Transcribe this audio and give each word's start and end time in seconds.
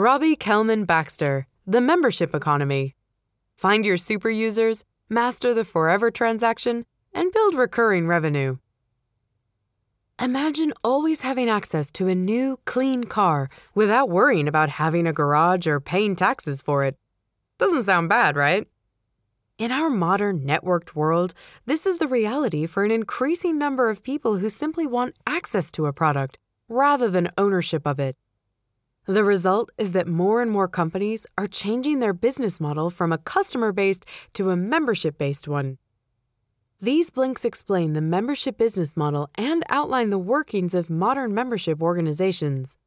Robbie 0.00 0.34
Kellman 0.34 0.86
Baxter, 0.86 1.46
The 1.66 1.82
Membership 1.82 2.34
Economy. 2.34 2.96
Find 3.54 3.84
your 3.84 3.98
super 3.98 4.30
users, 4.30 4.82
master 5.10 5.52
the 5.52 5.62
forever 5.62 6.10
transaction, 6.10 6.86
and 7.12 7.30
build 7.30 7.54
recurring 7.54 8.06
revenue. 8.06 8.56
Imagine 10.18 10.72
always 10.82 11.20
having 11.20 11.50
access 11.50 11.90
to 11.90 12.08
a 12.08 12.14
new, 12.14 12.58
clean 12.64 13.04
car 13.04 13.50
without 13.74 14.08
worrying 14.08 14.48
about 14.48 14.70
having 14.70 15.06
a 15.06 15.12
garage 15.12 15.66
or 15.66 15.80
paying 15.80 16.16
taxes 16.16 16.62
for 16.62 16.82
it. 16.82 16.96
Doesn't 17.58 17.82
sound 17.82 18.08
bad, 18.08 18.36
right? 18.36 18.66
In 19.58 19.70
our 19.70 19.90
modern 19.90 20.46
networked 20.46 20.94
world, 20.94 21.34
this 21.66 21.84
is 21.84 21.98
the 21.98 22.08
reality 22.08 22.64
for 22.64 22.84
an 22.84 22.90
increasing 22.90 23.58
number 23.58 23.90
of 23.90 24.02
people 24.02 24.38
who 24.38 24.48
simply 24.48 24.86
want 24.86 25.18
access 25.26 25.70
to 25.72 25.84
a 25.84 25.92
product 25.92 26.38
rather 26.70 27.10
than 27.10 27.28
ownership 27.36 27.86
of 27.86 28.00
it. 28.00 28.16
The 29.06 29.24
result 29.24 29.70
is 29.78 29.92
that 29.92 30.06
more 30.06 30.42
and 30.42 30.50
more 30.50 30.68
companies 30.68 31.26
are 31.38 31.46
changing 31.46 32.00
their 32.00 32.12
business 32.12 32.60
model 32.60 32.90
from 32.90 33.12
a 33.12 33.18
customer 33.18 33.72
based 33.72 34.04
to 34.34 34.50
a 34.50 34.56
membership 34.56 35.18
based 35.18 35.48
one. 35.48 35.78
These 36.80 37.10
blinks 37.10 37.44
explain 37.44 37.92
the 37.92 38.00
membership 38.00 38.56
business 38.56 38.96
model 38.96 39.28
and 39.34 39.64
outline 39.68 40.10
the 40.10 40.18
workings 40.18 40.74
of 40.74 40.88
modern 40.88 41.34
membership 41.34 41.82
organizations. 41.82 42.78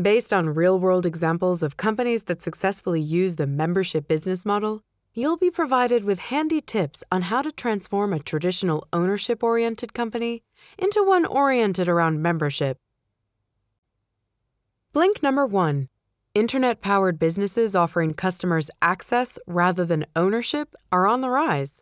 Based 0.00 0.32
on 0.32 0.54
real 0.54 0.78
world 0.78 1.04
examples 1.04 1.62
of 1.62 1.76
companies 1.76 2.22
that 2.24 2.40
successfully 2.40 3.00
use 3.00 3.36
the 3.36 3.46
membership 3.46 4.08
business 4.08 4.46
model, 4.46 4.82
you'll 5.12 5.36
be 5.36 5.50
provided 5.50 6.04
with 6.04 6.18
handy 6.18 6.60
tips 6.60 7.02
on 7.10 7.22
how 7.22 7.42
to 7.42 7.50
transform 7.50 8.12
a 8.12 8.20
traditional 8.20 8.86
ownership 8.92 9.42
oriented 9.42 9.92
company 9.92 10.42
into 10.78 11.02
one 11.04 11.26
oriented 11.26 11.88
around 11.88 12.22
membership. 12.22 12.78
Blink 14.92 15.22
number 15.22 15.46
one 15.46 15.88
Internet 16.34 16.80
powered 16.80 17.16
businesses 17.16 17.76
offering 17.76 18.12
customers 18.12 18.70
access 18.82 19.38
rather 19.46 19.84
than 19.84 20.04
ownership 20.16 20.74
are 20.90 21.06
on 21.06 21.20
the 21.20 21.30
rise. 21.30 21.80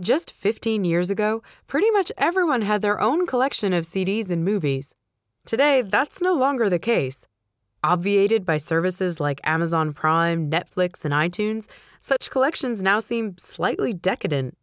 Just 0.00 0.32
15 0.32 0.84
years 0.84 1.08
ago, 1.08 1.44
pretty 1.68 1.88
much 1.92 2.10
everyone 2.18 2.62
had 2.62 2.82
their 2.82 3.00
own 3.00 3.26
collection 3.26 3.72
of 3.72 3.84
CDs 3.84 4.28
and 4.28 4.44
movies. 4.44 4.92
Today, 5.44 5.82
that's 5.82 6.20
no 6.20 6.34
longer 6.34 6.68
the 6.68 6.80
case. 6.80 7.28
Obviated 7.84 8.44
by 8.44 8.56
services 8.56 9.20
like 9.20 9.40
Amazon 9.44 9.92
Prime, 9.92 10.50
Netflix, 10.50 11.04
and 11.04 11.14
iTunes, 11.14 11.68
such 12.00 12.28
collections 12.28 12.82
now 12.82 12.98
seem 12.98 13.38
slightly 13.38 13.92
decadent. 13.92 14.58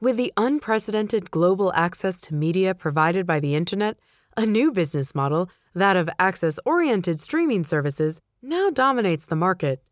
With 0.00 0.16
the 0.16 0.32
unprecedented 0.36 1.32
global 1.32 1.72
access 1.72 2.20
to 2.20 2.34
media 2.34 2.72
provided 2.72 3.26
by 3.26 3.40
the 3.40 3.56
Internet, 3.56 3.98
a 4.38 4.46
new 4.46 4.70
business 4.70 5.16
model, 5.16 5.50
that 5.74 5.96
of 5.96 6.08
access 6.20 6.60
oriented 6.64 7.18
streaming 7.18 7.64
services, 7.64 8.20
now 8.40 8.70
dominates 8.70 9.24
the 9.24 9.34
market. 9.34 9.82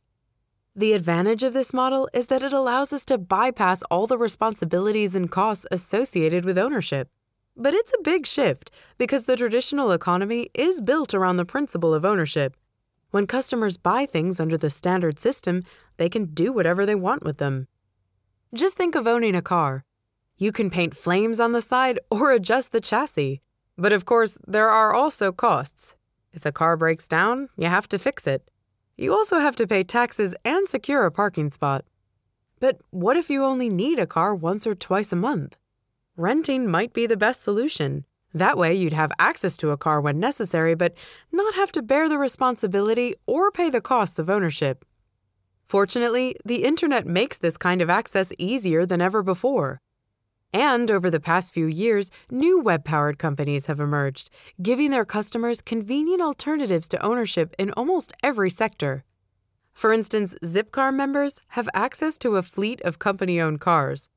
The 0.77 0.92
advantage 0.92 1.42
of 1.42 1.52
this 1.52 1.75
model 1.75 2.08
is 2.14 2.27
that 2.27 2.44
it 2.44 2.52
allows 2.52 2.92
us 2.92 3.05
to 3.06 3.19
bypass 3.19 3.83
all 3.91 4.06
the 4.06 4.17
responsibilities 4.17 5.17
and 5.17 5.28
costs 5.28 5.67
associated 5.72 6.44
with 6.44 6.58
ownership. 6.58 7.08
But 7.56 7.74
it's 7.74 7.92
a 7.92 8.02
big 8.05 8.24
shift 8.24 8.70
because 8.98 9.24
the 9.24 9.36
traditional 9.36 9.91
economy 9.91 10.50
is 10.55 10.80
built 10.80 11.12
around 11.12 11.39
the 11.39 11.44
principle 11.44 11.92
of 11.92 12.05
ownership. 12.05 12.56
When 13.11 13.27
customers 13.27 13.77
buy 13.77 14.06
things 14.06 14.39
under 14.39 14.56
the 14.56 14.70
standard 14.70 15.19
system, 15.19 15.64
they 15.97 16.08
can 16.08 16.27
do 16.27 16.52
whatever 16.52 16.86
they 16.86 16.94
want 16.94 17.24
with 17.24 17.39
them. 17.39 17.67
Just 18.55 18.77
think 18.77 18.94
of 18.94 19.08
owning 19.08 19.34
a 19.34 19.42
car. 19.42 19.84
You 20.39 20.52
can 20.52 20.70
paint 20.70 20.97
flames 20.97 21.41
on 21.41 21.50
the 21.50 21.61
side 21.62 21.98
or 22.12 22.30
adjust 22.30 22.70
the 22.70 22.80
chassis. 22.80 23.41
But 23.78 23.92
of 23.92 24.05
course, 24.05 24.38
there 24.46 24.70
are 24.70 24.94
also 24.94 25.32
costs. 25.32 25.96
If 26.32 26.42
the 26.42 26.52
car 26.52 26.77
breaks 26.77 27.08
down, 27.08 27.48
you 27.56 27.66
have 27.66 27.88
to 27.88 27.98
fix 27.98 28.27
it. 28.27 28.50
You 28.96 29.12
also 29.12 29.38
have 29.38 29.56
to 29.56 29.66
pay 29.66 29.84
taxes 29.84 30.34
and 30.44 30.66
secure 30.66 31.05
a 31.05 31.10
parking 31.10 31.50
spot. 31.50 31.84
But 32.58 32.80
what 32.91 33.16
if 33.16 33.28
you 33.28 33.44
only 33.44 33.68
need 33.68 33.98
a 33.98 34.06
car 34.06 34.34
once 34.34 34.67
or 34.67 34.74
twice 34.74 35.12
a 35.12 35.17
month? 35.17 35.56
Renting 36.17 36.70
might 36.70 36.95
be 36.95 37.06
the 37.06 37.17
best 37.17 37.42
solution. 37.42 38.06
That 38.33 38.56
way, 38.56 38.74
you'd 38.74 38.92
have 38.95 39.12
access 39.18 39.56
to 39.58 39.70
a 39.70 39.77
car 39.77 40.01
when 40.01 40.18
necessary, 40.18 40.74
but 40.74 40.95
not 41.30 41.55
have 41.55 41.72
to 41.72 41.83
bear 41.83 42.08
the 42.08 42.18
responsibility 42.18 43.14
or 43.27 43.51
pay 43.51 43.68
the 43.68 43.83
costs 43.83 44.18
of 44.18 44.30
ownership. 44.30 44.84
Fortunately, 45.67 46.36
the 46.45 46.64
internet 46.64 47.06
makes 47.06 47.36
this 47.36 47.56
kind 47.56 47.83
of 47.83 47.90
access 47.90 48.33
easier 48.39 48.86
than 48.86 49.01
ever 49.01 49.22
before. 49.22 49.80
And 50.52 50.90
over 50.90 51.11
the 51.11 51.20
past 51.20 51.52
few 51.52 51.67
years, 51.67 52.11
new 52.30 52.61
web 52.61 52.84
powered 52.84 53.18
companies 53.18 53.67
have 53.67 53.80
emerged, 53.80 54.30
giving 54.62 54.90
their 54.90 55.05
customers 55.05 55.61
convenient 55.61 56.23
alternatives 56.23 56.89
to 56.89 57.05
ownership 57.05 57.55
in 57.58 57.73
almost 57.73 58.12
every 58.23 58.51
sector. 58.51 59.05
For 59.73 59.92
instance, 59.92 60.34
Zipcar 60.42 60.95
members 60.95 61.40
have 61.48 61.68
access 61.74 62.17
to 62.18 62.36
a 62.36 62.42
fleet 62.42 62.80
of 62.83 62.98
company 62.98 63.40
owned 63.40 63.61
cars. 63.61 64.08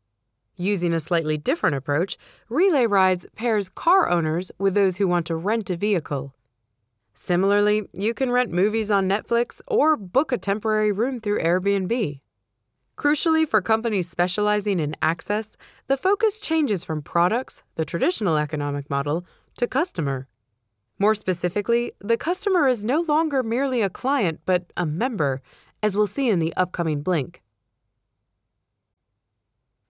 Using 0.55 0.93
a 0.93 0.99
slightly 0.99 1.37
different 1.37 1.75
approach, 1.75 2.17
Relay 2.47 2.85
Rides 2.85 3.25
pairs 3.35 3.67
car 3.67 4.09
owners 4.09 4.51
with 4.57 4.73
those 4.73 4.97
who 4.97 5.07
want 5.07 5.25
to 5.27 5.35
rent 5.35 5.69
a 5.69 5.75
vehicle. 5.75 6.33
Similarly, 7.13 7.83
you 7.93 8.13
can 8.13 8.31
rent 8.31 8.51
movies 8.51 8.89
on 8.89 9.09
Netflix 9.09 9.61
or 9.67 9.97
book 9.97 10.31
a 10.31 10.37
temporary 10.37 10.93
room 10.93 11.19
through 11.19 11.39
Airbnb. 11.39 12.21
Crucially, 12.99 13.47
for 13.47 13.61
companies 13.61 14.09
specializing 14.09 14.77
in 14.77 14.93
access, 15.01 15.55
the 15.87 15.95
focus 15.95 16.37
changes 16.37 16.83
from 16.83 17.01
products, 17.01 17.63
the 17.75 17.85
traditional 17.85 18.35
economic 18.35 18.89
model, 18.89 19.25
to 19.55 19.67
customer. 19.67 20.27
More 20.99 21.15
specifically, 21.15 21.93
the 22.01 22.17
customer 22.17 22.67
is 22.67 22.83
no 22.83 22.99
longer 22.99 23.41
merely 23.41 23.81
a 23.81 23.89
client 23.89 24.41
but 24.45 24.73
a 24.75 24.85
member, 24.85 25.41
as 25.81 25.95
we'll 25.95 26.07
see 26.07 26.27
in 26.27 26.39
the 26.39 26.53
upcoming 26.57 27.01
Blink. 27.01 27.41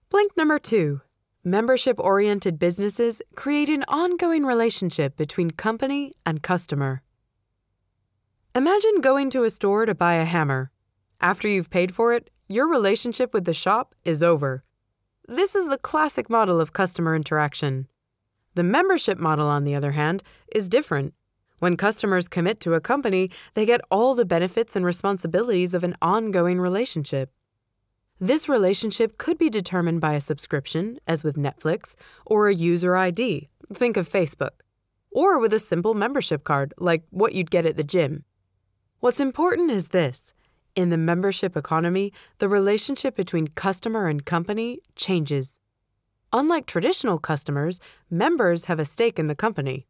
Blink 0.08 0.36
number 0.36 0.60
two 0.60 1.00
membership 1.42 1.98
oriented 1.98 2.60
businesses 2.60 3.22
create 3.34 3.70
an 3.70 3.82
ongoing 3.88 4.44
relationship 4.44 5.16
between 5.16 5.50
company 5.50 6.12
and 6.24 6.44
customer. 6.44 7.02
Imagine 8.54 9.00
going 9.00 9.30
to 9.30 9.42
a 9.42 9.50
store 9.50 9.84
to 9.84 9.96
buy 9.96 10.14
a 10.14 10.24
hammer. 10.24 10.70
After 11.20 11.48
you've 11.48 11.70
paid 11.70 11.92
for 11.92 12.12
it, 12.12 12.30
your 12.50 12.68
relationship 12.68 13.32
with 13.32 13.44
the 13.44 13.54
shop 13.54 13.94
is 14.04 14.24
over. 14.24 14.64
This 15.28 15.54
is 15.54 15.68
the 15.68 15.78
classic 15.78 16.28
model 16.28 16.60
of 16.60 16.72
customer 16.72 17.14
interaction. 17.14 17.86
The 18.56 18.64
membership 18.64 19.18
model, 19.18 19.46
on 19.46 19.62
the 19.62 19.76
other 19.76 19.92
hand, 19.92 20.24
is 20.52 20.68
different. 20.68 21.14
When 21.60 21.76
customers 21.76 22.26
commit 22.26 22.58
to 22.60 22.74
a 22.74 22.80
company, 22.80 23.30
they 23.54 23.64
get 23.64 23.80
all 23.88 24.16
the 24.16 24.24
benefits 24.24 24.74
and 24.74 24.84
responsibilities 24.84 25.74
of 25.74 25.84
an 25.84 25.94
ongoing 26.02 26.58
relationship. 26.58 27.30
This 28.18 28.48
relationship 28.48 29.16
could 29.16 29.38
be 29.38 29.48
determined 29.48 30.00
by 30.00 30.14
a 30.14 30.20
subscription, 30.20 30.98
as 31.06 31.22
with 31.22 31.36
Netflix, 31.36 31.94
or 32.26 32.48
a 32.48 32.54
user 32.54 32.96
ID, 32.96 33.48
think 33.72 33.96
of 33.96 34.08
Facebook, 34.08 34.62
or 35.12 35.38
with 35.38 35.52
a 35.52 35.60
simple 35.60 35.94
membership 35.94 36.42
card, 36.42 36.74
like 36.78 37.04
what 37.10 37.32
you'd 37.32 37.52
get 37.52 37.64
at 37.64 37.76
the 37.76 37.84
gym. 37.84 38.24
What's 38.98 39.20
important 39.20 39.70
is 39.70 39.88
this 39.88 40.34
in 40.80 40.90
the 40.90 40.96
membership 40.96 41.56
economy, 41.56 42.12
the 42.38 42.48
relationship 42.48 43.14
between 43.14 43.48
customer 43.48 44.06
and 44.08 44.24
company 44.24 44.80
changes. 44.96 45.60
Unlike 46.32 46.66
traditional 46.66 47.18
customers, 47.18 47.80
members 48.08 48.64
have 48.64 48.80
a 48.80 48.84
stake 48.84 49.18
in 49.18 49.26
the 49.26 49.34
company. 49.34 49.86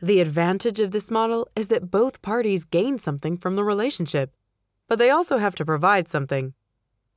The 0.00 0.20
advantage 0.20 0.78
of 0.78 0.92
this 0.92 1.10
model 1.10 1.48
is 1.56 1.68
that 1.68 1.90
both 1.90 2.22
parties 2.22 2.64
gain 2.64 2.98
something 2.98 3.36
from 3.36 3.56
the 3.56 3.64
relationship, 3.64 4.32
but 4.86 4.98
they 4.98 5.10
also 5.10 5.38
have 5.38 5.56
to 5.56 5.64
provide 5.64 6.06
something. 6.06 6.54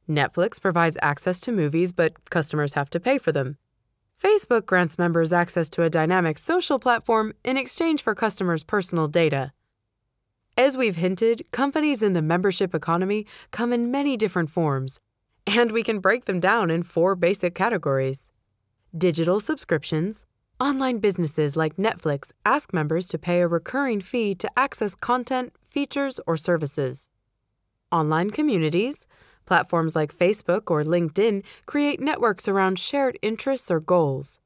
Netflix 0.10 0.60
provides 0.60 0.98
access 1.02 1.40
to 1.42 1.52
movies, 1.52 1.92
but 1.92 2.30
customers 2.30 2.74
have 2.74 2.90
to 2.90 3.00
pay 3.00 3.18
for 3.18 3.32
them. 3.32 3.58
Facebook 4.22 4.66
grants 4.66 4.98
members 4.98 5.32
access 5.32 5.70
to 5.70 5.84
a 5.84 5.90
dynamic 5.90 6.38
social 6.38 6.80
platform 6.80 7.34
in 7.44 7.58
exchange 7.58 8.02
for 8.02 8.16
customers' 8.16 8.64
personal 8.64 9.08
data. 9.08 9.52
As 10.58 10.76
we've 10.76 10.98
hinted, 10.98 11.50
companies 11.52 12.04
in 12.04 12.14
the 12.14 12.22
membership 12.22 12.76
economy 12.76 13.26
come 13.52 13.72
in 13.72 13.90
many 13.90 14.18
different 14.18 14.50
forms, 14.50 15.00
and 15.48 15.72
we 15.72 15.82
can 15.82 16.00
break 16.00 16.26
them 16.26 16.40
down 16.40 16.70
in 16.70 16.84
four 16.84 17.16
basic 17.16 17.56
categories 17.56 18.30
digital 18.96 19.40
subscriptions. 19.40 20.26
Online 20.60 21.00
businesses 21.00 21.56
like 21.56 21.78
Netflix 21.78 22.34
ask 22.46 22.74
members 22.74 23.08
to 23.08 23.18
pay 23.18 23.40
a 23.40 23.48
recurring 23.48 24.02
fee 24.02 24.36
to 24.36 24.50
access 24.60 24.94
content, 24.94 25.54
features, 25.70 26.20
or 26.28 26.38
services. 26.38 27.10
Online 27.92 28.30
communities. 28.30 29.08
Platforms 29.46 29.96
like 29.96 30.16
Facebook 30.16 30.70
or 30.70 30.84
LinkedIn 30.84 31.44
create 31.66 32.00
networks 32.00 32.48
around 32.48 32.78
shared 32.78 33.18
interests 33.22 33.72
or 33.72 33.80
goals. 33.80 34.40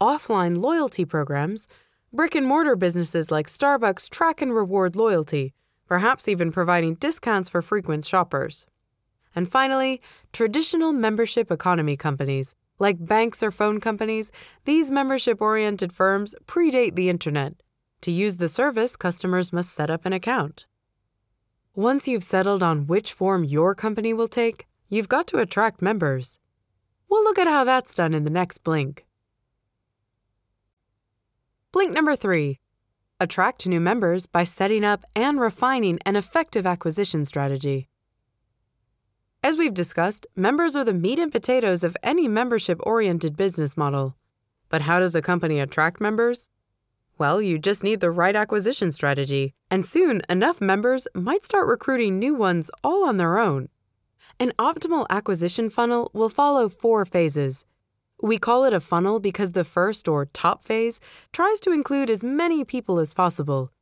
Offline 0.00 0.58
loyalty 0.58 1.04
programs 1.04 1.66
Brick 2.14 2.34
and 2.34 2.46
mortar 2.46 2.76
businesses 2.76 3.30
like 3.30 3.46
Starbucks 3.46 4.10
track 4.10 4.42
and 4.42 4.54
reward 4.54 4.96
loyalty, 4.96 5.54
perhaps 5.86 6.28
even 6.28 6.52
providing 6.52 6.96
discounts 6.96 7.48
for 7.48 7.62
frequent 7.62 8.04
shoppers. 8.04 8.66
And 9.34 9.50
finally, 9.50 10.02
traditional 10.30 10.92
membership 10.92 11.50
economy 11.50 11.96
companies, 11.96 12.54
like 12.78 13.02
banks 13.02 13.42
or 13.42 13.50
phone 13.50 13.80
companies, 13.80 14.30
these 14.66 14.90
membership 14.90 15.40
oriented 15.40 15.90
firms 15.90 16.34
predate 16.44 16.96
the 16.96 17.08
internet. 17.08 17.54
To 18.02 18.10
use 18.10 18.36
the 18.36 18.48
service, 18.48 18.94
customers 18.94 19.50
must 19.50 19.72
set 19.74 19.88
up 19.88 20.04
an 20.04 20.12
account. 20.12 20.66
Once 21.74 22.06
you've 22.06 22.22
settled 22.22 22.62
on 22.62 22.86
which 22.86 23.14
form 23.14 23.42
your 23.42 23.74
company 23.74 24.12
will 24.12 24.28
take, 24.28 24.66
you've 24.90 25.08
got 25.08 25.26
to 25.28 25.38
attract 25.38 25.80
members. 25.80 26.38
We'll 27.08 27.24
look 27.24 27.38
at 27.38 27.46
how 27.46 27.64
that's 27.64 27.94
done 27.94 28.12
in 28.12 28.24
the 28.24 28.30
next 28.30 28.58
blink. 28.58 29.06
Blink 31.72 31.92
number 31.92 32.14
three 32.14 32.58
attract 33.18 33.66
new 33.66 33.80
members 33.80 34.26
by 34.26 34.44
setting 34.44 34.84
up 34.84 35.04
and 35.16 35.40
refining 35.40 35.98
an 36.04 36.16
effective 36.16 36.66
acquisition 36.66 37.24
strategy. 37.24 37.88
As 39.42 39.56
we've 39.56 39.72
discussed, 39.72 40.26
members 40.36 40.76
are 40.76 40.84
the 40.84 40.92
meat 40.92 41.18
and 41.18 41.32
potatoes 41.32 41.82
of 41.82 41.96
any 42.02 42.28
membership 42.28 42.78
oriented 42.82 43.38
business 43.38 43.74
model. 43.74 44.16
But 44.68 44.82
how 44.82 44.98
does 44.98 45.14
a 45.14 45.22
company 45.22 45.60
attract 45.60 45.98
members? 45.98 46.50
Well, 47.16 47.40
you 47.40 47.58
just 47.58 47.82
need 47.82 48.00
the 48.00 48.10
right 48.10 48.36
acquisition 48.36 48.92
strategy, 48.92 49.54
and 49.70 49.86
soon 49.86 50.20
enough 50.28 50.60
members 50.60 51.08
might 51.14 51.42
start 51.42 51.68
recruiting 51.68 52.18
new 52.18 52.34
ones 52.34 52.70
all 52.84 53.04
on 53.04 53.16
their 53.16 53.38
own. 53.38 53.70
An 54.38 54.52
optimal 54.58 55.06
acquisition 55.08 55.70
funnel 55.70 56.10
will 56.12 56.28
follow 56.28 56.68
four 56.68 57.06
phases. 57.06 57.64
We 58.22 58.38
call 58.38 58.64
it 58.64 58.72
a 58.72 58.78
funnel 58.78 59.18
because 59.18 59.50
the 59.50 59.64
first 59.64 60.06
or 60.06 60.26
top 60.26 60.62
phase 60.64 61.00
tries 61.32 61.58
to 61.58 61.72
include 61.72 62.08
as 62.08 62.22
many 62.22 62.62
people 62.64 63.00
as 63.00 63.12
possible. 63.12 63.72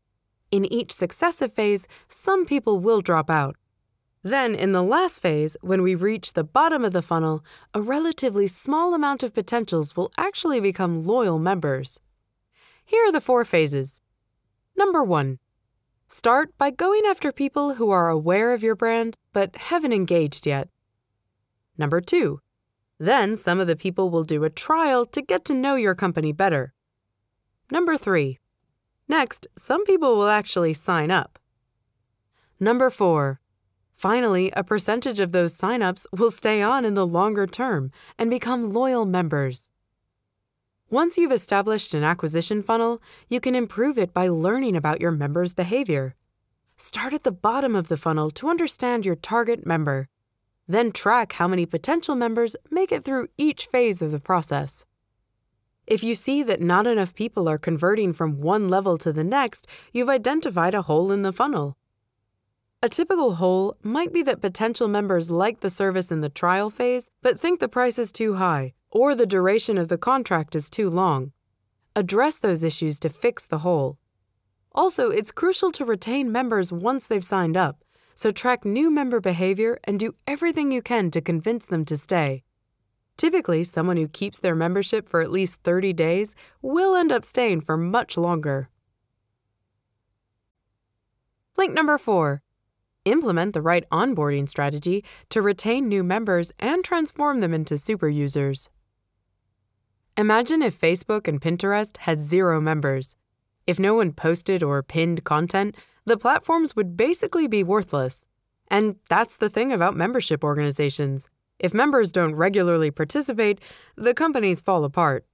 In 0.51 0.65
each 0.73 0.93
successive 0.93 1.53
phase, 1.53 1.87
some 2.09 2.47
people 2.47 2.81
will 2.81 3.03
drop 3.03 3.29
out. 3.29 3.57
Then, 4.23 4.55
in 4.55 4.73
the 4.73 4.83
last 4.83 5.21
phase, 5.21 5.59
when 5.61 5.83
we 5.83 5.95
reach 5.95 6.33
the 6.33 6.43
bottom 6.43 6.87
of 6.87 6.93
the 6.93 7.03
funnel, 7.03 7.45
a 7.75 7.83
relatively 7.83 8.47
small 8.47 8.95
amount 8.95 9.23
of 9.23 9.35
potentials 9.35 9.95
will 9.95 10.11
actually 10.17 10.59
become 10.59 11.05
loyal 11.05 11.39
members. 11.39 12.01
Here 12.87 13.07
are 13.07 13.13
the 13.13 13.21
four 13.21 13.45
phases. 13.45 14.01
Number 14.75 15.05
one, 15.05 15.39
start 16.09 16.57
by 16.57 16.71
going 16.71 17.03
after 17.05 17.31
people 17.31 17.75
who 17.75 17.91
are 17.91 18.09
aware 18.09 18.55
of 18.55 18.63
your 18.63 18.75
brand 18.75 19.19
but 19.35 19.55
haven't 19.57 19.93
engaged 19.93 20.47
yet. 20.47 20.71
Number 21.77 22.01
two, 22.01 22.41
then 23.00 23.35
some 23.35 23.58
of 23.58 23.67
the 23.67 23.75
people 23.75 24.11
will 24.11 24.25
do 24.25 24.44
a 24.44 24.50
trial 24.50 25.06
to 25.06 25.23
get 25.23 25.43
to 25.47 25.55
know 25.55 25.75
your 25.75 25.94
company 25.94 26.32
better. 26.32 26.75
Number 27.70 27.97
three, 27.97 28.38
next, 29.08 29.47
some 29.56 29.85
people 29.87 30.17
will 30.17 30.29
actually 30.29 30.75
sign 30.75 31.11
up. 31.11 31.38
Number 32.61 32.91
four, 32.91 33.41
finally, 33.97 34.52
a 34.55 34.62
percentage 34.62 35.19
of 35.19 35.32
those 35.32 35.56
signups 35.56 36.05
will 36.12 36.31
stay 36.31 36.61
on 36.61 36.85
in 36.85 36.93
the 36.93 37.06
longer 37.06 37.47
term 37.47 37.91
and 38.19 38.29
become 38.29 38.70
loyal 38.70 39.06
members. 39.06 39.70
Once 40.91 41.17
you've 41.17 41.32
established 41.32 41.94
an 41.94 42.05
acquisition 42.05 42.62
funnel, 42.62 43.00
you 43.31 43.41
can 43.41 43.55
improve 43.55 43.96
it 43.96 44.12
by 44.12 44.29
learning 44.29 44.76
about 44.76 45.00
your 45.00 45.12
members' 45.12 45.55
behavior. 45.55 46.14
Start 46.76 47.14
at 47.14 47.25
the 47.25 47.32
bottom 47.32 47.75
of 47.75 47.88
the 47.88 47.96
funnel 47.96 48.31
to 48.32 48.49
understand 48.49 49.06
your 49.06 49.14
target 49.14 49.64
member. 49.64 50.08
Then 50.70 50.93
track 50.93 51.32
how 51.32 51.49
many 51.49 51.67
potential 51.67 52.14
members 52.14 52.55
make 52.70 52.93
it 52.93 53.02
through 53.02 53.26
each 53.37 53.67
phase 53.67 54.00
of 54.00 54.12
the 54.12 54.20
process. 54.20 54.84
If 55.84 56.05
you 56.05 56.14
see 56.14 56.44
that 56.44 56.61
not 56.61 56.87
enough 56.87 57.12
people 57.12 57.49
are 57.49 57.58
converting 57.58 58.12
from 58.12 58.40
one 58.40 58.69
level 58.69 58.96
to 58.99 59.12
the 59.12 59.25
next, 59.25 59.67
you've 59.93 60.08
identified 60.08 60.72
a 60.72 60.82
hole 60.82 61.11
in 61.11 61.22
the 61.22 61.32
funnel. 61.32 61.76
A 62.84 62.88
typical 62.88 63.34
hole 63.34 63.78
might 63.82 64.12
be 64.12 64.22
that 64.22 64.40
potential 64.40 64.87
members 64.87 65.28
like 65.28 65.58
the 65.58 65.70
service 65.70 66.12
in 66.12 66.20
the 66.20 66.28
trial 66.28 66.70
phase 66.70 67.11
but 67.20 67.40
think 67.40 67.58
the 67.58 67.69
price 67.69 67.99
is 67.99 68.12
too 68.12 68.34
high 68.34 68.75
or 68.93 69.17
the 69.17 69.26
duration 69.26 69.76
of 69.76 69.88
the 69.88 69.99
contract 69.99 70.55
is 70.55 70.70
too 70.70 70.88
long. 70.88 71.32
Address 71.96 72.37
those 72.37 72.62
issues 72.62 73.00
to 73.00 73.08
fix 73.08 73.44
the 73.44 73.58
hole. 73.58 73.99
Also, 74.70 75.11
it's 75.11 75.32
crucial 75.32 75.72
to 75.72 75.84
retain 75.84 76.31
members 76.31 76.72
once 76.72 77.08
they've 77.08 77.25
signed 77.25 77.56
up, 77.56 77.82
so 78.20 78.31
track 78.31 78.67
new 78.67 78.90
member 78.90 79.19
behavior 79.19 79.81
and 79.84 79.99
do 79.99 80.14
everything 80.26 80.70
you 80.70 80.82
can 80.82 81.11
to 81.11 81.22
convince 81.22 81.64
them 81.64 81.87
to 81.87 81.96
stay. 81.96 82.43
Typically, 83.17 83.64
someone 83.64 83.96
who 83.96 84.06
keeps 84.06 84.38
their 84.38 84.55
membership 84.55 85.08
for 85.08 85.22
at 85.22 85.31
least 85.31 85.62
30 85.62 85.94
days 85.94 86.34
will 86.61 86.94
end 86.94 87.11
up 87.11 87.25
staying 87.25 87.62
for 87.62 87.78
much 87.78 88.19
longer. 88.19 88.69
Link 91.56 91.72
number 91.72 91.96
four 91.96 92.43
implement 93.06 93.55
the 93.55 93.62
right 93.62 93.88
onboarding 93.90 94.46
strategy 94.46 95.02
to 95.31 95.40
retain 95.40 95.88
new 95.88 96.05
members 96.05 96.52
and 96.58 96.84
transform 96.84 97.40
them 97.40 97.55
into 97.55 97.78
super 97.78 98.11
users. 98.11 98.69
Imagine 100.19 100.61
if 100.61 100.78
Facebook 100.78 101.26
and 101.26 101.40
Pinterest 101.40 101.96
had 101.96 102.20
zero 102.20 102.61
members. 102.61 103.17
If 103.67 103.78
no 103.78 103.94
one 103.94 104.12
posted 104.12 104.62
or 104.62 104.82
pinned 104.82 105.25
content, 105.25 105.75
the 106.11 106.17
platforms 106.17 106.75
would 106.75 106.97
basically 106.97 107.47
be 107.47 107.62
worthless. 107.62 108.27
And 108.67 108.97
that's 109.09 109.37
the 109.37 109.49
thing 109.49 109.73
about 109.73 109.97
membership 109.97 110.43
organizations. 110.43 111.29
If 111.61 111.73
members 111.73 112.11
don't 112.11 112.35
regularly 112.35 112.91
participate, 112.91 113.61
the 113.97 114.12
companies 114.12 114.61
fall 114.61 114.83
apart. 114.83 115.25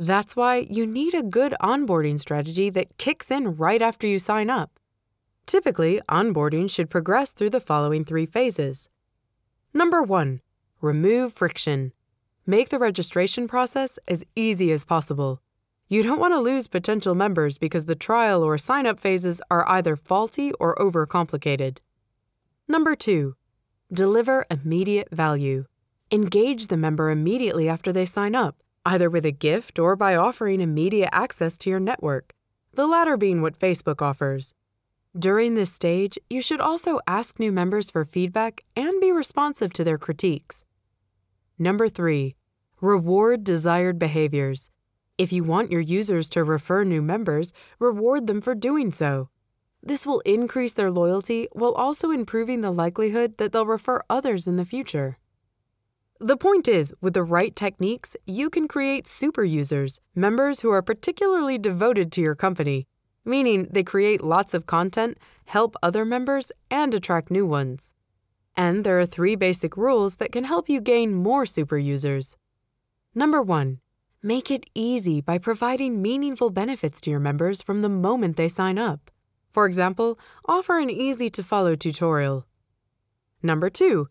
That's 0.00 0.34
why 0.34 0.66
you 0.68 0.86
need 0.86 1.14
a 1.14 1.22
good 1.22 1.54
onboarding 1.62 2.18
strategy 2.18 2.68
that 2.70 2.98
kicks 2.98 3.30
in 3.30 3.54
right 3.54 3.80
after 3.80 4.08
you 4.08 4.18
sign 4.18 4.50
up. 4.50 4.80
Typically, 5.46 6.00
onboarding 6.08 6.68
should 6.68 6.90
progress 6.90 7.30
through 7.30 7.50
the 7.50 7.60
following 7.60 8.04
three 8.04 8.26
phases. 8.26 8.88
Number 9.72 10.02
one, 10.02 10.40
remove 10.80 11.32
friction. 11.32 11.92
Make 12.44 12.70
the 12.70 12.80
registration 12.80 13.46
process 13.46 14.00
as 14.08 14.24
easy 14.34 14.72
as 14.72 14.84
possible. 14.84 15.40
You 15.92 16.02
don't 16.02 16.18
want 16.18 16.32
to 16.32 16.40
lose 16.40 16.68
potential 16.68 17.14
members 17.14 17.58
because 17.58 17.84
the 17.84 17.94
trial 17.94 18.42
or 18.42 18.56
sign 18.56 18.86
up 18.86 18.98
phases 18.98 19.42
are 19.50 19.68
either 19.68 19.94
faulty 19.94 20.50
or 20.52 20.74
overcomplicated. 20.76 21.80
Number 22.66 22.96
two, 22.96 23.36
deliver 23.92 24.46
immediate 24.50 25.08
value. 25.12 25.66
Engage 26.10 26.68
the 26.68 26.78
member 26.78 27.10
immediately 27.10 27.68
after 27.68 27.92
they 27.92 28.06
sign 28.06 28.34
up, 28.34 28.56
either 28.86 29.10
with 29.10 29.26
a 29.26 29.32
gift 29.32 29.78
or 29.78 29.94
by 29.94 30.16
offering 30.16 30.62
immediate 30.62 31.10
access 31.12 31.58
to 31.58 31.68
your 31.68 31.78
network, 31.78 32.32
the 32.72 32.86
latter 32.86 33.18
being 33.18 33.42
what 33.42 33.58
Facebook 33.58 34.00
offers. 34.00 34.54
During 35.14 35.56
this 35.56 35.74
stage, 35.74 36.18
you 36.30 36.40
should 36.40 36.62
also 36.62 37.00
ask 37.06 37.38
new 37.38 37.52
members 37.52 37.90
for 37.90 38.06
feedback 38.06 38.64
and 38.74 38.98
be 38.98 39.12
responsive 39.12 39.74
to 39.74 39.84
their 39.84 39.98
critiques. 39.98 40.64
Number 41.58 41.90
three, 41.90 42.34
reward 42.80 43.44
desired 43.44 43.98
behaviors. 43.98 44.70
If 45.22 45.32
you 45.32 45.44
want 45.44 45.70
your 45.70 45.80
users 45.80 46.28
to 46.30 46.42
refer 46.42 46.82
new 46.82 47.00
members, 47.00 47.52
reward 47.78 48.26
them 48.26 48.40
for 48.40 48.56
doing 48.56 48.90
so. 48.90 49.28
This 49.80 50.04
will 50.04 50.18
increase 50.26 50.72
their 50.72 50.90
loyalty 50.90 51.46
while 51.52 51.74
also 51.74 52.10
improving 52.10 52.60
the 52.60 52.72
likelihood 52.72 53.36
that 53.36 53.52
they'll 53.52 53.64
refer 53.64 54.00
others 54.10 54.48
in 54.48 54.56
the 54.56 54.64
future. 54.64 55.18
The 56.18 56.36
point 56.36 56.66
is, 56.66 56.92
with 57.00 57.14
the 57.14 57.22
right 57.22 57.54
techniques, 57.54 58.16
you 58.26 58.50
can 58.50 58.66
create 58.66 59.06
super 59.06 59.44
users, 59.44 60.00
members 60.16 60.62
who 60.62 60.70
are 60.70 60.82
particularly 60.82 61.56
devoted 61.56 62.10
to 62.12 62.20
your 62.20 62.34
company, 62.34 62.88
meaning 63.24 63.68
they 63.70 63.84
create 63.84 64.24
lots 64.24 64.54
of 64.54 64.66
content, 64.66 65.18
help 65.44 65.76
other 65.84 66.04
members, 66.04 66.50
and 66.68 66.92
attract 66.96 67.30
new 67.30 67.46
ones. 67.46 67.94
And 68.56 68.82
there 68.82 68.98
are 68.98 69.06
three 69.06 69.36
basic 69.36 69.76
rules 69.76 70.16
that 70.16 70.32
can 70.32 70.42
help 70.42 70.68
you 70.68 70.80
gain 70.80 71.14
more 71.14 71.46
super 71.46 71.78
users. 71.78 72.36
Number 73.14 73.40
one, 73.40 73.78
make 74.22 74.50
it 74.50 74.66
easy 74.74 75.20
by 75.20 75.36
providing 75.36 76.00
meaningful 76.00 76.50
benefits 76.50 77.00
to 77.00 77.10
your 77.10 77.20
members 77.20 77.60
from 77.60 77.82
the 77.82 77.88
moment 77.88 78.36
they 78.36 78.48
sign 78.48 78.78
up. 78.78 79.10
For 79.52 79.66
example, 79.66 80.18
offer 80.46 80.78
an 80.78 80.90
easy 80.90 81.28
to 81.30 81.42
follow 81.42 81.74
tutorial. 81.74 82.46
Number 83.42 83.68
two, 83.68 84.08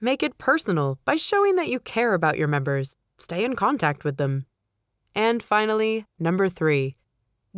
make 0.00 0.22
it 0.22 0.38
personal 0.38 0.98
by 1.04 1.16
showing 1.16 1.56
that 1.56 1.68
you 1.68 1.78
care 1.78 2.14
about 2.14 2.38
your 2.38 2.48
members. 2.48 2.96
Stay 3.18 3.44
in 3.44 3.54
contact 3.54 4.02
with 4.02 4.16
them. 4.16 4.46
And 5.14 5.42
finally, 5.42 6.06
number 6.18 6.48
three, 6.48 6.96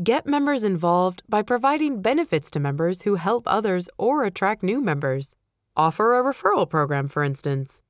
get 0.03 0.27
members 0.27 0.65
involved 0.65 1.23
by 1.29 1.43
providing 1.43 2.03
benefits 2.03 2.51
to 2.51 2.61
members 2.61 3.03
who 3.03 3.15
help 3.15 3.45
others 3.47 3.89
or 3.97 4.25
attract 4.25 4.63
new 4.63 4.81
members. 4.81 5.37
Offer 5.77 6.19
a 6.19 6.25
referral 6.25 6.69
program, 6.69 7.09
for 7.09 7.23
instance. 7.23 7.81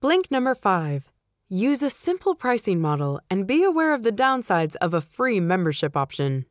Blink 0.00 0.30
number 0.30 0.54
five. 0.54 1.12
Use 1.50 1.82
a 1.82 1.90
simple 1.90 2.34
pricing 2.34 2.80
model 2.80 3.20
and 3.28 3.46
be 3.46 3.62
aware 3.62 3.92
of 3.92 4.02
the 4.02 4.10
downsides 4.10 4.74
of 4.76 4.94
a 4.94 5.02
free 5.02 5.40
membership 5.40 5.94
option. 5.94 6.46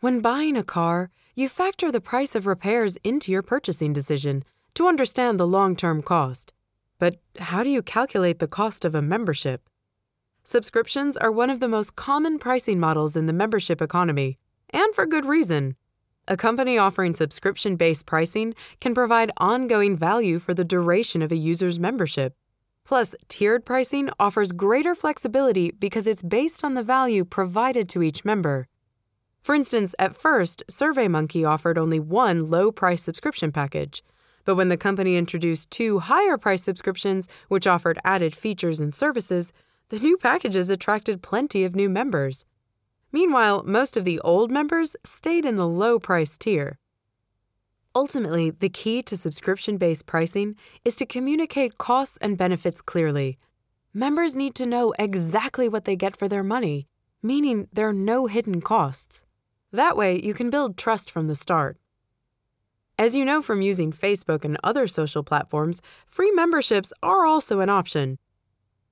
When 0.00 0.20
buying 0.20 0.56
a 0.56 0.64
car, 0.64 1.10
you 1.36 1.48
factor 1.48 1.92
the 1.92 2.00
price 2.00 2.34
of 2.34 2.44
repairs 2.44 2.96
into 3.04 3.30
your 3.30 3.42
purchasing 3.42 3.92
decision 3.92 4.42
to 4.74 4.88
understand 4.88 5.38
the 5.38 5.46
long 5.46 5.76
term 5.76 6.02
cost. 6.02 6.52
But 6.98 7.20
how 7.38 7.62
do 7.62 7.70
you 7.70 7.82
calculate 7.82 8.40
the 8.40 8.48
cost 8.48 8.84
of 8.84 8.96
a 8.96 9.02
membership? 9.02 9.70
Subscriptions 10.42 11.16
are 11.16 11.30
one 11.30 11.50
of 11.50 11.60
the 11.60 11.68
most 11.68 11.94
common 11.94 12.40
pricing 12.40 12.80
models 12.80 13.14
in 13.14 13.26
the 13.26 13.32
membership 13.32 13.80
economy, 13.80 14.38
and 14.70 14.92
for 14.92 15.06
good 15.06 15.24
reason. 15.24 15.76
A 16.30 16.36
company 16.36 16.76
offering 16.76 17.14
subscription 17.14 17.76
based 17.76 18.04
pricing 18.04 18.54
can 18.82 18.94
provide 18.94 19.30
ongoing 19.38 19.96
value 19.96 20.38
for 20.38 20.52
the 20.52 20.64
duration 20.64 21.22
of 21.22 21.32
a 21.32 21.36
user's 21.36 21.80
membership. 21.80 22.34
Plus, 22.84 23.14
tiered 23.28 23.64
pricing 23.64 24.10
offers 24.20 24.52
greater 24.52 24.94
flexibility 24.94 25.70
because 25.70 26.06
it's 26.06 26.22
based 26.22 26.62
on 26.62 26.74
the 26.74 26.82
value 26.82 27.24
provided 27.24 27.88
to 27.88 28.02
each 28.02 28.26
member. 28.26 28.68
For 29.40 29.54
instance, 29.54 29.94
at 29.98 30.16
first, 30.16 30.62
SurveyMonkey 30.70 31.48
offered 31.48 31.78
only 31.78 31.98
one 31.98 32.50
low 32.50 32.70
price 32.72 33.02
subscription 33.02 33.50
package. 33.50 34.02
But 34.44 34.56
when 34.56 34.68
the 34.68 34.76
company 34.76 35.16
introduced 35.16 35.70
two 35.70 35.98
higher 35.98 36.36
price 36.36 36.62
subscriptions, 36.62 37.26
which 37.48 37.66
offered 37.66 37.98
added 38.04 38.36
features 38.36 38.80
and 38.80 38.94
services, 38.94 39.50
the 39.88 39.98
new 39.98 40.18
packages 40.18 40.68
attracted 40.68 41.22
plenty 41.22 41.64
of 41.64 41.74
new 41.74 41.88
members. 41.88 42.44
Meanwhile, 43.10 43.64
most 43.66 43.96
of 43.96 44.04
the 44.04 44.20
old 44.20 44.50
members 44.50 44.94
stayed 45.04 45.46
in 45.46 45.56
the 45.56 45.68
low 45.68 45.98
price 45.98 46.36
tier. 46.36 46.78
Ultimately, 47.94 48.50
the 48.50 48.68
key 48.68 49.02
to 49.02 49.16
subscription 49.16 49.76
based 49.76 50.06
pricing 50.06 50.56
is 50.84 50.94
to 50.96 51.06
communicate 51.06 51.78
costs 51.78 52.18
and 52.18 52.36
benefits 52.36 52.80
clearly. 52.80 53.38
Members 53.94 54.36
need 54.36 54.54
to 54.56 54.66
know 54.66 54.94
exactly 54.98 55.68
what 55.68 55.84
they 55.84 55.96
get 55.96 56.16
for 56.16 56.28
their 56.28 56.44
money, 56.44 56.86
meaning 57.22 57.66
there 57.72 57.88
are 57.88 57.92
no 57.92 58.26
hidden 58.26 58.60
costs. 58.60 59.24
That 59.72 59.96
way, 59.96 60.20
you 60.22 60.34
can 60.34 60.50
build 60.50 60.76
trust 60.76 61.10
from 61.10 61.26
the 61.26 61.34
start. 61.34 61.78
As 62.98 63.14
you 63.14 63.24
know 63.24 63.40
from 63.40 63.62
using 63.62 63.92
Facebook 63.92 64.44
and 64.44 64.58
other 64.62 64.86
social 64.86 65.22
platforms, 65.22 65.80
free 66.06 66.30
memberships 66.32 66.92
are 67.02 67.24
also 67.24 67.60
an 67.60 67.68
option. 67.70 68.18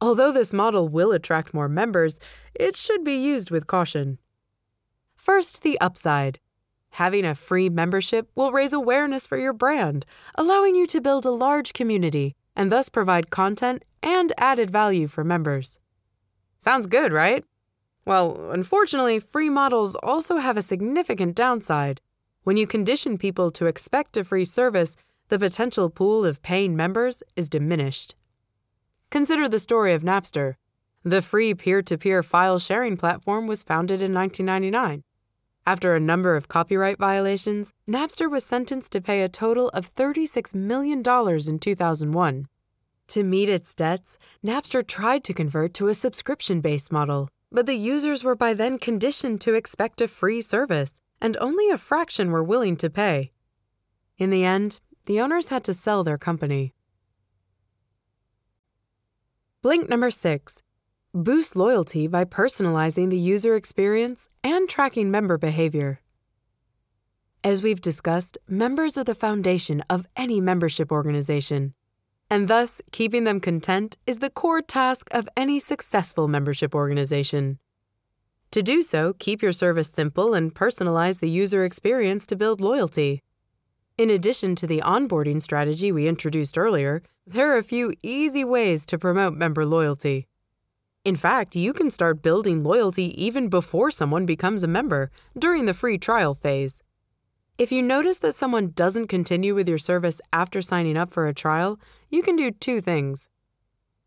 Although 0.00 0.32
this 0.32 0.52
model 0.52 0.88
will 0.88 1.12
attract 1.12 1.54
more 1.54 1.68
members, 1.68 2.18
it 2.54 2.76
should 2.76 3.02
be 3.02 3.16
used 3.16 3.50
with 3.50 3.66
caution. 3.66 4.18
First, 5.14 5.62
the 5.62 5.80
upside. 5.80 6.38
Having 6.90 7.24
a 7.24 7.34
free 7.34 7.68
membership 7.68 8.30
will 8.34 8.52
raise 8.52 8.72
awareness 8.72 9.26
for 9.26 9.36
your 9.36 9.52
brand, 9.52 10.06
allowing 10.34 10.74
you 10.74 10.86
to 10.86 11.00
build 11.00 11.24
a 11.24 11.30
large 11.30 11.72
community 11.72 12.34
and 12.54 12.72
thus 12.72 12.88
provide 12.88 13.30
content 13.30 13.84
and 14.02 14.32
added 14.38 14.70
value 14.70 15.06
for 15.06 15.24
members. 15.24 15.78
Sounds 16.58 16.86
good, 16.86 17.12
right? 17.12 17.44
Well, 18.06 18.50
unfortunately, 18.50 19.18
free 19.18 19.50
models 19.50 19.96
also 19.96 20.36
have 20.36 20.56
a 20.56 20.62
significant 20.62 21.34
downside. 21.34 22.00
When 22.44 22.56
you 22.56 22.66
condition 22.66 23.18
people 23.18 23.50
to 23.52 23.66
expect 23.66 24.16
a 24.16 24.24
free 24.24 24.44
service, 24.44 24.96
the 25.28 25.38
potential 25.38 25.90
pool 25.90 26.24
of 26.24 26.42
paying 26.42 26.76
members 26.76 27.22
is 27.34 27.50
diminished. 27.50 28.14
Consider 29.10 29.48
the 29.48 29.58
story 29.58 29.92
of 29.92 30.02
Napster. 30.02 30.56
The 31.04 31.22
free 31.22 31.54
peer 31.54 31.82
to 31.82 31.96
peer 31.96 32.22
file 32.22 32.58
sharing 32.58 32.96
platform 32.96 33.46
was 33.46 33.62
founded 33.62 34.02
in 34.02 34.12
1999. 34.12 35.04
After 35.64 35.94
a 35.94 36.00
number 36.00 36.34
of 36.34 36.48
copyright 36.48 36.98
violations, 36.98 37.72
Napster 37.88 38.30
was 38.30 38.44
sentenced 38.44 38.92
to 38.92 39.00
pay 39.00 39.22
a 39.22 39.28
total 39.28 39.68
of 39.70 39.94
$36 39.94 40.54
million 40.54 40.98
in 41.00 41.58
2001. 41.58 42.46
To 43.08 43.22
meet 43.22 43.48
its 43.48 43.74
debts, 43.74 44.18
Napster 44.44 44.84
tried 44.84 45.22
to 45.24 45.32
convert 45.32 45.74
to 45.74 45.88
a 45.88 45.94
subscription 45.94 46.60
based 46.60 46.90
model, 46.90 47.28
but 47.52 47.66
the 47.66 47.74
users 47.74 48.24
were 48.24 48.34
by 48.34 48.52
then 48.52 48.78
conditioned 48.78 49.40
to 49.42 49.54
expect 49.54 50.00
a 50.00 50.08
free 50.08 50.40
service, 50.40 51.00
and 51.20 51.36
only 51.40 51.70
a 51.70 51.78
fraction 51.78 52.30
were 52.30 52.42
willing 52.42 52.76
to 52.76 52.90
pay. 52.90 53.30
In 54.18 54.30
the 54.30 54.44
end, 54.44 54.80
the 55.04 55.20
owners 55.20 55.48
had 55.48 55.62
to 55.64 55.74
sell 55.74 56.02
their 56.02 56.16
company. 56.16 56.74
Blink 59.66 59.88
number 59.88 60.12
six 60.12 60.62
boost 61.12 61.56
loyalty 61.56 62.06
by 62.06 62.24
personalizing 62.24 63.10
the 63.10 63.18
user 63.18 63.56
experience 63.56 64.28
and 64.44 64.68
tracking 64.68 65.10
member 65.10 65.38
behavior. 65.38 66.00
As 67.42 67.64
we've 67.64 67.80
discussed, 67.80 68.38
members 68.46 68.96
are 68.96 69.02
the 69.02 69.16
foundation 69.16 69.82
of 69.90 70.06
any 70.14 70.40
membership 70.40 70.92
organization 70.92 71.74
and 72.30 72.46
thus 72.46 72.80
keeping 72.92 73.24
them 73.24 73.40
content 73.40 73.96
is 74.06 74.18
the 74.18 74.30
core 74.30 74.62
task 74.62 75.08
of 75.10 75.28
any 75.36 75.58
successful 75.58 76.28
membership 76.28 76.72
organization. 76.72 77.58
To 78.52 78.62
do 78.62 78.82
so, 78.82 79.14
keep 79.14 79.42
your 79.42 79.50
service 79.50 79.88
simple 79.88 80.32
and 80.32 80.54
personalize 80.54 81.18
the 81.18 81.28
user 81.28 81.64
experience 81.64 82.24
to 82.26 82.36
build 82.36 82.60
loyalty. 82.60 83.24
In 83.98 84.10
addition 84.10 84.54
to 84.56 84.66
the 84.66 84.82
onboarding 84.84 85.40
strategy 85.40 85.90
we 85.90 86.06
introduced 86.06 86.58
earlier, 86.58 87.02
there 87.26 87.50
are 87.50 87.56
a 87.56 87.62
few 87.62 87.94
easy 88.02 88.44
ways 88.44 88.84
to 88.86 88.98
promote 88.98 89.32
member 89.32 89.64
loyalty. 89.64 90.26
In 91.06 91.16
fact, 91.16 91.56
you 91.56 91.72
can 91.72 91.90
start 91.90 92.20
building 92.20 92.62
loyalty 92.62 93.14
even 93.24 93.48
before 93.48 93.90
someone 93.90 94.26
becomes 94.26 94.62
a 94.62 94.68
member 94.68 95.10
during 95.38 95.64
the 95.64 95.72
free 95.72 95.96
trial 95.96 96.34
phase. 96.34 96.82
If 97.56 97.72
you 97.72 97.80
notice 97.80 98.18
that 98.18 98.34
someone 98.34 98.72
doesn't 98.72 99.06
continue 99.06 99.54
with 99.54 99.66
your 99.66 99.78
service 99.78 100.20
after 100.30 100.60
signing 100.60 100.98
up 100.98 101.10
for 101.10 101.26
a 101.26 101.32
trial, 101.32 101.80
you 102.10 102.22
can 102.22 102.36
do 102.36 102.50
two 102.50 102.82
things. 102.82 103.30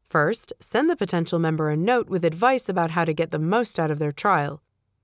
First, 0.07 0.53
send 0.59 0.87
the 0.87 0.95
potential 0.95 1.39
member 1.39 1.71
a 1.71 1.75
note 1.75 2.09
with 2.09 2.23
advice 2.23 2.69
about 2.69 2.91
how 2.91 3.05
to 3.05 3.13
get 3.13 3.31
the 3.31 3.39
most 3.39 3.79
out 3.79 3.89
of 3.89 3.97
their 3.97 4.11
trial. 4.11 4.61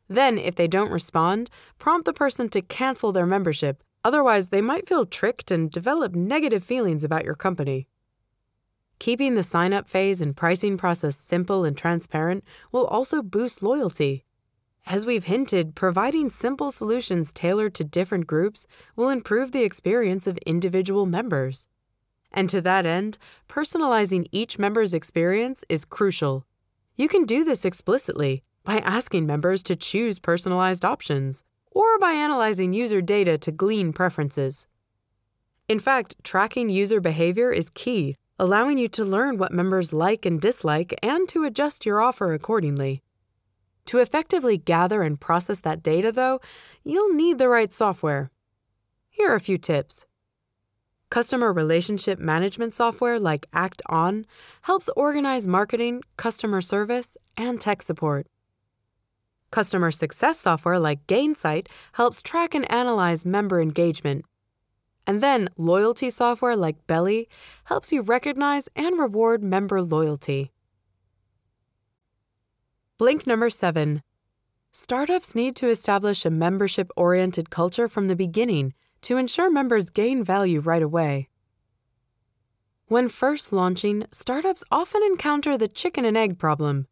Then, 0.08 0.38
if 0.38 0.54
they 0.54 0.68
don't 0.68 0.92
respond, 0.92 1.50
prompt 1.80 2.06
the 2.06 2.14
person 2.14 2.50
to 2.50 2.62
cancel 2.62 3.12
their 3.12 3.26
membership, 3.26 3.82
otherwise, 4.06 4.48
they 4.48 4.62
might 4.62 4.88
feel 4.88 5.06
tricked 5.06 5.52
and 5.52 5.70
develop 5.70 6.16
negative 6.16 6.64
feelings 6.64 7.04
about 7.04 7.26
your 7.26 7.36
company. 7.36 7.90
Keeping 9.00 9.34
the 9.34 9.44
sign 9.44 9.74
up 9.74 9.90
phase 9.90 10.22
and 10.22 10.38
pricing 10.38 10.78
process 10.78 11.18
simple 11.18 11.66
and 11.66 11.78
transparent 11.78 12.44
will 12.72 12.86
also 12.86 13.22
boost 13.22 13.62
loyalty. 13.62 14.24
As 14.86 15.06
we've 15.06 15.24
hinted, 15.24 15.76
providing 15.76 16.30
simple 16.30 16.72
solutions 16.72 17.34
tailored 17.34 17.74
to 17.76 17.84
different 17.84 18.28
groups 18.28 18.68
will 18.96 19.10
improve 19.10 19.52
the 19.52 19.64
experience 19.64 20.28
of 20.28 20.38
individual 20.46 21.08
members. 21.08 21.68
And 22.32 22.48
to 22.52 22.62
that 22.62 22.86
end, 22.86 23.18
personalizing 23.50 24.28
each 24.32 24.60
member's 24.60 24.94
experience 24.94 25.64
is 25.68 25.84
crucial. 25.84 26.46
You 26.96 27.08
can 27.08 27.26
do 27.26 27.44
this 27.44 27.66
explicitly 27.66 28.44
by 28.64 28.78
asking 28.80 29.26
members 29.26 29.64
to 29.64 29.76
choose 29.76 30.20
personalized 30.20 30.86
options 30.86 31.44
or 31.76 32.00
by 32.00 32.14
analyzing 32.14 32.74
user 32.74 33.02
data 33.02 33.38
to 33.38 33.52
glean 33.52 33.94
preferences. 33.94 34.66
In 35.68 35.78
fact, 35.78 36.16
tracking 36.24 36.70
user 36.70 37.02
behavior 37.02 37.52
is 37.52 37.70
key, 37.74 38.16
allowing 38.40 38.78
you 38.78 38.88
to 38.88 39.04
learn 39.04 39.38
what 39.38 39.52
members 39.52 39.92
like 39.92 40.26
and 40.26 40.40
dislike 40.40 40.98
and 41.04 41.28
to 41.30 41.44
adjust 41.44 41.86
your 41.86 42.02
offer 42.02 42.34
accordingly. 42.34 43.04
To 43.88 44.00
effectively 44.00 44.58
gather 44.58 45.04
and 45.04 45.20
process 45.20 45.60
that 45.60 45.84
data, 45.84 46.12
though, 46.12 46.40
you'll 46.84 47.14
need 47.14 47.38
the 47.38 47.50
right 47.50 47.72
software. 47.72 48.32
Here 49.10 49.32
are 49.32 49.36
a 49.36 49.40
few 49.40 49.58
tips. 49.58 50.06
Customer 51.10 51.54
relationship 51.54 52.20
management 52.20 52.74
software 52.74 53.20
like 53.20 53.48
Act 53.54 53.82
On 53.88 54.26
helps 54.64 54.90
organize 54.96 55.48
marketing, 55.48 56.02
customer 56.18 56.62
service, 56.62 57.18
and 57.38 57.60
tech 57.62 57.82
support. 57.82 58.28
Customer 59.56 59.90
success 59.90 60.38
software 60.38 60.80
like 60.80 61.08
Gainsight 61.08 61.68
helps 61.94 62.22
track 62.22 62.54
and 62.56 62.70
analyze 62.70 63.26
member 63.26 63.62
engagement. 63.62 64.26
And 65.08 65.22
then 65.22 65.48
loyalty 65.58 66.10
software 66.10 66.58
like 66.58 66.86
Belly 66.88 67.30
helps 67.64 67.94
you 67.94 68.02
recognize 68.02 68.68
and 68.76 69.00
reward 69.00 69.46
member 69.46 69.82
loyalty. 69.82 70.52
Blink 72.98 73.26
number 73.26 73.50
seven. 73.50 74.02
Startups 74.74 75.34
need 75.36 75.56
to 75.56 75.70
establish 75.70 76.26
a 76.26 76.30
membership 76.30 76.92
oriented 76.98 77.50
culture 77.50 77.88
from 77.88 78.10
the 78.10 78.16
beginning 78.18 78.74
to 79.04 79.16
ensure 79.16 79.50
members 79.50 79.90
gain 79.90 80.22
value 80.22 80.60
right 80.60 80.84
away. 80.84 81.30
When 82.88 83.08
first 83.08 83.54
launching, 83.54 84.04
startups 84.12 84.66
often 84.70 85.02
encounter 85.04 85.58
the 85.58 85.70
chicken 85.70 86.04
and 86.04 86.18
egg 86.18 86.38
problem. 86.38 86.88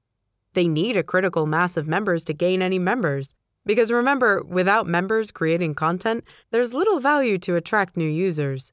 They 0.54 0.68
need 0.68 0.98
a 0.98 1.04
critical 1.04 1.46
mass 1.46 1.78
of 1.78 1.88
members 1.88 2.24
to 2.26 2.34
gain 2.34 2.62
any 2.62 2.80
members. 2.80 3.36
Because 3.66 3.92
remember, 3.92 4.44
without 4.44 4.88
members 4.88 5.32
creating 5.32 5.76
content, 5.76 6.24
there's 6.52 6.74
little 6.74 7.00
value 7.00 7.38
to 7.40 7.56
attract 7.56 7.96
new 7.96 8.08
users. 8.08 8.72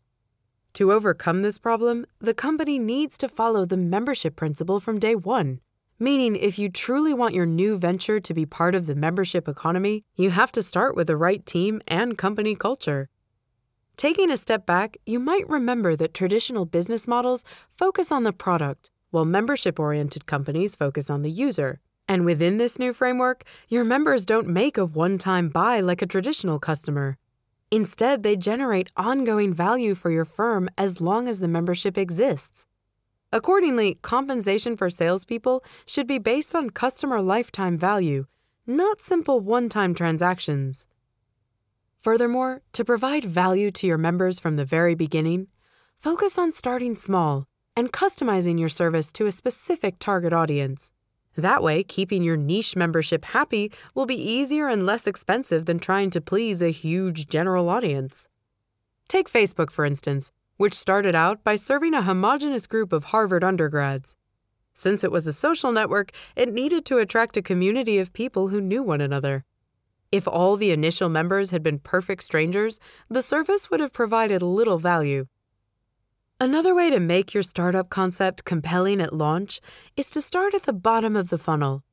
To 0.74 0.92
overcome 0.92 1.42
this 1.42 1.58
problem, 1.58 2.06
the 2.20 2.34
company 2.34 2.78
needs 2.78 3.18
to 3.18 3.28
follow 3.28 3.64
the 3.64 3.76
membership 3.76 4.36
principle 4.36 4.80
from 4.80 4.98
day 4.98 5.14
one. 5.14 5.60
Meaning, 5.98 6.36
if 6.36 6.58
you 6.58 6.70
truly 6.70 7.12
want 7.12 7.34
your 7.34 7.46
new 7.46 7.76
venture 7.76 8.20
to 8.20 8.34
be 8.34 8.46
part 8.46 8.74
of 8.74 8.86
the 8.86 8.94
membership 8.94 9.46
economy, 9.48 10.04
you 10.16 10.30
have 10.30 10.50
to 10.52 10.62
start 10.62 10.96
with 10.96 11.08
the 11.08 11.16
right 11.16 11.44
team 11.44 11.82
and 11.86 12.16
company 12.16 12.54
culture. 12.54 13.08
Taking 13.96 14.30
a 14.30 14.36
step 14.38 14.64
back, 14.64 14.96
you 15.04 15.18
might 15.18 15.46
remember 15.48 15.94
that 15.96 16.14
traditional 16.14 16.64
business 16.64 17.06
models 17.06 17.44
focus 17.76 18.10
on 18.10 18.22
the 18.22 18.32
product, 18.32 18.90
while 19.10 19.24
membership 19.24 19.78
oriented 19.78 20.26
companies 20.26 20.74
focus 20.74 21.10
on 21.10 21.22
the 21.22 21.30
user. 21.30 21.80
And 22.08 22.24
within 22.24 22.56
this 22.56 22.78
new 22.78 22.92
framework, 22.92 23.44
your 23.68 23.84
members 23.84 24.26
don't 24.26 24.48
make 24.48 24.76
a 24.76 24.84
one 24.84 25.18
time 25.18 25.48
buy 25.48 25.80
like 25.80 26.02
a 26.02 26.06
traditional 26.06 26.58
customer. 26.58 27.18
Instead, 27.70 28.22
they 28.22 28.34
generate 28.34 28.90
ongoing 28.96 29.54
value 29.54 29.94
for 29.94 30.10
your 30.10 30.24
firm 30.24 30.68
as 30.76 31.00
long 31.00 31.28
as 31.28 31.38
the 31.38 31.46
membership 31.46 31.96
exists. 31.96 32.66
Accordingly, 33.32 33.94
compensation 34.02 34.76
for 34.76 34.90
salespeople 34.90 35.62
should 35.86 36.08
be 36.08 36.18
based 36.18 36.52
on 36.52 36.70
customer 36.70 37.22
lifetime 37.22 37.78
value, 37.78 38.26
not 38.66 39.00
simple 39.00 39.38
one 39.38 39.68
time 39.68 39.94
transactions. 39.94 40.86
Furthermore, 42.00 42.62
to 42.72 42.84
provide 42.84 43.24
value 43.24 43.70
to 43.70 43.86
your 43.86 43.98
members 43.98 44.40
from 44.40 44.56
the 44.56 44.64
very 44.64 44.96
beginning, 44.96 45.46
focus 45.96 46.38
on 46.38 46.50
starting 46.50 46.96
small, 46.96 47.46
and 47.76 47.92
customizing 47.92 48.58
your 48.58 48.68
service 48.68 49.12
to 49.12 49.26
a 49.26 49.32
specific 49.32 49.98
target 49.98 50.32
audience. 50.32 50.92
That 51.36 51.62
way, 51.62 51.82
keeping 51.82 52.22
your 52.22 52.36
niche 52.36 52.76
membership 52.76 53.24
happy 53.26 53.72
will 53.94 54.06
be 54.06 54.14
easier 54.14 54.68
and 54.68 54.84
less 54.84 55.06
expensive 55.06 55.66
than 55.66 55.78
trying 55.78 56.10
to 56.10 56.20
please 56.20 56.60
a 56.60 56.70
huge 56.70 57.28
general 57.28 57.68
audience. 57.68 58.28
Take 59.08 59.30
Facebook, 59.30 59.70
for 59.70 59.84
instance, 59.84 60.30
which 60.56 60.74
started 60.74 61.14
out 61.14 61.42
by 61.42 61.56
serving 61.56 61.94
a 61.94 62.02
homogenous 62.02 62.66
group 62.66 62.92
of 62.92 63.04
Harvard 63.04 63.42
undergrads. 63.42 64.16
Since 64.74 65.04
it 65.04 65.12
was 65.12 65.26
a 65.26 65.32
social 65.32 65.72
network, 65.72 66.12
it 66.36 66.52
needed 66.52 66.84
to 66.86 66.98
attract 66.98 67.36
a 67.36 67.42
community 67.42 67.98
of 67.98 68.12
people 68.12 68.48
who 68.48 68.60
knew 68.60 68.82
one 68.82 69.00
another. 69.00 69.44
If 70.12 70.26
all 70.26 70.56
the 70.56 70.72
initial 70.72 71.08
members 71.08 71.50
had 71.50 71.62
been 71.62 71.78
perfect 71.78 72.22
strangers, 72.24 72.80
the 73.08 73.22
service 73.22 73.70
would 73.70 73.80
have 73.80 73.92
provided 73.92 74.42
little 74.42 74.78
value. 74.78 75.26
Another 76.42 76.74
way 76.74 76.88
to 76.88 76.98
make 77.00 77.34
your 77.34 77.42
startup 77.42 77.90
concept 77.90 78.46
compelling 78.46 79.02
at 79.02 79.12
launch 79.12 79.60
is 79.94 80.10
to 80.10 80.22
start 80.22 80.54
at 80.54 80.62
the 80.62 80.72
bottom 80.72 81.14
of 81.14 81.28
the 81.28 81.36
funnel. 81.36 81.84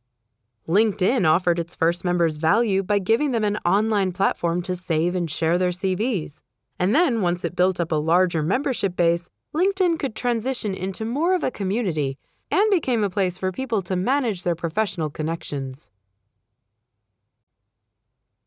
LinkedIn 0.70 1.30
offered 1.30 1.60
its 1.60 1.76
first 1.76 2.06
members 2.06 2.38
value 2.38 2.82
by 2.82 2.98
giving 2.98 3.32
them 3.32 3.44
an 3.44 3.58
online 3.66 4.14
platform 4.14 4.62
to 4.62 4.74
save 4.74 5.16
and 5.16 5.30
share 5.30 5.58
their 5.58 5.72
CVs. 5.72 6.44
And 6.80 6.96
then, 6.96 7.22
once 7.22 7.44
it 7.44 7.58
built 7.58 7.82
up 7.82 7.92
a 7.92 7.96
larger 7.96 8.42
membership 8.42 8.96
base, 8.96 9.28
LinkedIn 9.54 10.00
could 10.00 10.16
transition 10.16 10.74
into 10.74 11.04
more 11.04 11.36
of 11.36 11.44
a 11.44 11.52
community 11.52 12.18
and 12.50 12.72
became 12.72 13.04
a 13.04 13.10
place 13.10 13.38
for 13.38 13.52
people 13.52 13.82
to 13.82 13.98
manage 13.98 14.44
their 14.44 14.56
professional 14.56 15.10
connections. 15.10 15.92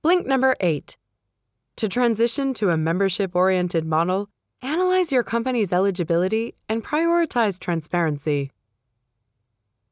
Blink 0.01 0.27
number 0.27 0.57
eight. 0.61 0.97
To 1.77 1.89
transition 1.91 2.55
to 2.55 2.71
a 2.71 2.79
membership 2.79 3.37
oriented 3.37 3.85
model, 3.85 4.31
analyze 5.01 5.13
your 5.13 5.23
company's 5.23 5.73
eligibility 5.73 6.55
and 6.69 6.85
prioritize 6.85 7.59
transparency. 7.59 8.51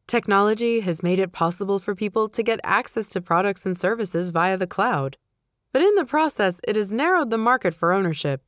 Technology 0.06 0.80
has 0.80 1.02
made 1.02 1.18
it 1.18 1.32
possible 1.32 1.78
for 1.78 1.94
people 1.94 2.28
to 2.28 2.42
get 2.42 2.60
access 2.62 3.08
to 3.08 3.22
products 3.22 3.64
and 3.64 3.74
services 3.74 4.28
via 4.28 4.58
the 4.58 4.66
cloud, 4.66 5.16
but 5.72 5.80
in 5.80 5.94
the 5.94 6.04
process, 6.04 6.60
it 6.68 6.76
has 6.76 6.92
narrowed 6.92 7.30
the 7.30 7.38
market 7.38 7.72
for 7.72 7.94
ownership. 7.94 8.42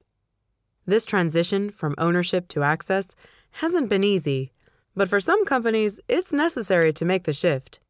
This 0.85 1.07
transition 1.07 1.71
from 1.71 1.95
ownership 1.97 2.47
to 2.49 2.62
access 2.62 3.14
hasn't 3.52 3.88
been 3.88 4.05
easy, 4.05 4.52
but 4.95 5.09
for 5.09 5.19
some 5.19 5.47
companies, 5.47 5.99
it's 6.09 6.35
necessary 6.35 6.93
to 6.93 7.07
make 7.07 7.25
the 7.25 7.33
shift. 7.33 7.81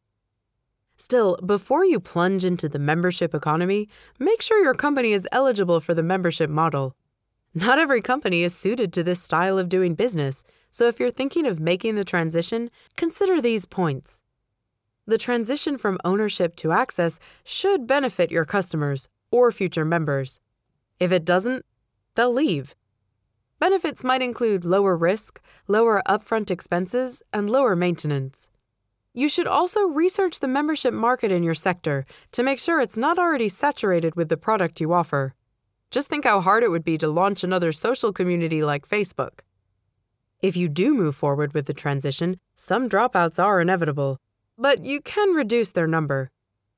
Still, 0.97 1.37
before 1.45 1.85
you 1.85 1.99
plunge 1.99 2.45
into 2.45 2.69
the 2.69 2.79
membership 2.79 3.35
economy, 3.35 3.89
make 4.21 4.41
sure 4.41 4.62
your 4.62 4.75
company 4.75 5.11
is 5.11 5.27
eligible 5.33 5.81
for 5.81 5.93
the 5.93 6.05
membership 6.05 6.49
model. 6.49 6.95
Not 7.54 7.80
every 7.80 8.00
company 8.00 8.45
is 8.45 8.54
suited 8.54 8.92
to 8.92 9.02
this 9.02 9.21
style 9.21 9.59
of 9.59 9.69
doing 9.69 9.97
business, 9.97 10.45
so 10.71 10.87
if 10.87 11.00
you're 11.00 11.11
thinking 11.11 11.47
of 11.47 11.59
making 11.59 11.97
the 11.97 12.04
transition, 12.04 12.71
consider 12.97 13.40
these 13.40 13.66
points. 13.66 14.23
The 15.04 15.19
transition 15.19 15.76
from 15.76 15.99
ownership 16.04 16.54
to 16.57 16.71
access 16.71 17.19
should 17.42 17.88
benefit 17.88 18.30
your 18.30 18.45
customers 18.45 19.09
or 19.33 19.50
future 19.50 19.85
members. 19.85 20.38
If 21.00 21.11
it 21.11 21.25
doesn't, 21.25 21.66
they'll 22.14 22.33
leave. 22.33 22.76
Benefits 23.59 24.04
might 24.04 24.23
include 24.23 24.64
lower 24.64 24.97
risk, 24.97 25.40
lower 25.66 26.02
upfront 26.07 26.52
expenses, 26.52 27.21
and 27.33 27.50
lower 27.50 27.75
maintenance. 27.75 28.49
You 29.12 29.28
should 29.28 29.49
also 29.49 29.88
research 29.88 30.38
the 30.38 30.47
membership 30.47 30.95
market 30.95 31.33
in 31.33 31.42
your 31.42 31.54
sector 31.54 32.07
to 32.30 32.45
make 32.45 32.61
sure 32.61 32.80
it's 32.80 32.97
not 32.97 33.19
already 33.19 33.49
saturated 33.49 34.14
with 34.14 34.28
the 34.28 34.37
product 34.37 34.80
you 34.80 34.92
offer. 34.92 35.35
Just 35.90 36.09
think 36.09 36.25
how 36.25 36.40
hard 36.40 36.62
it 36.62 36.70
would 36.70 36.85
be 36.85 36.97
to 36.99 37.09
launch 37.09 37.42
another 37.42 37.73
social 37.73 38.12
community 38.12 38.62
like 38.62 38.88
Facebook. 38.88 39.40
If 40.40 40.56
you 40.56 40.68
do 40.68 40.94
move 40.94 41.16
forward 41.16 41.52
with 41.52 41.66
the 41.66 41.75
transition, 41.75 42.38
some 42.54 42.88
dropouts 42.88 43.42
are 43.42 43.61
inevitable, 43.61 44.18
but 44.56 44.85
you 44.85 45.00
can 45.00 45.35
reduce 45.35 45.73
their 45.73 45.88
number. 45.88 46.30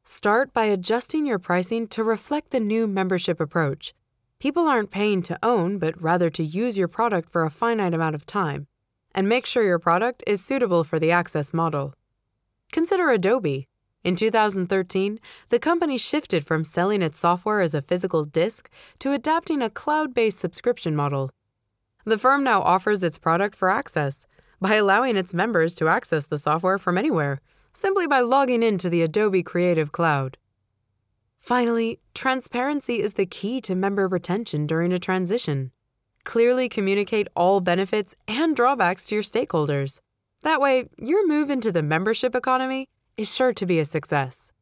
Start 0.04 0.52
by 0.52 0.64
adjusting 0.64 1.26
your 1.26 1.38
pricing 1.38 1.86
to 1.88 2.02
reflect 2.02 2.50
the 2.50 2.58
new 2.58 2.86
membership 2.86 3.38
approach. 3.38 3.92
People 4.40 4.66
aren't 4.66 4.90
paying 4.90 5.22
to 5.22 5.38
own, 5.42 5.78
but 5.78 6.00
rather 6.02 6.30
to 6.30 6.42
use 6.42 6.76
your 6.76 6.88
product 6.88 7.30
for 7.30 7.44
a 7.44 7.50
finite 7.50 7.94
amount 7.94 8.14
of 8.14 8.26
time. 8.26 8.66
And 9.14 9.28
make 9.28 9.46
sure 9.46 9.62
your 9.62 9.78
product 9.78 10.24
is 10.26 10.42
suitable 10.42 10.84
for 10.84 10.98
the 10.98 11.12
access 11.12 11.52
model. 11.52 11.94
Consider 12.72 13.10
Adobe. 13.10 13.68
In 14.04 14.16
2013, 14.16 15.20
the 15.50 15.58
company 15.60 15.96
shifted 15.96 16.44
from 16.44 16.64
selling 16.64 17.02
its 17.02 17.18
software 17.18 17.60
as 17.60 17.72
a 17.72 17.82
physical 17.82 18.24
disk 18.24 18.68
to 18.98 19.12
adapting 19.12 19.62
a 19.62 19.70
cloud 19.70 20.12
based 20.12 20.40
subscription 20.40 20.96
model. 20.96 21.30
The 22.04 22.18
firm 22.18 22.42
now 22.42 22.62
offers 22.62 23.02
its 23.02 23.18
product 23.18 23.54
for 23.54 23.70
access 23.70 24.26
by 24.60 24.74
allowing 24.74 25.16
its 25.16 25.32
members 25.32 25.74
to 25.76 25.88
access 25.88 26.26
the 26.26 26.38
software 26.38 26.78
from 26.78 26.98
anywhere, 26.98 27.40
simply 27.72 28.08
by 28.08 28.20
logging 28.20 28.62
into 28.62 28.90
the 28.90 29.02
Adobe 29.02 29.42
Creative 29.42 29.92
Cloud. 29.92 30.36
Finally, 31.38 32.00
transparency 32.14 33.00
is 33.00 33.14
the 33.14 33.26
key 33.26 33.60
to 33.60 33.74
member 33.74 34.08
retention 34.08 34.66
during 34.66 34.92
a 34.92 34.98
transition. 34.98 35.70
Clearly 36.24 36.68
communicate 36.68 37.28
all 37.34 37.60
benefits 37.60 38.14
and 38.28 38.54
drawbacks 38.54 39.06
to 39.06 39.16
your 39.16 39.22
stakeholders. 39.22 40.00
That 40.42 40.60
way, 40.60 40.88
your 40.98 41.26
move 41.26 41.50
into 41.50 41.70
the 41.70 41.82
membership 41.82 42.34
economy 42.34 42.88
is 43.16 43.34
sure 43.34 43.52
to 43.52 43.66
be 43.66 43.78
a 43.78 43.84
success. 43.84 44.52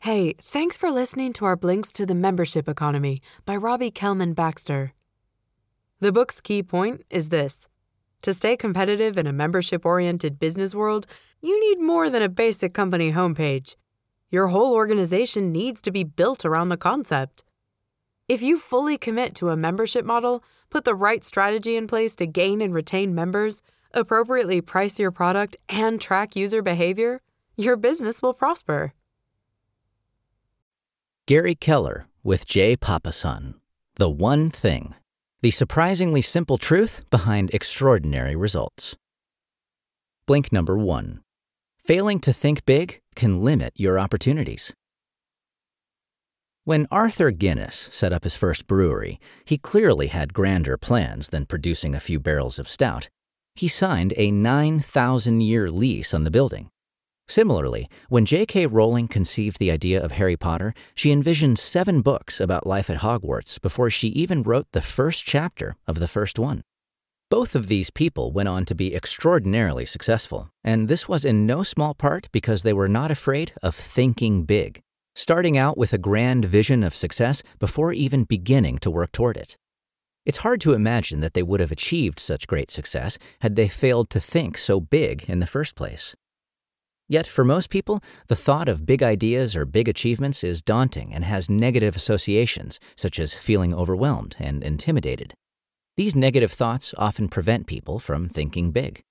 Hey, 0.00 0.34
thanks 0.40 0.76
for 0.76 0.90
listening 0.90 1.32
to 1.34 1.44
our 1.44 1.56
Blinks 1.56 1.92
to 1.94 2.04
the 2.04 2.14
Membership 2.14 2.68
Economy 2.68 3.22
by 3.44 3.56
Robbie 3.56 3.90
Kellman 3.90 4.34
Baxter. 4.34 4.92
The 6.00 6.12
book's 6.12 6.40
key 6.40 6.62
point 6.62 7.04
is 7.08 7.30
this 7.30 7.68
To 8.22 8.34
stay 8.34 8.56
competitive 8.56 9.16
in 9.16 9.26
a 9.26 9.32
membership 9.32 9.86
oriented 9.86 10.38
business 10.38 10.74
world, 10.74 11.06
you 11.40 11.58
need 11.58 11.82
more 11.82 12.10
than 12.10 12.22
a 12.22 12.28
basic 12.28 12.74
company 12.74 13.12
homepage. 13.12 13.76
Your 14.30 14.48
whole 14.48 14.74
organization 14.74 15.52
needs 15.52 15.80
to 15.82 15.90
be 15.90 16.04
built 16.04 16.44
around 16.44 16.68
the 16.68 16.76
concept. 16.76 17.44
If 18.28 18.42
you 18.42 18.58
fully 18.58 18.98
commit 18.98 19.34
to 19.36 19.50
a 19.50 19.56
membership 19.56 20.04
model, 20.04 20.42
put 20.70 20.84
the 20.84 20.94
right 20.94 21.22
strategy 21.22 21.76
in 21.76 21.86
place 21.86 22.14
to 22.16 22.26
gain 22.26 22.60
and 22.60 22.74
retain 22.74 23.14
members, 23.14 23.62
appropriately 23.94 24.60
price 24.60 24.98
your 24.98 25.10
product, 25.10 25.56
and 25.68 26.00
track 26.00 26.36
user 26.36 26.62
behavior, 26.62 27.20
your 27.56 27.76
business 27.76 28.20
will 28.20 28.34
prosper. 28.34 28.92
Gary 31.26 31.54
Keller 31.54 32.06
with 32.22 32.46
Jay 32.46 32.76
Papasan. 32.76 33.54
The 33.96 34.10
One 34.10 34.50
Thing. 34.50 34.94
The 35.40 35.50
surprisingly 35.50 36.22
simple 36.22 36.58
truth 36.58 37.02
behind 37.10 37.52
extraordinary 37.52 38.34
results. 38.34 38.96
Blink 40.26 40.52
number 40.52 40.76
one. 40.76 41.20
Failing 41.78 42.18
to 42.20 42.32
think 42.32 42.64
big 42.64 43.00
can 43.14 43.42
limit 43.42 43.72
your 43.76 43.98
opportunities. 43.98 44.72
When 46.64 46.86
Arthur 46.90 47.30
Guinness 47.30 47.76
set 47.92 48.12
up 48.12 48.24
his 48.24 48.36
first 48.36 48.66
brewery, 48.66 49.20
he 49.44 49.58
clearly 49.58 50.06
had 50.06 50.32
grander 50.32 50.78
plans 50.78 51.28
than 51.28 51.44
producing 51.44 51.94
a 51.94 52.00
few 52.00 52.18
barrels 52.18 52.58
of 52.58 52.66
stout. 52.66 53.10
He 53.54 53.68
signed 53.68 54.14
a 54.16 54.30
9,000 54.30 55.40
year 55.40 55.70
lease 55.70 56.12
on 56.12 56.24
the 56.24 56.30
building. 56.30 56.70
Similarly, 57.28 57.88
when 58.08 58.26
J.K. 58.26 58.66
Rowling 58.66 59.08
conceived 59.08 59.58
the 59.58 59.70
idea 59.70 60.02
of 60.02 60.12
Harry 60.12 60.36
Potter, 60.36 60.74
she 60.94 61.10
envisioned 61.10 61.58
seven 61.58 62.02
books 62.02 62.40
about 62.40 62.66
life 62.66 62.90
at 62.90 62.98
Hogwarts 62.98 63.60
before 63.60 63.88
she 63.90 64.08
even 64.08 64.42
wrote 64.42 64.66
the 64.72 64.82
first 64.82 65.24
chapter 65.24 65.76
of 65.86 66.00
the 66.00 66.08
first 66.08 66.38
one. 66.38 66.62
Both 67.30 67.54
of 67.54 67.68
these 67.68 67.90
people 67.90 68.32
went 68.32 68.48
on 68.48 68.64
to 68.66 68.74
be 68.74 68.94
extraordinarily 68.94 69.86
successful, 69.86 70.50
and 70.62 70.88
this 70.88 71.08
was 71.08 71.24
in 71.24 71.46
no 71.46 71.62
small 71.62 71.94
part 71.94 72.28
because 72.32 72.62
they 72.62 72.74
were 72.74 72.88
not 72.88 73.10
afraid 73.10 73.52
of 73.62 73.74
thinking 73.74 74.44
big 74.44 74.82
starting 75.14 75.56
out 75.56 75.78
with 75.78 75.92
a 75.92 75.98
grand 75.98 76.44
vision 76.44 76.82
of 76.82 76.94
success 76.94 77.42
before 77.58 77.92
even 77.92 78.24
beginning 78.24 78.78
to 78.78 78.90
work 78.90 79.12
toward 79.12 79.36
it. 79.36 79.56
It's 80.26 80.38
hard 80.38 80.60
to 80.62 80.72
imagine 80.72 81.20
that 81.20 81.34
they 81.34 81.42
would 81.42 81.60
have 81.60 81.72
achieved 81.72 82.18
such 82.18 82.46
great 82.46 82.70
success 82.70 83.18
had 83.40 83.56
they 83.56 83.68
failed 83.68 84.08
to 84.10 84.20
think 84.20 84.56
so 84.56 84.80
big 84.80 85.24
in 85.28 85.40
the 85.40 85.46
first 85.46 85.74
place. 85.74 86.14
Yet, 87.08 87.26
for 87.26 87.44
most 87.44 87.68
people, 87.68 88.00
the 88.28 88.36
thought 88.36 88.66
of 88.66 88.86
big 88.86 89.02
ideas 89.02 89.54
or 89.54 89.66
big 89.66 89.88
achievements 89.88 90.42
is 90.42 90.62
daunting 90.62 91.12
and 91.12 91.24
has 91.24 91.50
negative 91.50 91.94
associations, 91.94 92.80
such 92.96 93.18
as 93.18 93.34
feeling 93.34 93.74
overwhelmed 93.74 94.36
and 94.38 94.62
intimidated. 94.62 95.34
These 95.98 96.16
negative 96.16 96.50
thoughts 96.50 96.94
often 96.96 97.28
prevent 97.28 97.66
people 97.66 97.98
from 97.98 98.26
thinking 98.26 98.70
big. 98.70 99.02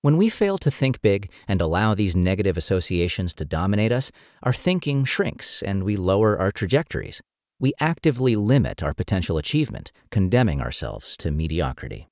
When 0.00 0.16
we 0.16 0.28
fail 0.28 0.58
to 0.58 0.70
think 0.70 1.00
big 1.00 1.30
and 1.46 1.60
allow 1.60 1.94
these 1.94 2.16
negative 2.16 2.56
associations 2.56 3.32
to 3.34 3.44
dominate 3.44 3.92
us, 3.92 4.10
our 4.42 4.52
thinking 4.52 5.04
shrinks 5.04 5.62
and 5.62 5.84
we 5.84 5.94
lower 5.94 6.36
our 6.36 6.50
trajectories. 6.50 7.22
We 7.62 7.74
actively 7.78 8.34
limit 8.34 8.82
our 8.82 8.92
potential 8.92 9.38
achievement, 9.38 9.92
condemning 10.10 10.60
ourselves 10.60 11.16
to 11.18 11.30
mediocrity. 11.30 12.08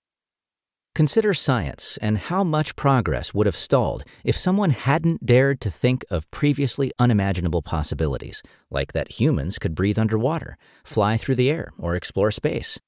Consider 0.95 1.35
science 1.35 1.99
and 2.01 2.19
how 2.19 2.45
much 2.45 2.77
progress 2.77 3.35
would 3.35 3.47
have 3.47 3.57
stalled 3.57 4.05
if 4.25 4.37
someone 4.37 4.71
hadn't 4.71 5.27
dared 5.27 5.61
to 5.63 5.69
think 5.71 6.05
of 6.09 6.31
previously 6.31 6.93
unimaginable 7.01 7.63
possibilities, 7.63 8.45
like 8.71 8.93
that 8.93 9.21
humans 9.21 9.59
could 9.59 9.75
breathe 9.75 9.99
underwater, 9.99 10.57
fly 10.85 11.17
through 11.17 11.35
the 11.35 11.51
air, 11.51 11.73
or 11.77 11.97
explore 11.97 12.31
space. 12.31 12.79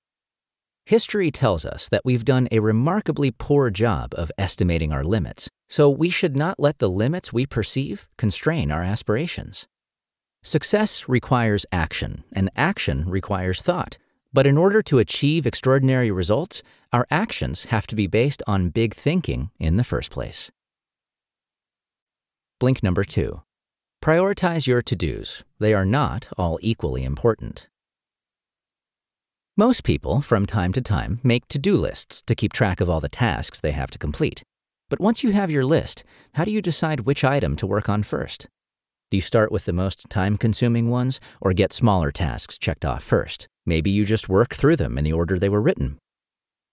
History 0.87 1.33
tells 1.33 1.67
us 1.67 1.89
that 1.89 2.05
we've 2.05 2.25
done 2.25 2.47
a 2.53 2.61
remarkably 2.61 3.33
poor 3.33 3.71
job 3.71 4.15
of 4.15 4.31
estimating 4.39 4.93
our 4.93 5.03
limits, 5.03 5.49
so 5.69 5.91
we 5.91 6.11
should 6.11 6.37
not 6.37 6.61
let 6.61 6.79
the 6.79 6.89
limits 6.91 7.33
we 7.33 7.45
perceive 7.45 8.07
constrain 8.17 8.71
our 8.71 8.85
aspirations. 8.85 9.67
Success 10.43 11.09
requires 11.09 11.65
action, 11.71 12.25
and 12.33 12.51
action 12.57 13.09
requires 13.09 13.63
thought. 13.63 13.99
But 14.33 14.47
in 14.47 14.57
order 14.57 14.83
to 14.83 14.99
achieve 14.99 15.47
extraordinary 15.47 16.11
results, 16.11 16.63
our 16.93 17.07
actions 17.11 17.65
have 17.67 17.87
to 17.89 17.95
be 17.95 18.07
based 18.07 18.43
on 18.47 18.71
big 18.71 18.95
thinking 18.95 19.51
in 19.59 19.77
the 19.77 19.85
first 19.85 20.11
place. 20.11 20.51
Blink 22.59 22.83
number 22.83 23.05
two. 23.05 23.43
Prioritize 24.03 24.67
your 24.67 24.83
to 24.83 24.97
dos. 24.97 25.45
They 25.61 25.75
are 25.75 25.85
not 25.85 26.29
all 26.37 26.59
equally 26.61 27.05
important. 27.05 27.69
Most 29.57 29.85
people, 29.85 30.23
from 30.23 30.47
time 30.47 30.73
to 30.73 30.81
time, 30.81 31.21
make 31.23 31.47
to 31.49 31.59
do 31.59 31.77
lists 31.77 32.23
to 32.23 32.35
keep 32.35 32.53
track 32.53 32.81
of 32.81 32.89
all 32.89 33.01
the 33.01 33.09
tasks 33.09 33.61
they 33.61 33.73
have 33.73 33.91
to 33.91 33.99
complete. 33.99 34.43
But 34.89 34.99
once 34.99 35.23
you 35.23 35.33
have 35.33 35.51
your 35.51 35.65
list, 35.65 36.05
how 36.35 36.45
do 36.45 36.51
you 36.51 36.63
decide 36.63 37.01
which 37.01 37.23
item 37.23 37.55
to 37.57 37.67
work 37.67 37.89
on 37.89 38.03
first? 38.03 38.49
Do 39.13 39.19
you 39.19 39.21
start 39.21 39.53
with 39.53 39.67
the 39.67 39.75
most 39.75 40.09
time 40.09 40.39
consuming 40.39 40.89
ones 40.89 41.21
or 41.39 41.53
get 41.53 41.71
smaller 41.71 42.11
tasks 42.11 42.57
checked 42.57 42.83
off 42.83 43.03
first? 43.03 43.47
Maybe 43.67 43.91
you 43.91 44.07
just 44.07 44.27
work 44.27 44.55
through 44.55 44.77
them 44.77 44.97
in 44.97 45.05
the 45.05 45.13
order 45.13 45.39
they 45.39 45.51
were 45.51 45.61
written. 45.61 45.99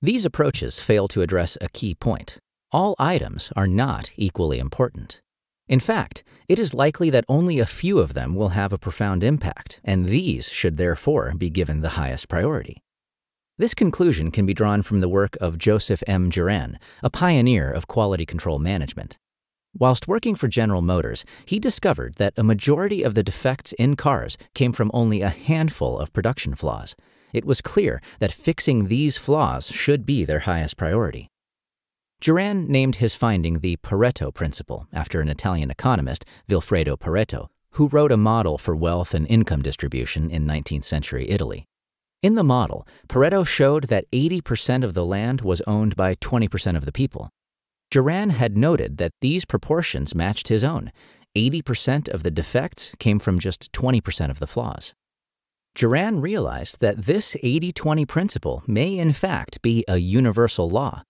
These 0.01 0.23
approaches 0.23 0.79
fail 0.79 1.09
to 1.09 1.21
address 1.21 1.57
a 1.59 1.67
key 1.67 1.95
point. 1.95 2.37
All 2.71 2.95
items 2.97 3.51
are 3.57 3.67
not 3.67 4.11
equally 4.15 4.57
important. 4.57 5.19
In 5.67 5.81
fact, 5.81 6.23
it 6.47 6.59
is 6.59 6.73
likely 6.73 7.09
that 7.09 7.25
only 7.27 7.59
a 7.59 7.65
few 7.65 7.99
of 7.99 8.13
them 8.13 8.35
will 8.35 8.55
have 8.55 8.71
a 8.71 8.77
profound 8.77 9.21
impact, 9.21 9.81
and 9.83 10.05
these 10.05 10.47
should 10.47 10.77
therefore 10.77 11.33
be 11.37 11.49
given 11.49 11.81
the 11.81 11.99
highest 11.99 12.29
priority. 12.29 12.81
This 13.57 13.73
conclusion 13.73 14.31
can 14.31 14.45
be 14.45 14.53
drawn 14.53 14.81
from 14.81 15.01
the 15.01 15.09
work 15.09 15.35
of 15.41 15.57
Joseph 15.57 16.01
M. 16.07 16.31
Juran, 16.31 16.77
a 17.03 17.09
pioneer 17.09 17.69
of 17.69 17.87
quality 17.87 18.25
control 18.25 18.59
management. 18.59 19.17
Whilst 19.77 20.07
working 20.07 20.35
for 20.35 20.47
General 20.47 20.81
Motors, 20.81 21.23
he 21.45 21.59
discovered 21.59 22.15
that 22.15 22.33
a 22.37 22.43
majority 22.43 23.03
of 23.03 23.13
the 23.13 23.23
defects 23.23 23.71
in 23.73 23.95
cars 23.95 24.37
came 24.53 24.71
from 24.71 24.89
only 24.93 25.21
a 25.21 25.29
handful 25.29 25.99
of 25.99 26.11
production 26.11 26.55
flaws. 26.55 26.95
It 27.33 27.45
was 27.45 27.61
clear 27.61 28.01
that 28.19 28.31
fixing 28.31 28.87
these 28.87 29.17
flaws 29.17 29.67
should 29.67 30.05
be 30.05 30.25
their 30.25 30.39
highest 30.39 30.75
priority. 30.75 31.29
Juran 32.21 32.67
named 32.67 32.95
his 32.95 33.15
finding 33.15 33.59
the 33.59 33.77
Pareto 33.77 34.33
principle 34.33 34.87
after 34.91 35.21
an 35.21 35.29
Italian 35.29 35.71
economist, 35.71 36.25
Vilfredo 36.49 36.97
Pareto, 36.97 37.47
who 37.71 37.87
wrote 37.87 38.11
a 38.11 38.17
model 38.17 38.57
for 38.57 38.75
wealth 38.75 39.13
and 39.13 39.27
income 39.27 39.61
distribution 39.61 40.29
in 40.29 40.45
19th 40.45 40.83
century 40.83 41.29
Italy. 41.29 41.65
In 42.21 42.35
the 42.35 42.43
model, 42.43 42.85
Pareto 43.07 43.47
showed 43.47 43.85
that 43.85 44.09
80% 44.11 44.83
of 44.83 44.93
the 44.93 45.05
land 45.05 45.39
was 45.41 45.61
owned 45.61 45.95
by 45.95 46.15
20% 46.15 46.75
of 46.75 46.83
the 46.83 46.91
people, 46.91 47.29
Juran 47.91 48.31
had 48.31 48.55
noted 48.55 48.97
that 48.97 49.13
these 49.19 49.45
proportions 49.45 50.13
matched 50.13 50.49
his 50.49 50.63
own. 50.63 50.91
80% 51.35 52.07
of 52.07 52.21
the 52.21 52.31
defects 52.31 52.91
came 52.99 53.17
from 53.17 53.39
just 53.39 53.71
20% 53.71 54.29
of 54.29 54.39
the 54.39 54.47
flaws. 54.47 54.93
Juran 55.75 56.21
realized 56.21 56.81
that 56.81 57.05
this 57.05 57.35
80 57.41 57.71
20 57.71 58.05
principle 58.05 58.63
may 58.67 58.97
in 58.97 59.11
fact 59.11 59.61
be 59.61 59.83
a 59.87 59.97
universal 59.97 60.69
law. 60.69 61.03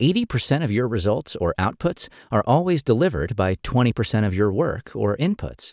80% 0.00 0.64
of 0.64 0.72
your 0.72 0.88
results 0.88 1.36
or 1.36 1.54
outputs 1.58 2.08
are 2.30 2.44
always 2.46 2.82
delivered 2.82 3.36
by 3.36 3.56
20% 3.56 4.26
of 4.26 4.34
your 4.34 4.52
work 4.52 4.90
or 4.94 5.16
inputs. 5.18 5.72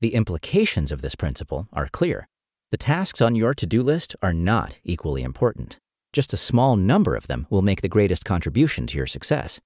The 0.00 0.14
implications 0.14 0.92
of 0.92 1.02
this 1.02 1.14
principle 1.14 1.68
are 1.72 1.88
clear. 1.88 2.28
The 2.70 2.76
tasks 2.76 3.20
on 3.20 3.34
your 3.34 3.52
to 3.54 3.66
do 3.66 3.82
list 3.82 4.16
are 4.22 4.32
not 4.32 4.78
equally 4.84 5.22
important. 5.22 5.78
Just 6.12 6.32
a 6.32 6.36
small 6.36 6.76
number 6.76 7.16
of 7.16 7.26
them 7.26 7.46
will 7.50 7.62
make 7.62 7.82
the 7.82 7.88
greatest 7.88 8.24
contribution 8.24 8.86
to 8.86 8.96
your 8.96 9.06
success. 9.06 9.60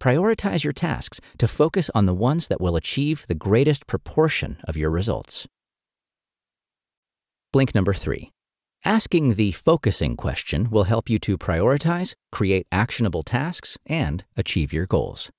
Prioritize 0.00 0.62
your 0.64 0.72
tasks 0.72 1.20
to 1.38 1.48
focus 1.48 1.90
on 1.94 2.06
the 2.06 2.14
ones 2.14 2.48
that 2.48 2.60
will 2.60 2.76
achieve 2.76 3.24
the 3.26 3.34
greatest 3.34 3.86
proportion 3.86 4.58
of 4.64 4.76
your 4.76 4.90
results. 4.90 5.46
Blink 7.52 7.74
number 7.74 7.94
three. 7.94 8.32
Asking 8.84 9.34
the 9.34 9.52
focusing 9.52 10.16
question 10.16 10.70
will 10.70 10.84
help 10.84 11.08
you 11.08 11.18
to 11.20 11.38
prioritize, 11.38 12.14
create 12.30 12.66
actionable 12.70 13.22
tasks, 13.22 13.76
and 13.86 14.24
achieve 14.36 14.72
your 14.72 14.86
goals. 14.86 15.30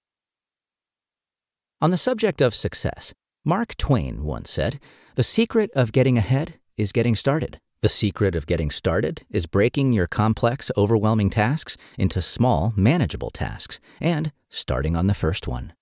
On 1.79 1.91
the 1.91 1.97
subject 1.97 2.41
of 2.41 2.55
success, 2.55 3.13
Mark 3.45 3.77
Twain 3.77 4.23
once 4.23 4.49
said, 4.49 4.79
The 5.15 5.23
secret 5.23 5.69
of 5.75 5.91
getting 5.91 6.17
ahead 6.17 6.55
is 6.75 6.91
getting 6.91 7.15
started. 7.15 7.59
The 7.81 7.89
secret 7.89 8.33
of 8.33 8.47
getting 8.47 8.71
started 8.71 9.23
is 9.29 9.45
breaking 9.45 9.93
your 9.93 10.07
complex, 10.07 10.71
overwhelming 10.75 11.29
tasks 11.29 11.77
into 11.97 12.21
small, 12.21 12.73
manageable 12.75 13.29
tasks 13.29 13.79
and 14.01 14.33
starting 14.49 14.95
on 14.95 15.07
the 15.07 15.13
first 15.13 15.47
one. 15.47 15.73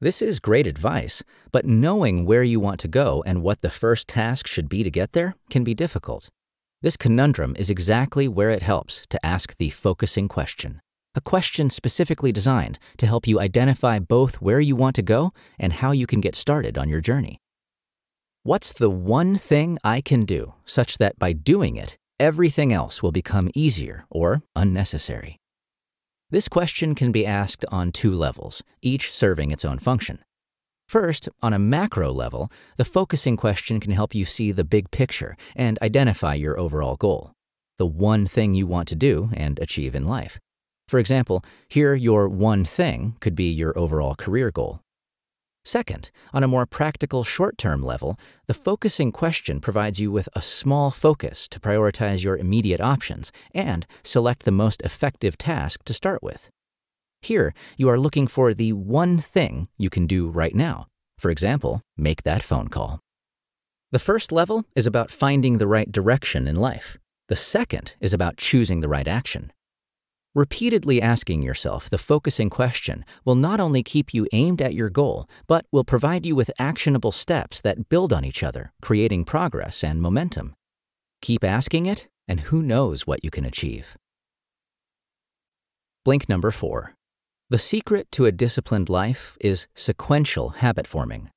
This 0.00 0.22
is 0.22 0.40
great 0.40 0.66
advice, 0.66 1.22
but 1.52 1.66
knowing 1.66 2.24
where 2.24 2.42
you 2.42 2.58
want 2.58 2.80
to 2.80 2.88
go 2.88 3.22
and 3.26 3.42
what 3.42 3.60
the 3.60 3.68
first 3.68 4.08
task 4.08 4.46
should 4.46 4.68
be 4.68 4.82
to 4.82 4.90
get 4.90 5.12
there 5.12 5.34
can 5.50 5.62
be 5.62 5.74
difficult. 5.74 6.30
This 6.80 6.96
conundrum 6.96 7.54
is 7.58 7.68
exactly 7.68 8.26
where 8.26 8.48
it 8.48 8.62
helps 8.62 9.04
to 9.10 9.26
ask 9.26 9.58
the 9.58 9.68
focusing 9.68 10.26
question, 10.26 10.80
a 11.14 11.20
question 11.20 11.68
specifically 11.68 12.32
designed 12.32 12.78
to 12.96 13.06
help 13.06 13.26
you 13.26 13.38
identify 13.38 13.98
both 13.98 14.40
where 14.40 14.60
you 14.60 14.74
want 14.74 14.96
to 14.96 15.02
go 15.02 15.32
and 15.58 15.74
how 15.74 15.92
you 15.92 16.06
can 16.06 16.22
get 16.22 16.34
started 16.34 16.78
on 16.78 16.88
your 16.88 17.02
journey. 17.02 17.38
What's 18.42 18.72
the 18.72 18.88
one 18.88 19.36
thing 19.36 19.76
I 19.84 20.00
can 20.00 20.24
do 20.24 20.54
such 20.64 20.96
that 20.96 21.18
by 21.18 21.34
doing 21.34 21.76
it, 21.76 21.98
everything 22.18 22.72
else 22.72 23.02
will 23.02 23.12
become 23.12 23.50
easier 23.54 24.06
or 24.08 24.40
unnecessary? 24.56 25.39
This 26.32 26.46
question 26.46 26.94
can 26.94 27.10
be 27.10 27.26
asked 27.26 27.64
on 27.72 27.90
two 27.90 28.12
levels, 28.14 28.62
each 28.82 29.12
serving 29.12 29.50
its 29.50 29.64
own 29.64 29.80
function. 29.80 30.20
First, 30.86 31.28
on 31.42 31.52
a 31.52 31.58
macro 31.58 32.12
level, 32.12 32.52
the 32.76 32.84
focusing 32.84 33.36
question 33.36 33.80
can 33.80 33.90
help 33.90 34.14
you 34.14 34.24
see 34.24 34.52
the 34.52 34.62
big 34.62 34.92
picture 34.92 35.36
and 35.56 35.76
identify 35.82 36.34
your 36.34 36.56
overall 36.56 36.94
goal, 36.94 37.32
the 37.78 37.86
one 37.86 38.28
thing 38.28 38.54
you 38.54 38.68
want 38.68 38.86
to 38.88 38.94
do 38.94 39.30
and 39.34 39.58
achieve 39.58 39.96
in 39.96 40.06
life. 40.06 40.38
For 40.86 41.00
example, 41.00 41.44
here 41.68 41.96
your 41.96 42.28
one 42.28 42.64
thing 42.64 43.16
could 43.18 43.34
be 43.34 43.50
your 43.50 43.76
overall 43.76 44.14
career 44.14 44.52
goal, 44.52 44.82
Second, 45.64 46.10
on 46.32 46.42
a 46.42 46.48
more 46.48 46.66
practical 46.66 47.22
short 47.22 47.58
term 47.58 47.82
level, 47.82 48.18
the 48.46 48.54
focusing 48.54 49.12
question 49.12 49.60
provides 49.60 50.00
you 50.00 50.10
with 50.10 50.28
a 50.34 50.42
small 50.42 50.90
focus 50.90 51.46
to 51.48 51.60
prioritize 51.60 52.24
your 52.24 52.36
immediate 52.36 52.80
options 52.80 53.30
and 53.54 53.86
select 54.02 54.44
the 54.44 54.50
most 54.50 54.80
effective 54.82 55.36
task 55.36 55.84
to 55.84 55.92
start 55.92 56.22
with. 56.22 56.48
Here, 57.22 57.52
you 57.76 57.88
are 57.88 58.00
looking 58.00 58.26
for 58.26 58.54
the 58.54 58.72
one 58.72 59.18
thing 59.18 59.68
you 59.76 59.90
can 59.90 60.06
do 60.06 60.28
right 60.28 60.54
now. 60.54 60.86
For 61.18 61.30
example, 61.30 61.82
make 61.96 62.22
that 62.22 62.42
phone 62.42 62.68
call. 62.68 63.00
The 63.92 63.98
first 63.98 64.32
level 64.32 64.64
is 64.74 64.86
about 64.86 65.10
finding 65.10 65.58
the 65.58 65.66
right 65.66 65.90
direction 65.90 66.48
in 66.48 66.56
life. 66.56 66.96
The 67.28 67.36
second 67.36 67.96
is 68.00 68.14
about 68.14 68.38
choosing 68.38 68.80
the 68.80 68.88
right 68.88 69.06
action. 69.06 69.52
Repeatedly 70.34 71.02
asking 71.02 71.42
yourself 71.42 71.90
the 71.90 71.98
focusing 71.98 72.50
question 72.50 73.04
will 73.24 73.34
not 73.34 73.58
only 73.58 73.82
keep 73.82 74.14
you 74.14 74.28
aimed 74.32 74.62
at 74.62 74.74
your 74.74 74.88
goal, 74.88 75.28
but 75.48 75.66
will 75.72 75.82
provide 75.82 76.24
you 76.24 76.36
with 76.36 76.52
actionable 76.56 77.10
steps 77.10 77.60
that 77.62 77.88
build 77.88 78.12
on 78.12 78.24
each 78.24 78.44
other, 78.44 78.72
creating 78.80 79.24
progress 79.24 79.82
and 79.82 80.00
momentum. 80.00 80.54
Keep 81.20 81.42
asking 81.42 81.86
it, 81.86 82.06
and 82.28 82.40
who 82.40 82.62
knows 82.62 83.08
what 83.08 83.24
you 83.24 83.30
can 83.30 83.44
achieve. 83.44 83.96
Blink 86.04 86.28
number 86.28 86.52
four. 86.52 86.94
The 87.48 87.58
secret 87.58 88.06
to 88.12 88.26
a 88.26 88.32
disciplined 88.32 88.88
life 88.88 89.36
is 89.40 89.66
sequential 89.74 90.50
habit 90.50 90.86
forming. 90.86 91.30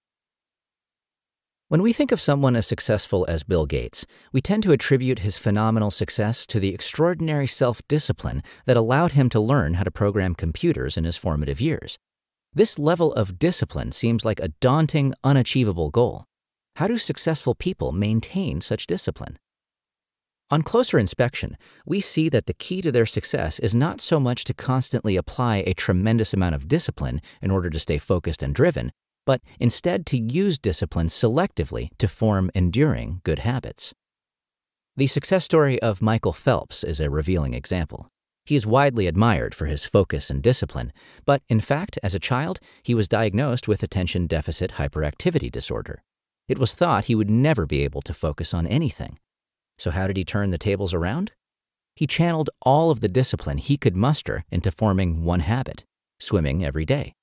When 1.73 1.81
we 1.81 1.91
think 1.91 2.12
of 2.12 2.21
someone 2.21 2.55
as 2.55 2.67
successful 2.67 3.25
as 3.27 3.41
Bill 3.41 3.65
Gates, 3.65 4.05
we 4.31 4.41
tend 4.41 4.62
to 4.62 4.73
attribute 4.73 5.25
his 5.25 5.39
phenomenal 5.39 5.89
success 5.89 6.45
to 6.45 6.59
the 6.59 6.71
extraordinary 6.71 7.47
self 7.47 7.81
discipline 7.88 8.43
that 8.67 8.77
allowed 8.77 9.13
him 9.13 9.27
to 9.29 9.39
learn 9.39 9.73
how 9.73 9.83
to 9.83 9.89
program 9.89 10.36
computers 10.36 10.97
in 10.97 11.03
his 11.03 11.17
formative 11.17 11.59
years. 11.59 11.97
This 12.53 12.77
level 12.77 13.12
of 13.13 13.39
discipline 13.39 13.91
seems 13.91 14.23
like 14.23 14.39
a 14.39 14.49
daunting, 14.62 15.15
unachievable 15.23 15.89
goal. 15.89 16.25
How 16.75 16.88
do 16.88 16.99
successful 16.99 17.55
people 17.55 17.91
maintain 17.91 18.62
such 18.62 18.86
discipline? 18.86 19.39
On 20.51 20.62
closer 20.62 20.99
inspection, 20.99 21.57
we 21.88 21.99
see 21.99 22.29
that 22.29 22.45
the 22.45 22.53
key 22.53 22.83
to 22.83 22.91
their 22.91 23.07
success 23.07 23.57
is 23.57 23.73
not 23.73 23.99
so 23.99 24.19
much 24.19 24.43
to 24.43 24.53
constantly 24.53 25.15
apply 25.15 25.63
a 25.65 25.73
tremendous 25.73 26.36
amount 26.36 26.53
of 26.53 26.67
discipline 26.67 27.19
in 27.41 27.49
order 27.49 27.71
to 27.71 27.79
stay 27.79 27.97
focused 27.97 28.43
and 28.43 28.53
driven, 28.53 28.91
but 29.25 29.41
instead 29.59 30.05
to 30.07 30.17
use 30.17 30.57
discipline 30.57 31.07
selectively 31.07 31.89
to 31.97 32.07
form 32.07 32.51
enduring 32.53 33.21
good 33.23 33.39
habits. 33.39 33.93
The 34.95 35.07
success 35.07 35.43
story 35.43 35.81
of 35.81 36.01
Michael 36.01 36.33
Phelps 36.33 36.83
is 36.83 36.99
a 36.99 37.09
revealing 37.09 37.53
example. 37.53 38.09
He 38.45 38.55
is 38.55 38.67
widely 38.67 39.07
admired 39.07 39.55
for 39.55 39.67
his 39.67 39.86
focus 39.86 40.29
and 40.29 40.43
discipline, 40.43 40.91
but 41.25 41.41
in 41.47 41.62
fact, 41.62 41.97
as 42.03 42.13
a 42.13 42.19
child, 42.19 42.59
he 42.83 42.93
was 42.93 43.07
diagnosed 43.07 43.67
with 43.67 43.83
attention 43.83 44.27
deficit 44.27 44.73
hyperactivity 44.73 45.51
disorder. 45.51 46.03
It 46.47 46.59
was 46.59 46.73
thought 46.73 47.05
he 47.05 47.15
would 47.15 47.29
never 47.29 47.65
be 47.65 47.83
able 47.83 48.01
to 48.01 48.13
focus 48.13 48.53
on 48.53 48.67
anything. 48.67 49.17
So, 49.77 49.91
how 49.91 50.07
did 50.07 50.17
he 50.17 50.25
turn 50.25 50.51
the 50.51 50.57
tables 50.57 50.93
around? 50.93 51.31
He 51.95 52.05
channeled 52.05 52.49
all 52.62 52.91
of 52.91 52.99
the 52.99 53.07
discipline 53.07 53.59
he 53.59 53.77
could 53.77 53.95
muster 53.95 54.43
into 54.51 54.71
forming 54.71 55.23
one 55.23 55.39
habit 55.39 55.86
swimming 56.19 56.63
every 56.63 56.86
day. 56.86 57.13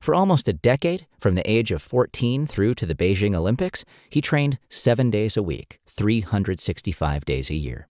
For 0.00 0.14
almost 0.14 0.48
a 0.48 0.52
decade, 0.52 1.06
from 1.18 1.34
the 1.34 1.50
age 1.50 1.72
of 1.72 1.82
14 1.82 2.46
through 2.46 2.74
to 2.74 2.86
the 2.86 2.94
Beijing 2.94 3.34
Olympics, 3.34 3.84
he 4.08 4.20
trained 4.20 4.58
seven 4.68 5.10
days 5.10 5.36
a 5.36 5.42
week, 5.42 5.80
365 5.88 7.24
days 7.24 7.50
a 7.50 7.54
year. 7.54 7.88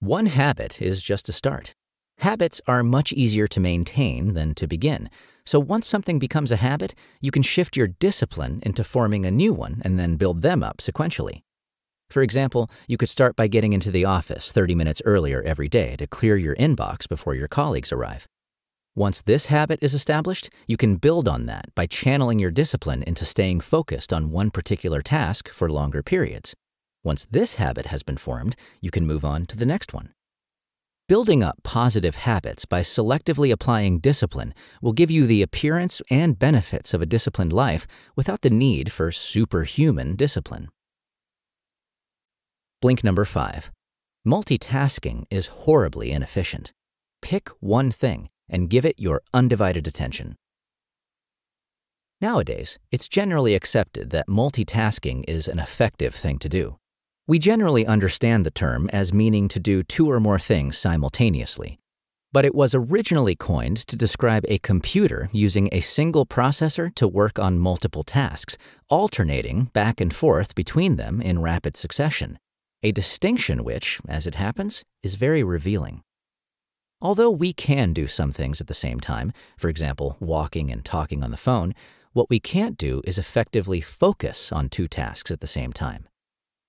One 0.00 0.26
habit 0.26 0.80
is 0.80 1.02
just 1.02 1.28
a 1.28 1.32
start. 1.32 1.74
Habits 2.18 2.60
are 2.66 2.82
much 2.82 3.12
easier 3.12 3.46
to 3.46 3.60
maintain 3.60 4.34
than 4.34 4.54
to 4.54 4.66
begin. 4.66 5.08
So 5.44 5.60
once 5.60 5.86
something 5.86 6.18
becomes 6.18 6.50
a 6.50 6.56
habit, 6.56 6.94
you 7.20 7.30
can 7.30 7.42
shift 7.42 7.76
your 7.76 7.88
discipline 7.88 8.60
into 8.64 8.82
forming 8.82 9.24
a 9.24 9.30
new 9.30 9.52
one 9.52 9.82
and 9.84 9.98
then 9.98 10.16
build 10.16 10.42
them 10.42 10.62
up 10.62 10.78
sequentially. 10.78 11.42
For 12.10 12.22
example, 12.22 12.70
you 12.86 12.96
could 12.96 13.08
start 13.08 13.36
by 13.36 13.48
getting 13.48 13.72
into 13.72 13.90
the 13.90 14.04
office 14.04 14.50
30 14.50 14.74
minutes 14.74 15.02
earlier 15.04 15.42
every 15.42 15.68
day 15.68 15.94
to 15.96 16.06
clear 16.06 16.36
your 16.36 16.56
inbox 16.56 17.08
before 17.08 17.34
your 17.34 17.48
colleagues 17.48 17.92
arrive. 17.92 18.26
Once 18.98 19.22
this 19.22 19.46
habit 19.46 19.78
is 19.80 19.94
established, 19.94 20.50
you 20.66 20.76
can 20.76 20.96
build 20.96 21.28
on 21.28 21.46
that 21.46 21.72
by 21.76 21.86
channeling 21.86 22.40
your 22.40 22.50
discipline 22.50 23.04
into 23.04 23.24
staying 23.24 23.60
focused 23.60 24.12
on 24.12 24.32
one 24.32 24.50
particular 24.50 25.00
task 25.00 25.48
for 25.50 25.70
longer 25.70 26.02
periods. 26.02 26.52
Once 27.04 27.24
this 27.30 27.54
habit 27.54 27.86
has 27.86 28.02
been 28.02 28.16
formed, 28.16 28.56
you 28.80 28.90
can 28.90 29.06
move 29.06 29.24
on 29.24 29.46
to 29.46 29.56
the 29.56 29.64
next 29.64 29.94
one. 29.94 30.12
Building 31.06 31.44
up 31.44 31.62
positive 31.62 32.16
habits 32.16 32.64
by 32.64 32.80
selectively 32.80 33.52
applying 33.52 34.00
discipline 34.00 34.52
will 34.82 34.92
give 34.92 35.12
you 35.12 35.26
the 35.26 35.42
appearance 35.42 36.02
and 36.10 36.36
benefits 36.36 36.92
of 36.92 37.00
a 37.00 37.06
disciplined 37.06 37.52
life 37.52 37.86
without 38.16 38.40
the 38.40 38.50
need 38.50 38.90
for 38.90 39.12
superhuman 39.12 40.16
discipline. 40.16 40.70
Blink 42.82 43.04
number 43.04 43.24
five. 43.24 43.70
Multitasking 44.26 45.26
is 45.30 45.46
horribly 45.46 46.10
inefficient. 46.10 46.72
Pick 47.22 47.48
one 47.60 47.92
thing 47.92 48.28
and 48.48 48.70
give 48.70 48.84
it 48.84 48.98
your 48.98 49.22
undivided 49.32 49.86
attention. 49.86 50.36
Nowadays, 52.20 52.78
it's 52.90 53.08
generally 53.08 53.54
accepted 53.54 54.10
that 54.10 54.26
multitasking 54.26 55.24
is 55.28 55.46
an 55.46 55.58
effective 55.58 56.14
thing 56.14 56.38
to 56.40 56.48
do. 56.48 56.76
We 57.28 57.38
generally 57.38 57.86
understand 57.86 58.44
the 58.44 58.50
term 58.50 58.88
as 58.92 59.12
meaning 59.12 59.48
to 59.48 59.60
do 59.60 59.82
two 59.82 60.10
or 60.10 60.18
more 60.18 60.38
things 60.38 60.76
simultaneously. 60.76 61.78
But 62.32 62.44
it 62.44 62.54
was 62.54 62.74
originally 62.74 63.36
coined 63.36 63.76
to 63.86 63.96
describe 63.96 64.44
a 64.48 64.58
computer 64.58 65.30
using 65.32 65.68
a 65.70 65.80
single 65.80 66.26
processor 66.26 66.94
to 66.96 67.06
work 67.06 67.38
on 67.38 67.58
multiple 67.58 68.02
tasks, 68.02 68.58
alternating 68.90 69.64
back 69.72 70.00
and 70.00 70.14
forth 70.14 70.54
between 70.54 70.96
them 70.96 71.22
in 71.22 71.40
rapid 71.40 71.76
succession, 71.76 72.38
a 72.82 72.92
distinction 72.92 73.62
which, 73.62 74.00
as 74.08 74.26
it 74.26 74.34
happens, 74.34 74.82
is 75.02 75.14
very 75.14 75.42
revealing. 75.44 76.02
Although 77.00 77.30
we 77.30 77.52
can 77.52 77.92
do 77.92 78.08
some 78.08 78.32
things 78.32 78.60
at 78.60 78.66
the 78.66 78.74
same 78.74 78.98
time, 78.98 79.32
for 79.56 79.68
example, 79.68 80.16
walking 80.18 80.70
and 80.72 80.84
talking 80.84 81.22
on 81.22 81.30
the 81.30 81.36
phone, 81.36 81.74
what 82.12 82.28
we 82.28 82.40
can't 82.40 82.76
do 82.76 83.02
is 83.04 83.18
effectively 83.18 83.80
focus 83.80 84.50
on 84.50 84.68
two 84.68 84.88
tasks 84.88 85.30
at 85.30 85.38
the 85.38 85.46
same 85.46 85.72
time. 85.72 86.08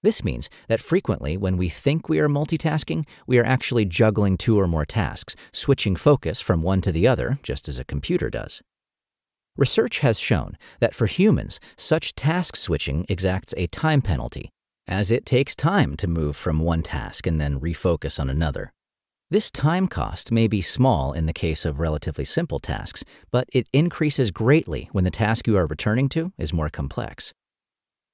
This 0.04 0.24
means 0.24 0.48
that 0.68 0.80
frequently, 0.80 1.36
when 1.36 1.58
we 1.58 1.68
think 1.68 2.08
we 2.08 2.20
are 2.20 2.30
multitasking, 2.30 3.08
we 3.26 3.39
are 3.39 3.46
actually 3.46 3.86
juggling 3.86 4.38
two 4.38 4.60
or 4.60 4.68
more 4.68 4.86
tasks, 4.86 5.36
switching 5.52 5.96
focus 5.96 6.39
from 6.39 6.62
one 6.62 6.82
to 6.82 6.92
the 6.92 7.08
other, 7.08 7.39
just 7.42 7.68
as 7.68 7.80
a 7.80 7.84
computer 7.84 8.30
does. 8.30 8.62
Research 9.58 10.00
has 10.00 10.20
shown 10.20 10.58
that 10.80 10.94
for 10.96 11.08
humans, 11.08 11.60
such 11.76 12.13
task 12.13 12.56
switching 12.56 13.06
exacts 13.10 13.54
a 13.58 13.68
time 13.68 14.02
penalty, 14.02 14.52
as 14.88 15.10
it 15.10 15.26
takes 15.26 15.56
time 15.56 15.98
to 15.98 16.08
move 16.08 16.38
from 16.38 16.60
one 16.60 16.84
task 16.84 17.26
and 17.26 17.42
then 17.42 17.60
refocus 17.60 18.20
on 18.20 18.30
another. 18.30 18.72
This 19.32 19.52
time 19.52 19.88
cost 19.88 20.32
may 20.32 20.48
be 20.48 20.60
small 20.60 21.13
in 21.13 21.28
the 21.28 21.34
case 21.34 21.63
of 21.63 21.80
relatively 21.80 22.26
simple 22.26 22.60
tasks, 22.60 23.04
but 23.30 23.48
it 23.54 23.70
increases 23.72 24.32
greatly 24.32 24.89
when 24.92 25.04
the 25.04 25.12
task 25.12 25.46
you 25.46 25.56
are 25.56 25.68
returning 25.68 26.10
to 26.10 26.34
is 26.39 26.52
more 26.52 26.70
complex. 26.70 27.32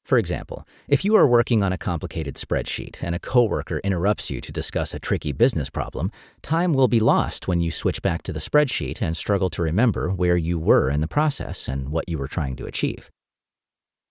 For 0.04 0.18
example, 0.18 0.68
if 0.90 1.06
you 1.06 1.16
are 1.16 1.26
working 1.26 1.64
on 1.64 1.72
a 1.72 1.78
complicated 1.78 2.36
spreadsheet 2.36 3.02
and 3.02 3.16
a 3.16 3.20
coworker 3.20 3.80
interrupts 3.82 4.30
you 4.30 4.42
to 4.42 4.52
discuss 4.52 4.94
a 4.94 5.00
tricky 5.00 5.32
business 5.32 5.70
problem, 5.70 6.12
time 6.42 6.74
will 6.74 6.90
be 6.90 7.00
lost 7.00 7.48
when 7.48 7.62
you 7.62 7.72
switch 7.72 8.02
back 8.02 8.22
to 8.24 8.34
the 8.34 8.42
spreadsheet 8.42 9.02
and 9.02 9.16
struggle 9.16 9.50
to 9.52 9.62
remember 9.62 10.10
where 10.10 10.36
you 10.36 10.60
were 10.60 10.90
in 10.90 11.00
the 11.00 11.08
process 11.08 11.70
and 11.70 11.92
what 11.92 12.10
you 12.10 12.18
were 12.18 12.28
trying 12.28 12.58
to 12.58 12.66
achieve. 12.66 13.10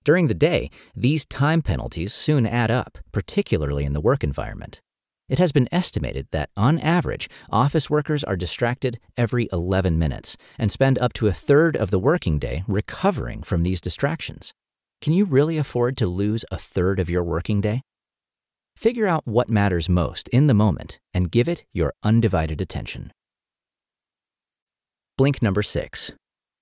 During 0.04 0.28
the 0.28 0.34
day, 0.34 0.70
these 0.96 1.26
time 1.26 1.60
penalties 1.60 2.14
soon 2.14 2.46
add 2.46 2.70
up, 2.70 2.96
particularly 3.12 3.84
in 3.84 3.92
the 3.92 4.00
work 4.00 4.24
environment. 4.24 4.80
It 5.34 5.40
has 5.40 5.50
been 5.50 5.68
estimated 5.72 6.28
that, 6.30 6.50
on 6.56 6.78
average, 6.78 7.28
office 7.50 7.90
workers 7.90 8.22
are 8.22 8.36
distracted 8.36 9.00
every 9.16 9.48
11 9.50 9.98
minutes 9.98 10.36
and 10.60 10.70
spend 10.70 10.96
up 11.00 11.12
to 11.14 11.26
a 11.26 11.32
third 11.32 11.76
of 11.76 11.90
the 11.90 11.98
working 11.98 12.38
day 12.38 12.62
recovering 12.68 13.42
from 13.42 13.64
these 13.64 13.80
distractions. 13.80 14.52
Can 15.00 15.12
you 15.12 15.24
really 15.24 15.58
afford 15.58 15.96
to 15.96 16.06
lose 16.06 16.44
a 16.52 16.56
third 16.56 17.00
of 17.00 17.10
your 17.10 17.24
working 17.24 17.60
day? 17.60 17.82
Figure 18.76 19.08
out 19.08 19.26
what 19.26 19.50
matters 19.50 19.88
most 19.88 20.28
in 20.28 20.46
the 20.46 20.54
moment 20.54 21.00
and 21.12 21.32
give 21.32 21.48
it 21.48 21.64
your 21.72 21.92
undivided 22.04 22.60
attention. 22.60 23.10
Blink 25.18 25.42
number 25.42 25.62
six. 25.62 26.12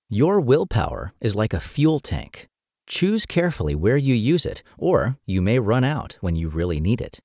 Your 0.09 0.39
willpower 0.39 1.13
is 1.21 1.35
like 1.35 1.53
a 1.53 1.59
fuel 1.59 1.99
tank. 1.99 2.47
Choose 2.87 3.27
carefully 3.27 3.75
where 3.75 3.97
you 3.97 4.15
use 4.15 4.47
it, 4.47 4.63
or 4.79 5.19
you 5.27 5.43
may 5.43 5.59
run 5.59 5.83
out 5.83 6.17
when 6.21 6.35
you 6.35 6.49
really 6.49 6.79
need 6.79 7.01
it. 7.01 7.19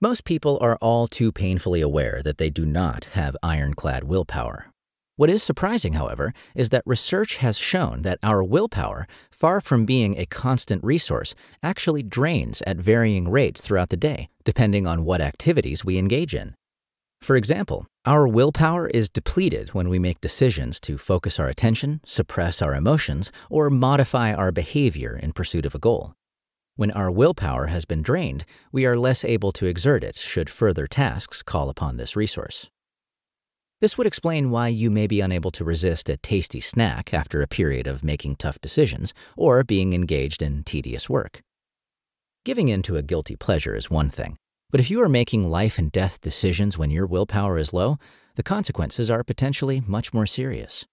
Most 0.00 0.24
people 0.24 0.58
are 0.60 0.76
all 0.82 1.06
too 1.06 1.30
painfully 1.30 1.80
aware 1.80 2.20
that 2.24 2.36
they 2.36 2.50
do 2.50 2.66
not 2.66 3.06
have 3.12 3.36
ironclad 3.42 4.04
willpower. 4.04 4.66
What 5.16 5.30
is 5.30 5.42
surprising, 5.42 5.92
however, 5.92 6.34
is 6.56 6.70
that 6.70 6.82
research 6.84 7.36
has 7.36 7.56
shown 7.56 8.02
that 8.02 8.18
our 8.20 8.42
willpower, 8.42 9.06
far 9.30 9.60
from 9.60 9.86
being 9.86 10.18
a 10.18 10.26
constant 10.26 10.82
resource, 10.82 11.36
actually 11.62 12.02
drains 12.02 12.60
at 12.66 12.76
varying 12.76 13.30
rates 13.30 13.60
throughout 13.60 13.90
the 13.90 13.96
day, 13.96 14.28
depending 14.44 14.86
on 14.86 15.04
what 15.04 15.20
activities 15.20 15.84
we 15.84 15.96
engage 15.96 16.34
in. 16.34 16.54
For 17.22 17.36
example, 17.36 17.86
our 18.04 18.26
willpower 18.26 18.88
is 18.88 19.08
depleted 19.08 19.70
when 19.70 19.88
we 19.88 20.00
make 20.00 20.20
decisions 20.20 20.80
to 20.80 20.98
focus 20.98 21.38
our 21.38 21.48
attention, 21.48 22.00
suppress 22.04 22.60
our 22.60 22.74
emotions, 22.74 23.30
or 23.48 23.70
modify 23.70 24.34
our 24.34 24.50
behavior 24.50 25.16
in 25.22 25.32
pursuit 25.32 25.64
of 25.64 25.74
a 25.76 25.78
goal. 25.78 26.14
When 26.76 26.90
our 26.90 27.08
willpower 27.08 27.66
has 27.66 27.84
been 27.84 28.02
drained, 28.02 28.44
we 28.72 28.84
are 28.84 28.98
less 28.98 29.24
able 29.24 29.52
to 29.52 29.66
exert 29.66 30.02
it 30.02 30.16
should 30.16 30.50
further 30.50 30.88
tasks 30.88 31.40
call 31.40 31.68
upon 31.68 31.98
this 31.98 32.16
resource. 32.16 32.68
This 33.80 33.96
would 33.96 34.08
explain 34.08 34.50
why 34.50 34.68
you 34.68 34.90
may 34.90 35.06
be 35.06 35.20
unable 35.20 35.52
to 35.52 35.64
resist 35.64 36.08
a 36.08 36.16
tasty 36.16 36.58
snack 36.58 37.14
after 37.14 37.42
a 37.42 37.46
period 37.46 37.86
of 37.86 38.02
making 38.02 38.36
tough 38.36 38.60
decisions 38.60 39.14
or 39.36 39.62
being 39.62 39.92
engaged 39.92 40.42
in 40.42 40.64
tedious 40.64 41.08
work. 41.08 41.42
Giving 42.44 42.68
in 42.68 42.82
to 42.82 42.96
a 42.96 43.02
guilty 43.02 43.36
pleasure 43.36 43.76
is 43.76 43.88
one 43.88 44.10
thing, 44.10 44.36
but 44.72 44.80
if 44.80 44.90
you 44.90 45.00
are 45.00 45.08
making 45.08 45.48
life 45.48 45.78
and 45.78 45.92
death 45.92 46.20
decisions 46.20 46.76
when 46.76 46.90
your 46.90 47.06
willpower 47.06 47.56
is 47.56 47.72
low, 47.72 47.98
the 48.34 48.42
consequences 48.42 49.08
are 49.10 49.22
potentially 49.22 49.80
much 49.86 50.12
more 50.12 50.26
serious. 50.26 50.86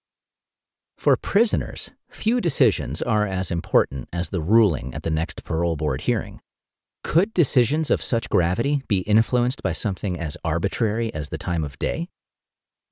For 0.95 1.17
prisoners, 1.17 1.89
few 2.11 2.41
decisions 2.41 3.01
are 3.01 3.25
as 3.25 3.51
important 3.51 4.07
as 4.13 4.29
the 4.29 4.41
ruling 4.41 4.93
at 4.93 5.03
the 5.03 5.09
next 5.09 5.43
parole 5.43 5.75
board 5.75 6.01
hearing. 6.01 6.39
Could 7.03 7.33
decisions 7.33 7.89
of 7.89 8.01
such 8.01 8.29
gravity 8.29 8.83
be 8.87 8.99
influenced 8.99 9.63
by 9.63 9.71
something 9.71 10.19
as 10.19 10.37
arbitrary 10.43 11.13
as 11.13 11.29
the 11.29 11.37
time 11.37 11.63
of 11.63 11.79
day? 11.79 12.09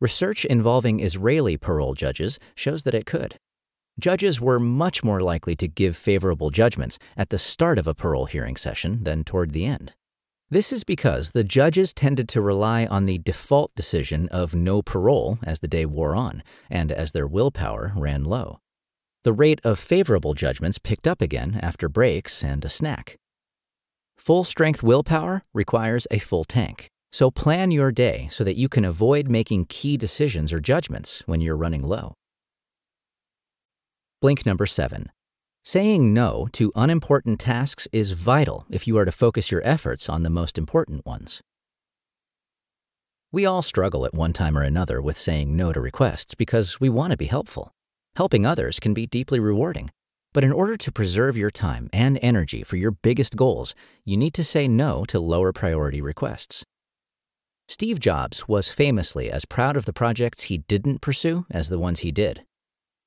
Research 0.01 0.45
involving 0.45 0.99
Israeli 0.99 1.57
parole 1.57 1.93
judges 1.93 2.39
shows 2.55 2.83
that 2.83 2.95
it 2.95 3.05
could. 3.05 3.37
Judges 3.99 4.39
were 4.39 4.59
much 4.59 5.03
more 5.03 5.19
likely 5.19 5.55
to 5.57 5.67
give 5.67 5.97
favorable 5.97 6.49
judgments 6.49 6.97
at 7.17 7.29
the 7.29 7.37
start 7.37 7.77
of 7.77 7.87
a 7.87 7.93
parole 7.93 8.25
hearing 8.25 8.55
session 8.55 9.03
than 9.03 9.25
toward 9.25 9.51
the 9.51 9.65
end. 9.65 9.93
This 10.49 10.71
is 10.71 10.83
because 10.83 11.31
the 11.31 11.43
judges 11.43 11.93
tended 11.93 12.29
to 12.29 12.41
rely 12.41 12.85
on 12.85 13.05
the 13.05 13.19
default 13.19 13.75
decision 13.75 14.29
of 14.29 14.55
no 14.55 14.81
parole 14.81 15.37
as 15.43 15.59
the 15.59 15.67
day 15.67 15.85
wore 15.85 16.15
on 16.15 16.41
and 16.69 16.91
as 16.91 17.11
their 17.11 17.27
willpower 17.27 17.93
ran 17.95 18.23
low. 18.23 18.59
The 19.29 19.33
rate 19.33 19.61
of 19.63 19.77
favorable 19.77 20.33
judgments 20.33 20.79
picked 20.79 21.05
up 21.05 21.21
again 21.21 21.59
after 21.61 21.87
breaks 21.87 22.43
and 22.43 22.65
a 22.65 22.67
snack. 22.67 23.15
Full 24.17 24.43
strength 24.43 24.81
willpower 24.81 25.43
requires 25.53 26.07
a 26.09 26.17
full 26.17 26.43
tank. 26.43 26.87
So 27.11 27.29
plan 27.29 27.69
your 27.69 27.91
day 27.91 28.27
so 28.31 28.43
that 28.43 28.57
you 28.57 28.67
can 28.67 28.83
avoid 28.83 29.27
making 29.27 29.65
key 29.65 29.97
decisions 29.97 30.51
or 30.51 30.59
judgments 30.59 31.21
when 31.27 31.41
you're 31.41 31.55
running 31.55 31.83
low. 31.83 32.15
Blink 34.19 34.47
number 34.47 34.65
seven. 34.65 35.11
Saying 35.63 36.11
no 36.11 36.47
to 36.53 36.71
unimportant 36.75 37.39
tasks 37.39 37.87
is 37.91 38.13
vital 38.13 38.65
if 38.71 38.87
you 38.87 38.97
are 38.97 39.05
to 39.05 39.11
focus 39.11 39.51
your 39.51 39.61
efforts 39.63 40.09
on 40.09 40.23
the 40.23 40.31
most 40.31 40.57
important 40.57 41.05
ones. 41.05 41.39
We 43.31 43.45
all 43.45 43.61
struggle 43.61 44.07
at 44.07 44.15
one 44.15 44.33
time 44.33 44.57
or 44.57 44.63
another 44.63 44.99
with 44.99 45.19
saying 45.19 45.55
no 45.55 45.71
to 45.71 45.79
requests 45.79 46.33
because 46.33 46.79
we 46.79 46.89
want 46.89 47.11
to 47.11 47.17
be 47.17 47.27
helpful. 47.27 47.75
Helping 48.15 48.45
others 48.45 48.79
can 48.79 48.93
be 48.93 49.07
deeply 49.07 49.39
rewarding. 49.39 49.89
But 50.33 50.43
in 50.43 50.51
order 50.51 50.77
to 50.77 50.91
preserve 50.91 51.37
your 51.37 51.49
time 51.51 51.89
and 51.91 52.19
energy 52.21 52.63
for 52.63 52.77
your 52.77 52.91
biggest 52.91 53.35
goals, 53.35 53.73
you 54.05 54.15
need 54.15 54.33
to 54.35 54.43
say 54.43 54.67
no 54.67 55.03
to 55.05 55.19
lower 55.19 55.51
priority 55.51 56.01
requests. 56.01 56.63
Steve 57.67 57.99
Jobs 57.99 58.47
was 58.47 58.67
famously 58.67 59.31
as 59.31 59.45
proud 59.45 59.77
of 59.77 59.85
the 59.85 59.93
projects 59.93 60.43
he 60.43 60.59
didn't 60.59 61.01
pursue 61.01 61.45
as 61.51 61.69
the 61.69 61.79
ones 61.79 61.99
he 61.99 62.11
did. 62.11 62.43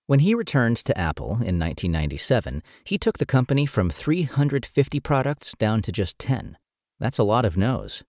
When 0.06 0.20
he 0.20 0.34
returned 0.34 0.76
to 0.78 0.98
Apple 0.98 1.30
in 1.30 1.58
1997, 1.58 2.62
he 2.84 2.98
took 2.98 3.18
the 3.18 3.26
company 3.26 3.66
from 3.66 3.88
350 3.88 5.00
products 5.00 5.54
down 5.58 5.82
to 5.82 5.92
just 5.92 6.18
10. 6.18 6.58
That's 6.98 7.18
a 7.18 7.24
lot 7.24 7.44
of 7.44 7.56
no's. 7.56 8.02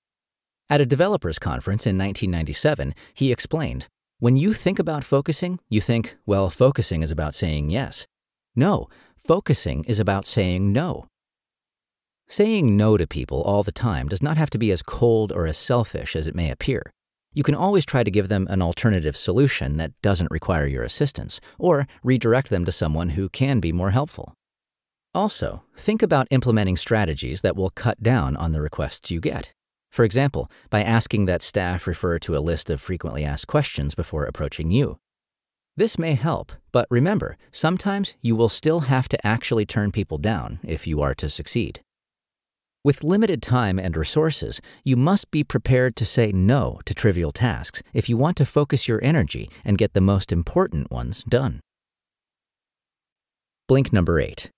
At 0.70 0.82
a 0.82 0.86
developers 0.86 1.40
conference 1.40 1.86
in 1.86 1.98
1997, 1.98 2.96
he 3.14 3.32
explained 3.32 3.88
When 4.20 4.38
you 4.38 4.54
think 4.54 4.80
about 4.80 5.04
focusing, 5.04 5.60
you 5.70 5.82
think, 5.82 6.16
well, 6.26 6.50
focusing 6.50 7.04
is 7.04 7.12
about 7.12 7.34
saying 7.34 7.70
yes. 7.70 8.06
No, 8.56 8.88
focusing 9.18 9.84
is 9.86 10.00
about 10.00 10.26
saying 10.26 10.72
no. 10.72 11.08
Saying 12.28 12.78
no 12.78 12.98
to 12.98 13.06
people 13.06 13.42
all 13.42 13.64
the 13.64 13.72
time 13.72 14.08
does 14.08 14.22
not 14.22 14.38
have 14.38 14.50
to 14.52 14.58
be 14.58 14.72
as 14.72 14.82
cold 14.82 15.32
or 15.32 15.46
as 15.46 15.58
selfish 15.58 16.16
as 16.16 16.28
it 16.28 16.36
may 16.36 16.50
appear. 16.50 16.92
You 17.34 17.44
can 17.44 17.56
always 17.56 17.86
try 17.86 18.04
to 18.04 18.12
give 18.12 18.28
them 18.30 18.48
an 18.50 18.62
alternative 18.62 19.18
solution 19.18 19.78
that 19.78 19.92
doesn't 20.02 20.32
require 20.32 20.68
your 20.68 20.84
assistance, 20.84 21.42
or 21.58 21.88
redirect 22.04 22.50
them 22.50 22.64
to 22.66 22.72
someone 22.72 23.10
who 23.10 23.28
can 23.28 23.60
be 23.60 23.74
more 23.74 23.92
helpful. 23.92 24.36
Also, 25.16 25.64
think 25.76 26.02
about 26.02 26.28
implementing 26.32 26.78
strategies 26.78 27.42
that 27.42 27.56
will 27.56 27.72
cut 27.72 28.02
down 28.02 28.38
on 28.38 28.52
the 28.52 28.62
requests 28.62 29.12
you 29.12 29.20
get. 29.20 29.52
For 29.94 30.04
example, 30.04 30.50
by 30.72 30.82
asking 30.82 31.28
that 31.28 31.44
staff 31.44 31.86
refer 31.86 32.18
to 32.18 32.36
a 32.36 32.42
list 32.42 32.72
of 32.72 32.82
frequently 32.82 33.24
asked 33.24 33.46
questions 33.46 33.94
before 33.94 34.24
approaching 34.24 34.72
you. 34.72 34.98
This 35.78 36.00
may 36.00 36.16
help, 36.16 36.52
but 36.72 36.88
remember, 36.90 37.38
sometimes 37.52 38.16
you 38.20 38.36
will 38.36 38.50
still 38.50 38.80
have 38.92 39.08
to 39.10 39.24
actually 39.26 39.68
turn 39.68 39.92
people 39.92 40.18
down 40.18 40.58
if 40.64 40.88
you 40.88 41.00
are 41.04 41.14
to 41.14 41.30
succeed. 41.30 41.82
With 42.84 43.04
limited 43.04 43.44
time 43.44 43.78
and 43.78 43.96
resources, 43.96 44.62
you 44.84 44.96
must 44.96 45.30
be 45.30 45.44
prepared 45.44 45.96
to 45.98 46.06
say 46.06 46.32
no 46.32 46.80
to 46.86 46.96
trivial 46.96 47.32
tasks 47.32 47.84
if 47.94 48.10
you 48.10 48.18
want 48.18 48.36
to 48.38 48.46
focus 48.46 48.88
your 48.88 49.00
energy 49.04 49.48
and 49.64 49.78
get 49.78 49.94
the 49.94 50.02
most 50.02 50.32
important 50.32 50.90
ones 50.90 51.24
done. 51.24 51.60
Blink 53.68 53.94
number 53.94 54.20
eight. 54.20 54.50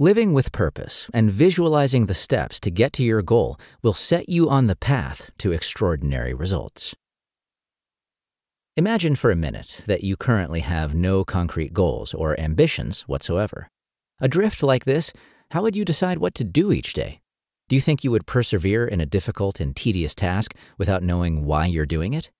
Living 0.00 0.32
with 0.32 0.50
purpose 0.50 1.08
and 1.14 1.30
visualizing 1.30 2.06
the 2.06 2.14
steps 2.14 2.58
to 2.58 2.68
get 2.68 2.92
to 2.92 3.04
your 3.04 3.22
goal 3.22 3.56
will 3.80 3.92
set 3.92 4.28
you 4.28 4.50
on 4.50 4.66
the 4.66 4.74
path 4.74 5.30
to 5.38 5.52
extraordinary 5.52 6.34
results. 6.34 6.96
Imagine 8.76 9.14
for 9.14 9.30
a 9.30 9.36
minute 9.36 9.82
that 9.86 10.02
you 10.02 10.16
currently 10.16 10.60
have 10.60 10.96
no 10.96 11.22
concrete 11.24 11.72
goals 11.72 12.12
or 12.12 12.38
ambitions 12.40 13.02
whatsoever. 13.02 13.68
Adrift 14.20 14.64
like 14.64 14.84
this, 14.84 15.12
how 15.52 15.62
would 15.62 15.76
you 15.76 15.84
decide 15.84 16.18
what 16.18 16.34
to 16.34 16.42
do 16.42 16.72
each 16.72 16.92
day? 16.92 17.20
Do 17.68 17.76
you 17.76 17.80
think 17.80 18.02
you 18.02 18.10
would 18.10 18.26
persevere 18.26 18.84
in 18.84 19.00
a 19.00 19.06
difficult 19.06 19.60
and 19.60 19.76
tedious 19.76 20.16
task 20.16 20.56
without 20.76 21.04
knowing 21.04 21.44
why 21.44 21.66
you're 21.66 21.86
doing 21.86 22.14
it? 22.14 22.32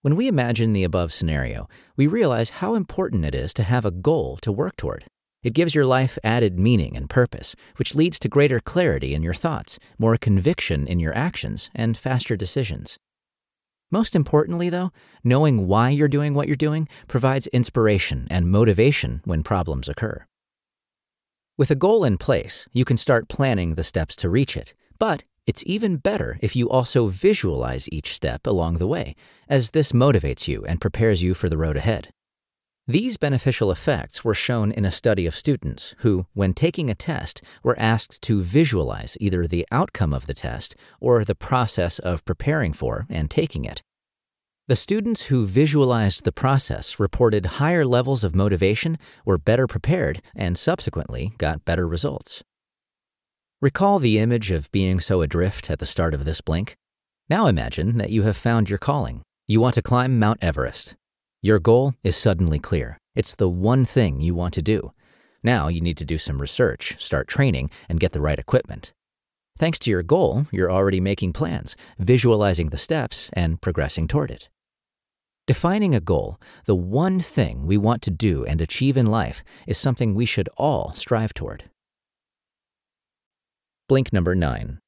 When 0.00 0.16
we 0.16 0.26
imagine 0.26 0.72
the 0.72 0.84
above 0.84 1.12
scenario, 1.12 1.68
we 1.98 2.06
realize 2.06 2.48
how 2.48 2.76
important 2.76 3.26
it 3.26 3.34
is 3.34 3.52
to 3.52 3.62
have 3.62 3.84
a 3.84 3.90
goal 3.90 4.38
to 4.38 4.50
work 4.50 4.76
toward. 4.76 5.04
It 5.42 5.54
gives 5.54 5.74
your 5.74 5.86
life 5.86 6.18
added 6.22 6.58
meaning 6.58 6.96
and 6.96 7.10
purpose, 7.10 7.56
which 7.76 7.94
leads 7.94 8.18
to 8.20 8.28
greater 8.28 8.60
clarity 8.60 9.14
in 9.14 9.22
your 9.22 9.34
thoughts, 9.34 9.78
more 9.98 10.16
conviction 10.16 10.86
in 10.86 11.00
your 11.00 11.16
actions, 11.16 11.70
and 11.74 11.96
faster 11.96 12.36
decisions. 12.36 12.98
Most 13.90 14.14
importantly, 14.14 14.70
though, 14.70 14.90
knowing 15.24 15.66
why 15.66 15.90
you're 15.90 16.08
doing 16.08 16.32
what 16.32 16.46
you're 16.46 16.56
doing 16.56 16.88
provides 17.08 17.46
inspiration 17.48 18.26
and 18.30 18.48
motivation 18.48 19.20
when 19.24 19.42
problems 19.42 19.88
occur. 19.88 20.24
With 21.58 21.70
a 21.70 21.76
goal 21.76 22.02
in 22.02 22.16
place, 22.16 22.66
you 22.72 22.84
can 22.84 22.96
start 22.96 23.28
planning 23.28 23.74
the 23.74 23.84
steps 23.84 24.16
to 24.16 24.30
reach 24.30 24.56
it. 24.56 24.72
But 24.98 25.24
it's 25.46 25.64
even 25.66 25.96
better 25.96 26.38
if 26.40 26.54
you 26.54 26.70
also 26.70 27.08
visualize 27.08 27.88
each 27.90 28.14
step 28.14 28.46
along 28.46 28.76
the 28.76 28.86
way, 28.86 29.16
as 29.48 29.70
this 29.70 29.92
motivates 29.92 30.46
you 30.46 30.64
and 30.64 30.80
prepares 30.80 31.22
you 31.22 31.34
for 31.34 31.48
the 31.48 31.58
road 31.58 31.76
ahead. 31.76 32.08
These 32.88 33.16
beneficial 33.16 33.70
effects 33.70 34.24
were 34.24 34.34
shown 34.34 34.72
in 34.72 34.84
a 34.84 34.90
study 34.90 35.24
of 35.24 35.36
students 35.36 35.94
who, 35.98 36.26
when 36.34 36.52
taking 36.52 36.90
a 36.90 36.96
test, 36.96 37.40
were 37.62 37.78
asked 37.78 38.20
to 38.22 38.42
visualize 38.42 39.16
either 39.20 39.46
the 39.46 39.64
outcome 39.70 40.12
of 40.12 40.26
the 40.26 40.34
test 40.34 40.74
or 41.00 41.24
the 41.24 41.36
process 41.36 42.00
of 42.00 42.24
preparing 42.24 42.72
for 42.72 43.06
and 43.08 43.30
taking 43.30 43.64
it. 43.64 43.82
The 44.66 44.74
students 44.74 45.26
who 45.26 45.46
visualized 45.46 46.24
the 46.24 46.32
process 46.32 46.98
reported 46.98 47.46
higher 47.62 47.84
levels 47.84 48.24
of 48.24 48.34
motivation, 48.34 48.98
were 49.24 49.38
better 49.38 49.68
prepared, 49.68 50.20
and 50.34 50.58
subsequently 50.58 51.34
got 51.38 51.64
better 51.64 51.86
results. 51.86 52.42
Recall 53.60 54.00
the 54.00 54.18
image 54.18 54.50
of 54.50 54.72
being 54.72 54.98
so 54.98 55.20
adrift 55.20 55.70
at 55.70 55.78
the 55.78 55.86
start 55.86 56.14
of 56.14 56.24
this 56.24 56.40
blink. 56.40 56.74
Now 57.28 57.46
imagine 57.46 57.98
that 57.98 58.10
you 58.10 58.24
have 58.24 58.36
found 58.36 58.68
your 58.68 58.78
calling. 58.78 59.22
You 59.46 59.60
want 59.60 59.74
to 59.74 59.82
climb 59.82 60.18
Mount 60.18 60.42
Everest. 60.42 60.96
Your 61.44 61.58
goal 61.58 61.94
is 62.04 62.14
suddenly 62.14 62.60
clear. 62.60 62.98
It's 63.16 63.34
the 63.34 63.48
one 63.48 63.84
thing 63.84 64.20
you 64.20 64.32
want 64.32 64.54
to 64.54 64.62
do. 64.62 64.92
Now 65.42 65.66
you 65.66 65.80
need 65.80 65.96
to 65.96 66.04
do 66.04 66.16
some 66.16 66.40
research, 66.40 66.94
start 67.00 67.26
training, 67.26 67.68
and 67.88 67.98
get 67.98 68.12
the 68.12 68.20
right 68.20 68.38
equipment. 68.38 68.92
Thanks 69.58 69.80
to 69.80 69.90
your 69.90 70.04
goal, 70.04 70.46
you're 70.52 70.70
already 70.70 71.00
making 71.00 71.32
plans, 71.32 71.74
visualizing 71.98 72.68
the 72.68 72.76
steps, 72.76 73.28
and 73.32 73.60
progressing 73.60 74.06
toward 74.06 74.30
it. 74.30 74.48
Defining 75.48 75.96
a 75.96 76.00
goal, 76.00 76.38
the 76.66 76.76
one 76.76 77.18
thing 77.18 77.66
we 77.66 77.76
want 77.76 78.02
to 78.02 78.12
do 78.12 78.44
and 78.44 78.60
achieve 78.60 78.96
in 78.96 79.06
life, 79.06 79.42
is 79.66 79.76
something 79.76 80.14
we 80.14 80.26
should 80.26 80.48
all 80.56 80.92
strive 80.94 81.34
toward. 81.34 81.64
Blink 83.88 84.12
number 84.12 84.36
nine. 84.36 84.78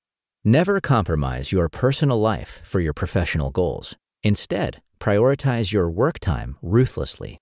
Never 0.45 0.81
compromise 0.81 1.51
your 1.51 1.69
personal 1.69 2.21
life 2.21 2.61
for 2.63 2.79
your 2.79 2.93
professional 2.93 3.51
goals. 3.51 3.97
Instead, 4.23 4.81
prioritize 4.99 5.73
your 5.73 5.91
work 5.91 6.19
time 6.19 6.57
ruthlessly. 6.63 7.39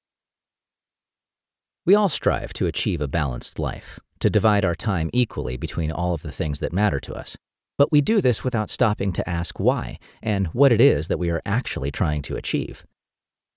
We 1.85 1.95
all 1.95 2.09
strive 2.09 2.53
to 2.55 2.67
achieve 2.67 3.01
a 3.01 3.09
balanced 3.09 3.59
life, 3.59 3.99
to 4.21 4.31
divide 4.31 4.65
our 4.65 4.75
time 4.75 5.11
equally 5.13 5.57
between 5.57 5.91
all 5.91 6.15
of 6.15 6.23
the 6.23 6.31
things 6.31 6.61
that 6.61 6.73
matter 6.73 7.01
to 7.01 7.15
us. 7.15 7.37
But 7.77 7.91
we 7.91 8.01
do 8.01 8.21
this 8.21 8.45
without 8.45 8.71
stopping 8.71 9.13
to 9.15 9.29
ask 9.29 9.59
why 9.59 9.99
and 10.23 10.47
what 10.49 10.73
it 10.73 10.81
is 10.81 11.09
that 11.09 11.19
we 11.19 11.31
are 11.31 11.43
actually 11.45 11.91
trying 11.91 12.23
to 12.23 12.37
achieve. 12.37 12.85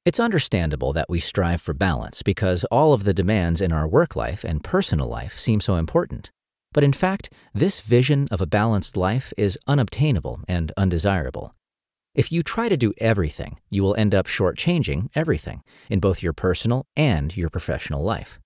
It's 0.06 0.20
understandable 0.20 0.94
that 0.94 1.10
we 1.10 1.20
strive 1.20 1.62
for 1.62 1.74
balance 1.74 2.22
because 2.22 2.64
all 2.66 2.94
of 2.94 3.04
the 3.04 3.14
demands 3.14 3.62
in 3.62 3.72
our 3.72 3.88
work 3.88 4.16
life 4.16 4.44
and 4.44 4.64
personal 4.64 5.08
life 5.08 5.38
seem 5.38 5.60
so 5.60 5.76
important. 5.76 6.32
But 6.74 6.84
in 6.84 6.94
fact, 6.94 7.30
this 7.54 7.80
vision 7.80 8.28
of 8.32 8.42
a 8.42 8.46
balanced 8.46 8.98
life 8.98 9.34
is 9.38 9.58
unobtainable 9.66 10.42
and 10.48 10.72
undesirable. 10.78 11.56
If 12.16 12.32
you 12.32 12.44
try 12.44 12.70
to 12.70 12.78
do 12.78 12.94
everything, 12.98 13.60
you 13.70 13.84
will 13.84 13.94
end 13.96 14.16
up 14.16 14.26
shortchanging 14.26 15.10
everything 15.16 15.64
in 15.90 16.00
both 16.00 16.24
your 16.24 16.32
personal 16.32 16.88
and 16.96 17.36
your 17.36 17.50
professional 17.50 18.04
life. 18.04 18.40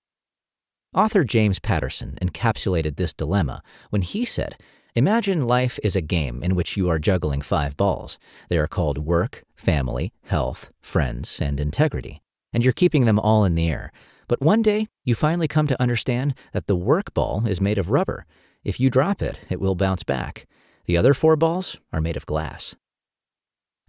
Author 0.92 1.22
James 1.22 1.60
Patterson 1.60 2.18
encapsulated 2.20 2.96
this 2.96 3.12
dilemma 3.12 3.62
when 3.90 4.02
he 4.02 4.24
said, 4.24 4.56
Imagine 4.96 5.46
life 5.46 5.78
is 5.84 5.94
a 5.94 6.00
game 6.00 6.42
in 6.42 6.56
which 6.56 6.76
you 6.76 6.88
are 6.88 6.98
juggling 6.98 7.42
five 7.42 7.76
balls. 7.76 8.18
They 8.48 8.58
are 8.58 8.66
called 8.66 8.98
work, 8.98 9.44
family, 9.54 10.12
health, 10.24 10.72
friends, 10.80 11.40
and 11.40 11.60
integrity. 11.60 12.22
And 12.52 12.64
you're 12.64 12.72
keeping 12.72 13.04
them 13.04 13.20
all 13.20 13.44
in 13.44 13.54
the 13.54 13.70
air. 13.70 13.92
But 14.26 14.42
one 14.42 14.62
day, 14.62 14.88
you 15.04 15.14
finally 15.14 15.46
come 15.46 15.68
to 15.68 15.80
understand 15.80 16.34
that 16.52 16.66
the 16.66 16.74
work 16.74 17.14
ball 17.14 17.46
is 17.46 17.60
made 17.60 17.78
of 17.78 17.92
rubber. 17.92 18.26
If 18.64 18.80
you 18.80 18.90
drop 18.90 19.22
it, 19.22 19.38
it 19.48 19.60
will 19.60 19.76
bounce 19.76 20.02
back. 20.02 20.48
The 20.86 20.96
other 20.96 21.14
four 21.14 21.36
balls 21.36 21.78
are 21.92 22.00
made 22.00 22.16
of 22.16 22.26
glass. 22.26 22.74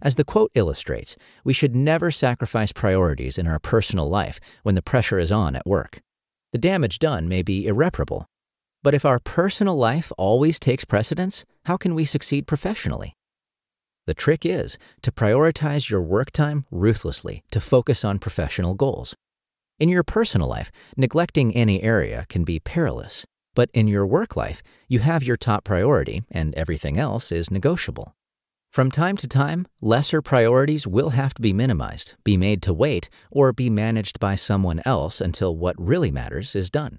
As 0.02 0.16
the 0.16 0.24
quote 0.24 0.50
illustrates, 0.56 1.16
we 1.44 1.52
should 1.52 1.76
never 1.76 2.10
sacrifice 2.10 2.72
priorities 2.72 3.38
in 3.38 3.46
our 3.46 3.60
personal 3.60 4.08
life 4.08 4.40
when 4.64 4.74
the 4.74 4.82
pressure 4.82 5.20
is 5.20 5.30
on 5.30 5.54
at 5.54 5.64
work. 5.64 6.00
The 6.50 6.58
damage 6.58 6.98
done 6.98 7.28
may 7.28 7.42
be 7.42 7.68
irreparable. 7.68 8.26
But 8.82 8.94
if 8.94 9.04
our 9.04 9.20
personal 9.20 9.76
life 9.76 10.10
always 10.18 10.58
takes 10.58 10.84
precedence, 10.84 11.44
how 11.66 11.76
can 11.76 11.94
we 11.94 12.04
succeed 12.04 12.48
professionally? 12.48 13.14
The 14.06 14.14
trick 14.14 14.44
is 14.44 14.76
to 15.02 15.12
prioritize 15.12 15.88
your 15.88 16.02
work 16.02 16.32
time 16.32 16.66
ruthlessly 16.72 17.44
to 17.52 17.60
focus 17.60 18.04
on 18.04 18.18
professional 18.18 18.74
goals. 18.74 19.14
In 19.78 19.88
your 19.88 20.02
personal 20.02 20.48
life, 20.48 20.72
neglecting 20.96 21.54
any 21.54 21.80
area 21.80 22.26
can 22.28 22.42
be 22.42 22.58
perilous. 22.58 23.24
But 23.54 23.70
in 23.72 23.86
your 23.86 24.04
work 24.04 24.34
life, 24.34 24.62
you 24.88 24.98
have 24.98 25.22
your 25.22 25.36
top 25.36 25.62
priority 25.62 26.24
and 26.30 26.52
everything 26.56 26.98
else 26.98 27.30
is 27.30 27.52
negotiable. 27.52 28.16
From 28.72 28.90
time 28.90 29.18
to 29.18 29.28
time, 29.28 29.66
lesser 29.82 30.22
priorities 30.22 30.86
will 30.86 31.10
have 31.10 31.34
to 31.34 31.42
be 31.42 31.52
minimized, 31.52 32.14
be 32.24 32.38
made 32.38 32.62
to 32.62 32.72
wait, 32.72 33.10
or 33.30 33.52
be 33.52 33.68
managed 33.68 34.18
by 34.18 34.34
someone 34.34 34.80
else 34.86 35.20
until 35.20 35.54
what 35.54 35.76
really 35.78 36.10
matters 36.10 36.56
is 36.56 36.70
done. 36.70 36.98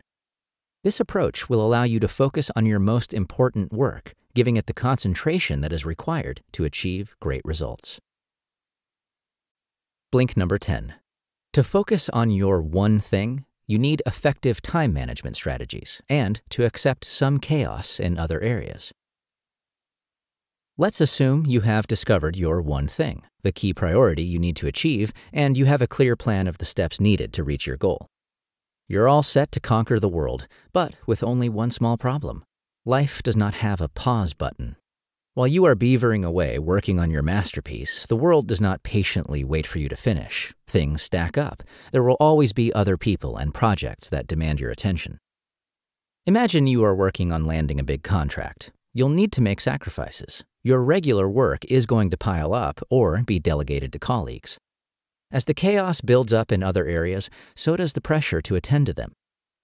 This 0.84 1.00
approach 1.00 1.50
will 1.50 1.66
allow 1.66 1.82
you 1.82 2.00
to 2.00 2.08
focus 2.08 2.52
on 2.56 2.68
your 2.68 2.78
most 2.78 3.12
important 3.12 3.74
work, 3.74 4.14
giving 4.36 4.56
it 4.56 4.68
the 4.68 4.74
concentration 4.74 5.62
that 5.62 5.74
is 5.74 5.84
required 5.84 6.42
to 6.52 6.64
achieve 6.64 7.16
great 7.20 7.42
results. 7.44 8.00
Blink 10.12 10.38
number 10.38 10.60
10. 10.60 10.94
To 11.54 11.64
focus 11.64 12.08
on 12.10 12.30
your 12.30 12.62
one 12.62 13.00
thing, 13.00 13.46
you 13.66 13.80
need 13.80 14.04
effective 14.06 14.62
time 14.62 14.94
management 14.94 15.36
strategies 15.36 16.04
and 16.08 16.40
to 16.52 16.66
accept 16.66 17.04
some 17.04 17.40
chaos 17.40 18.00
in 18.00 18.20
other 18.20 18.40
areas. 18.42 18.92
Let's 20.76 21.00
assume 21.00 21.46
you 21.46 21.62
have 21.62 21.86
discovered 21.86 22.36
your 22.36 22.60
one 22.60 22.88
thing, 22.88 23.22
the 23.44 23.52
key 23.52 23.76
priority 23.76 24.24
you 24.24 24.40
need 24.40 24.56
to 24.56 24.66
achieve, 24.66 25.14
and 25.32 25.56
you 25.56 25.66
have 25.66 25.84
a 25.84 25.88
clear 25.88 26.16
plan 26.16 26.48
of 26.48 26.58
the 26.58 26.66
steps 26.66 27.00
needed 27.00 27.32
to 27.34 27.44
reach 27.44 27.68
your 27.68 27.78
goal. 27.78 28.08
You're 28.88 29.08
all 29.08 29.22
set 29.22 29.52
to 29.52 29.60
conquer 29.60 30.00
the 30.00 30.10
world, 30.10 30.48
but 30.72 30.96
with 31.06 31.22
only 31.22 31.48
one 31.48 31.70
small 31.70 31.96
problem. 31.96 32.44
Life 32.86 33.22
does 33.22 33.38
not 33.38 33.54
have 33.54 33.82
a 33.82 33.88
pause 33.88 34.34
button. 34.34 34.76
While 35.36 35.46
you 35.46 35.64
are 35.66 35.76
beavering 35.76 36.26
away 36.26 36.58
working 36.58 37.00
on 37.00 37.12
your 37.12 37.22
masterpiece, 37.22 38.08
the 38.08 38.16
world 38.16 38.48
does 38.48 38.60
not 38.60 38.82
patiently 38.82 39.44
wait 39.44 39.68
for 39.68 39.78
you 39.78 39.88
to 39.90 39.96
finish. 39.96 40.56
Things 40.66 41.04
stack 41.04 41.38
up. 41.38 41.62
There 41.92 42.02
will 42.02 42.18
always 42.20 42.52
be 42.52 42.74
other 42.74 42.98
people 42.98 43.38
and 43.38 43.54
projects 43.54 44.10
that 44.10 44.26
demand 44.26 44.60
your 44.60 44.72
attention. 44.72 45.20
Imagine 46.26 46.66
you 46.66 46.84
are 46.84 46.96
working 46.96 47.32
on 47.32 47.46
landing 47.46 47.80
a 47.80 47.84
big 47.84 48.02
contract. 48.02 48.72
You'll 48.92 49.10
need 49.10 49.32
to 49.34 49.42
make 49.42 49.62
sacrifices. 49.62 50.44
Your 50.66 50.82
regular 50.82 51.28
work 51.28 51.66
is 51.66 51.86
going 51.86 52.10
to 52.12 52.18
pile 52.18 52.54
up 52.54 52.80
or 52.90 53.22
be 53.24 53.38
delegated 53.38 53.92
to 53.92 54.00
colleagues. 54.00 54.58
As 55.30 55.44
the 55.44 55.54
chaos 55.54 56.00
builds 56.00 56.32
up 56.32 56.54
in 56.54 56.64
other 56.64 56.86
areas, 56.86 57.30
so 57.54 57.76
does 57.76 57.92
the 57.92 58.00
pressure 58.00 58.42
to 58.42 58.56
attend 58.56 58.86
to 58.86 58.94
them. 58.94 59.12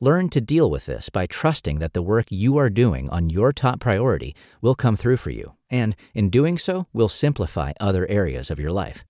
Learn 0.02 0.28
to 0.30 0.42
deal 0.42 0.70
with 0.70 0.88
this 0.88 1.08
by 1.08 1.26
trusting 1.26 1.80
that 1.80 1.94
the 1.94 2.02
work 2.02 2.26
you 2.30 2.58
are 2.58 2.70
doing 2.70 3.10
on 3.12 3.30
your 3.30 3.54
top 3.54 3.80
priority 3.80 4.36
will 4.62 4.76
come 4.76 4.98
through 4.98 5.16
for 5.18 5.30
you, 5.30 5.54
and 5.70 5.96
in 6.14 6.30
doing 6.30 6.58
so, 6.58 6.88
will 6.92 7.08
simplify 7.08 7.72
other 7.80 8.06
areas 8.08 8.52
of 8.52 8.60
your 8.60 8.72
life. 8.72 9.06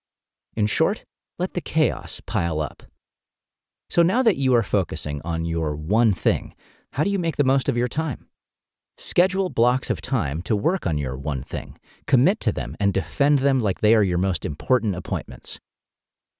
In 0.55 0.67
short, 0.67 1.05
let 1.39 1.55
the 1.55 1.61
chaos 1.61 2.21
pile 2.27 2.61
up. 2.61 2.83
So 3.89 4.03
now 4.03 4.21
that 4.21 4.37
you 4.37 4.53
are 4.53 4.61
focusing 4.61 5.23
on 5.25 5.45
your 5.45 5.75
one 5.75 6.13
thing, 6.13 6.53
how 6.91 7.03
do 7.03 7.09
you 7.09 7.17
make 7.17 7.37
the 7.37 7.43
most 7.43 7.67
of 7.67 7.77
your 7.77 7.87
time? 7.87 8.28
Schedule 9.01 9.49
blocks 9.49 9.89
of 9.89 10.01
time 10.01 10.41
to 10.41 10.57
work 10.57 10.85
on 10.85 10.97
your 10.97 11.15
one 11.15 11.41
thing, 11.41 11.77
commit 12.05 12.41
to 12.41 12.51
them, 12.51 12.75
and 12.81 12.93
defend 12.93 13.39
them 13.39 13.57
like 13.57 13.79
they 13.79 13.95
are 13.95 14.03
your 14.03 14.17
most 14.17 14.45
important 14.45 14.93
appointments. 14.93 15.57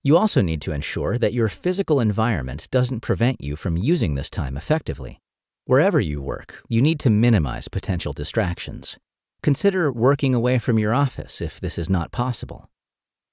You 0.04 0.18
also 0.18 0.42
need 0.42 0.62
to 0.64 0.74
ensure 0.74 1.18
that 1.20 1.32
your 1.32 1.48
physical 1.48 2.02
environment 2.02 2.68
doesn't 2.70 3.00
prevent 3.00 3.40
you 3.40 3.56
from 3.56 3.78
using 3.78 4.16
this 4.16 4.30
time 4.30 4.58
effectively. 4.58 5.22
Wherever 5.64 6.02
you 6.02 6.22
work, 6.22 6.62
you 6.68 6.82
need 6.82 7.00
to 7.00 7.10
minimize 7.10 7.70
potential 7.70 8.12
distractions. 8.12 8.98
Consider 9.42 9.90
working 9.90 10.36
away 10.36 10.60
from 10.60 10.78
your 10.78 10.94
office 10.94 11.40
if 11.40 11.62
this 11.62 11.78
is 11.78 11.90
not 11.90 12.12
possible. 12.12 12.70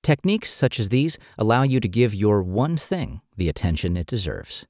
Techniques 0.05 0.53
such 0.53 0.79
as 0.79 0.91
these 0.91 1.19
allow 1.37 1.65
you 1.65 1.81
to 1.81 1.89
give 1.89 2.15
your 2.15 2.45
one 2.45 2.77
thing 2.77 3.21
the 3.37 3.49
attention 3.49 3.97
it 3.97 4.07
deserves. 4.07 4.67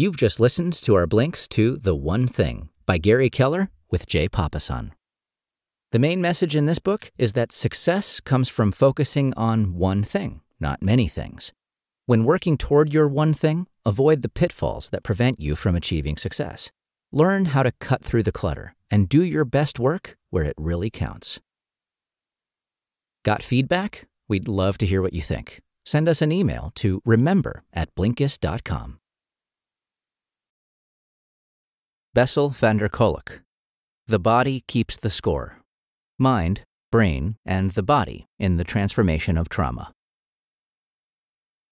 You've 0.00 0.16
just 0.16 0.40
listened 0.40 0.72
to 0.84 0.94
our 0.94 1.06
blinks 1.06 1.46
to 1.48 1.76
The 1.76 1.94
One 1.94 2.26
Thing 2.26 2.70
by 2.86 2.96
Gary 2.96 3.28
Keller 3.28 3.68
with 3.90 4.06
Jay 4.06 4.30
Papasan. 4.30 4.92
The 5.92 5.98
main 5.98 6.22
message 6.22 6.56
in 6.56 6.64
this 6.64 6.78
book 6.78 7.10
is 7.18 7.34
that 7.34 7.52
success 7.52 8.18
comes 8.18 8.48
from 8.48 8.72
focusing 8.72 9.34
on 9.36 9.74
one 9.74 10.02
thing, 10.02 10.40
not 10.58 10.82
many 10.82 11.06
things. 11.06 11.52
When 12.06 12.24
working 12.24 12.56
toward 12.56 12.94
your 12.94 13.08
one 13.08 13.34
thing, 13.34 13.66
avoid 13.84 14.22
the 14.22 14.30
pitfalls 14.30 14.88
that 14.88 15.02
prevent 15.02 15.38
you 15.38 15.54
from 15.54 15.76
achieving 15.76 16.16
success. 16.16 16.70
Learn 17.12 17.52
how 17.52 17.62
to 17.62 17.72
cut 17.72 18.02
through 18.02 18.22
the 18.22 18.32
clutter 18.32 18.74
and 18.90 19.06
do 19.06 19.22
your 19.22 19.44
best 19.44 19.78
work 19.78 20.16
where 20.30 20.44
it 20.44 20.56
really 20.56 20.88
counts. 20.88 21.40
Got 23.22 23.42
feedback? 23.42 24.08
We'd 24.28 24.48
love 24.48 24.78
to 24.78 24.86
hear 24.86 25.02
what 25.02 25.12
you 25.12 25.20
think. 25.20 25.60
Send 25.84 26.08
us 26.08 26.22
an 26.22 26.32
email 26.32 26.72
to 26.76 27.02
remember 27.04 27.64
at 27.74 27.94
blinkist.com. 27.94 28.99
Bessel 32.12 32.50
van 32.50 32.78
der 32.78 32.88
Kolk. 32.88 33.40
The 34.08 34.18
body 34.18 34.64
keeps 34.66 34.96
the 34.96 35.10
score 35.10 35.60
mind, 36.18 36.62
brain, 36.90 37.36
and 37.46 37.70
the 37.70 37.84
body 37.84 38.26
in 38.36 38.56
the 38.56 38.64
transformation 38.64 39.38
of 39.38 39.48
trauma. 39.48 39.92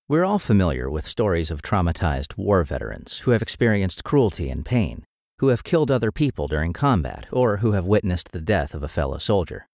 We're 0.06 0.24
all 0.24 0.38
familiar 0.38 0.88
with 0.88 1.08
stories 1.08 1.50
of 1.50 1.60
traumatized 1.60 2.36
war 2.36 2.62
veterans 2.62 3.18
who 3.18 3.32
have 3.32 3.42
experienced 3.42 4.04
cruelty 4.04 4.48
and 4.48 4.64
pain, 4.64 5.04
who 5.40 5.48
have 5.48 5.64
killed 5.64 5.90
other 5.90 6.12
people 6.12 6.46
during 6.46 6.72
combat, 6.72 7.26
or 7.32 7.56
who 7.56 7.72
have 7.72 7.86
witnessed 7.86 8.30
the 8.30 8.40
death 8.40 8.74
of 8.74 8.84
a 8.84 8.88
fellow 8.88 9.18
soldier. 9.18 9.66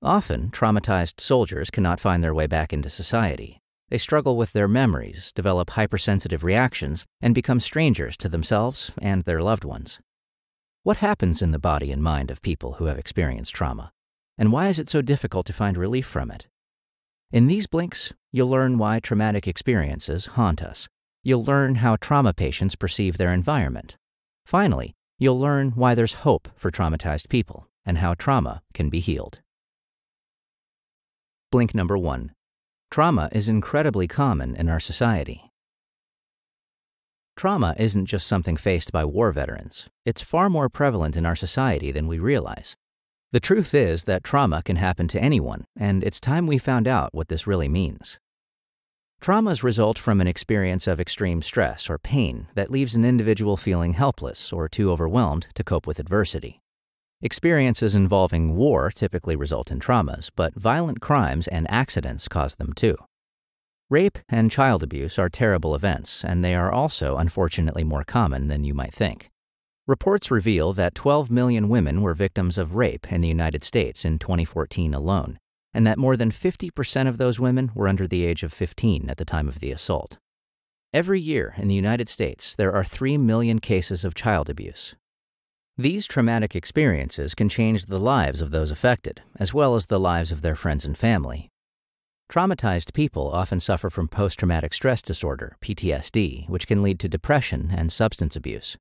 Often, 0.00 0.50
traumatized 0.52 1.18
soldiers 1.18 1.70
cannot 1.70 1.98
find 1.98 2.22
their 2.22 2.32
way 2.32 2.46
back 2.46 2.72
into 2.72 2.88
society. 2.88 3.58
They 3.88 3.98
struggle 3.98 4.36
with 4.36 4.52
their 4.52 4.68
memories, 4.68 5.32
develop 5.32 5.70
hypersensitive 5.70 6.44
reactions, 6.44 7.06
and 7.22 7.34
become 7.34 7.60
strangers 7.60 8.16
to 8.18 8.28
themselves 8.28 8.92
and 9.00 9.24
their 9.24 9.40
loved 9.40 9.64
ones. 9.64 9.98
What 10.82 10.98
happens 10.98 11.40
in 11.40 11.52
the 11.52 11.58
body 11.58 11.90
and 11.90 12.02
mind 12.02 12.30
of 12.30 12.42
people 12.42 12.74
who 12.74 12.84
have 12.84 12.98
experienced 12.98 13.54
trauma? 13.54 13.92
And 14.36 14.52
why 14.52 14.68
is 14.68 14.78
it 14.78 14.88
so 14.88 15.02
difficult 15.02 15.46
to 15.46 15.52
find 15.52 15.76
relief 15.76 16.06
from 16.06 16.30
it? 16.30 16.46
In 17.32 17.46
these 17.46 17.66
blinks, 17.66 18.12
you'll 18.30 18.48
learn 18.48 18.78
why 18.78 19.00
traumatic 19.00 19.48
experiences 19.48 20.26
haunt 20.26 20.62
us. 20.62 20.88
You'll 21.22 21.44
learn 21.44 21.76
how 21.76 21.96
trauma 21.96 22.32
patients 22.32 22.76
perceive 22.76 23.18
their 23.18 23.32
environment. 23.32 23.96
Finally, 24.46 24.94
you'll 25.18 25.38
learn 25.38 25.72
why 25.72 25.94
there's 25.94 26.24
hope 26.24 26.48
for 26.56 26.70
traumatized 26.70 27.28
people 27.28 27.68
and 27.84 27.98
how 27.98 28.14
trauma 28.14 28.62
can 28.72 28.88
be 28.88 29.00
healed. 29.00 29.40
Blink 31.50 31.74
number 31.74 31.98
one 31.98 32.32
Trauma 32.90 33.28
is 33.32 33.48
incredibly 33.48 34.08
common 34.08 34.56
in 34.56 34.68
our 34.68 34.80
society. 34.80 35.50
Trauma 37.36 37.76
isn't 37.78 38.06
just 38.06 38.26
something 38.26 38.56
faced 38.56 38.90
by 38.92 39.04
war 39.04 39.30
veterans, 39.30 39.88
it's 40.04 40.22
far 40.22 40.48
more 40.48 40.68
prevalent 40.68 41.16
in 41.16 41.26
our 41.26 41.36
society 41.36 41.92
than 41.92 42.08
we 42.08 42.18
realize. 42.18 42.76
The 43.30 43.40
truth 43.40 43.74
is 43.74 44.04
that 44.04 44.24
trauma 44.24 44.62
can 44.62 44.76
happen 44.76 45.06
to 45.08 45.22
anyone, 45.22 45.66
and 45.78 46.02
it's 46.02 46.18
time 46.18 46.46
we 46.46 46.56
found 46.56 46.88
out 46.88 47.12
what 47.12 47.28
this 47.28 47.46
really 47.46 47.68
means. 47.68 48.18
Traumas 49.20 49.62
result 49.62 49.98
from 49.98 50.20
an 50.20 50.26
experience 50.26 50.86
of 50.86 50.98
extreme 50.98 51.42
stress 51.42 51.90
or 51.90 51.98
pain 51.98 52.48
that 52.54 52.70
leaves 52.70 52.94
an 52.94 53.04
individual 53.04 53.56
feeling 53.56 53.92
helpless 53.92 54.52
or 54.52 54.68
too 54.68 54.90
overwhelmed 54.90 55.48
to 55.54 55.62
cope 55.62 55.86
with 55.86 55.98
adversity. 55.98 56.62
Experiences 57.20 57.96
involving 57.96 58.54
war 58.54 58.92
typically 58.92 59.34
result 59.34 59.72
in 59.72 59.80
traumas, 59.80 60.30
but 60.36 60.54
violent 60.54 61.00
crimes 61.00 61.48
and 61.48 61.68
accidents 61.68 62.28
cause 62.28 62.54
them 62.54 62.72
too. 62.72 62.96
Rape 63.90 64.18
and 64.28 64.52
child 64.52 64.84
abuse 64.84 65.18
are 65.18 65.28
terrible 65.28 65.74
events, 65.74 66.24
and 66.24 66.44
they 66.44 66.54
are 66.54 66.70
also 66.70 67.16
unfortunately 67.16 67.82
more 67.82 68.04
common 68.04 68.46
than 68.46 68.62
you 68.62 68.72
might 68.72 68.94
think. 68.94 69.30
Reports 69.88 70.30
reveal 70.30 70.72
that 70.74 70.94
12 70.94 71.28
million 71.28 71.68
women 71.68 72.02
were 72.02 72.14
victims 72.14 72.56
of 72.56 72.76
rape 72.76 73.10
in 73.10 73.20
the 73.20 73.26
United 73.26 73.64
States 73.64 74.04
in 74.04 74.20
2014 74.20 74.94
alone, 74.94 75.40
and 75.74 75.84
that 75.84 75.98
more 75.98 76.16
than 76.16 76.30
50% 76.30 77.08
of 77.08 77.18
those 77.18 77.40
women 77.40 77.72
were 77.74 77.88
under 77.88 78.06
the 78.06 78.24
age 78.24 78.44
of 78.44 78.52
15 78.52 79.10
at 79.10 79.16
the 79.16 79.24
time 79.24 79.48
of 79.48 79.58
the 79.58 79.72
assault. 79.72 80.18
Every 80.94 81.20
year 81.20 81.54
in 81.56 81.66
the 81.66 81.74
United 81.74 82.08
States, 82.08 82.54
there 82.54 82.72
are 82.72 82.84
3 82.84 83.18
million 83.18 83.58
cases 83.58 84.04
of 84.04 84.14
child 84.14 84.48
abuse. 84.48 84.94
These 85.80 86.08
traumatic 86.08 86.56
experiences 86.56 87.36
can 87.36 87.48
change 87.48 87.86
the 87.86 88.00
lives 88.00 88.40
of 88.40 88.50
those 88.50 88.72
affected, 88.72 89.22
as 89.38 89.54
well 89.54 89.76
as 89.76 89.86
the 89.86 90.00
lives 90.00 90.32
of 90.32 90.42
their 90.42 90.56
friends 90.56 90.84
and 90.84 90.98
family. 90.98 91.50
Traumatized 92.28 92.92
people 92.92 93.30
often 93.30 93.60
suffer 93.60 93.88
from 93.88 94.08
post 94.08 94.40
traumatic 94.40 94.74
stress 94.74 95.00
disorder, 95.00 95.56
PTSD, 95.60 96.48
which 96.48 96.66
can 96.66 96.82
lead 96.82 96.98
to 96.98 97.08
depression 97.08 97.70
and 97.72 97.92
substance 97.92 98.34
abuse. 98.34 98.76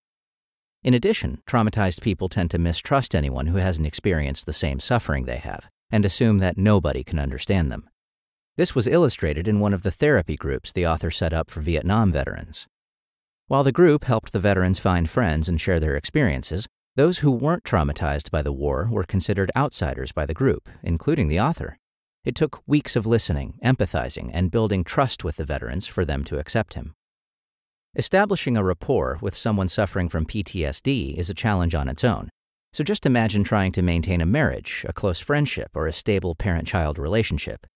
In 0.84 0.96
addition, 0.96 1.44
traumatized 1.46 2.02
people 2.02 2.30
tend 2.30 2.50
to 2.50 2.58
mistrust 2.58 3.14
anyone 3.14 3.46
who 3.46 3.58
hasn't 3.58 3.86
experienced 3.86 4.48
the 4.48 4.52
same 4.52 4.80
suffering 4.80 5.26
they 5.26 5.38
have 5.38 5.70
and 5.92 6.04
assume 6.04 6.40
that 6.40 6.58
nobody 6.58 7.04
can 7.04 7.20
understand 7.20 7.72
them. 7.72 7.88
This 8.56 8.74
was 8.74 8.88
illustrated 8.88 9.48
in 9.48 9.60
one 9.60 9.76
of 9.76 9.84
the 9.84 9.92
therapy 9.92 10.36
groups 10.36 10.72
the 10.72 10.88
author 10.88 11.12
set 11.12 11.32
up 11.32 11.52
for 11.52 11.62
Vietnam 11.62 12.12
veterans. 12.12 12.66
While 13.46 13.64
the 13.64 13.72
group 13.72 14.06
helped 14.06 14.34
the 14.34 14.40
veterans 14.40 14.80
find 14.80 15.08
friends 15.08 15.48
and 15.48 15.62
share 15.62 15.80
their 15.80 15.96
experiences, 15.96 16.68
those 16.98 17.20
who 17.20 17.30
weren't 17.30 17.64
traumatized 17.64 18.32
by 18.32 18.42
the 18.42 18.52
war 18.52 18.88
were 18.90 19.04
considered 19.04 19.52
outsiders 19.56 20.12
by 20.12 20.26
the 20.26 20.34
group, 20.34 20.68
including 20.82 21.28
the 21.28 21.40
author. 21.40 21.78
It 22.26 22.34
took 22.34 22.64
weeks 22.66 22.96
of 22.96 23.06
listening, 23.06 23.60
empathizing, 23.64 24.32
and 24.34 24.50
building 24.50 24.84
trust 24.84 25.24
with 25.24 25.36
the 25.36 25.46
veterans 25.46 25.86
for 25.86 26.04
them 26.04 26.24
to 26.24 26.40
accept 26.40 26.74
him. 26.74 26.96
Establishing 27.96 28.58
a 28.58 28.64
rapport 28.64 29.20
with 29.22 29.36
someone 29.36 29.68
suffering 29.68 30.10
from 30.10 30.26
PTSD 30.26 31.16
is 31.16 31.30
a 31.30 31.36
challenge 31.36 31.76
on 31.76 31.88
its 31.88 32.04
own. 32.04 32.30
So 32.74 32.84
just 32.84 33.06
imagine 33.06 33.44
trying 33.44 33.74
to 33.74 33.84
maintain 33.84 34.20
a 34.20 34.26
marriage, 34.26 34.84
a 34.90 34.92
close 34.92 35.22
friendship, 35.22 35.70
or 35.76 35.86
a 35.86 35.94
stable 35.94 36.34
parent 36.34 36.68
child 36.68 36.98
relationship. 36.98 37.68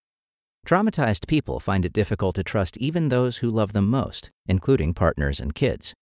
Traumatized 0.65 1.27
people 1.27 1.59
find 1.59 1.85
it 1.85 1.93
difficult 1.93 2.33
to 2.35 2.43
trust 2.43 2.75
even 2.77 3.09
those 3.09 3.37
who 3.37 3.51
love 3.51 3.73
them 3.73 3.87
most, 3.87 4.31
including 4.47 4.95
partners 4.95 5.39
and 5.39 5.53
kids. 5.53 5.93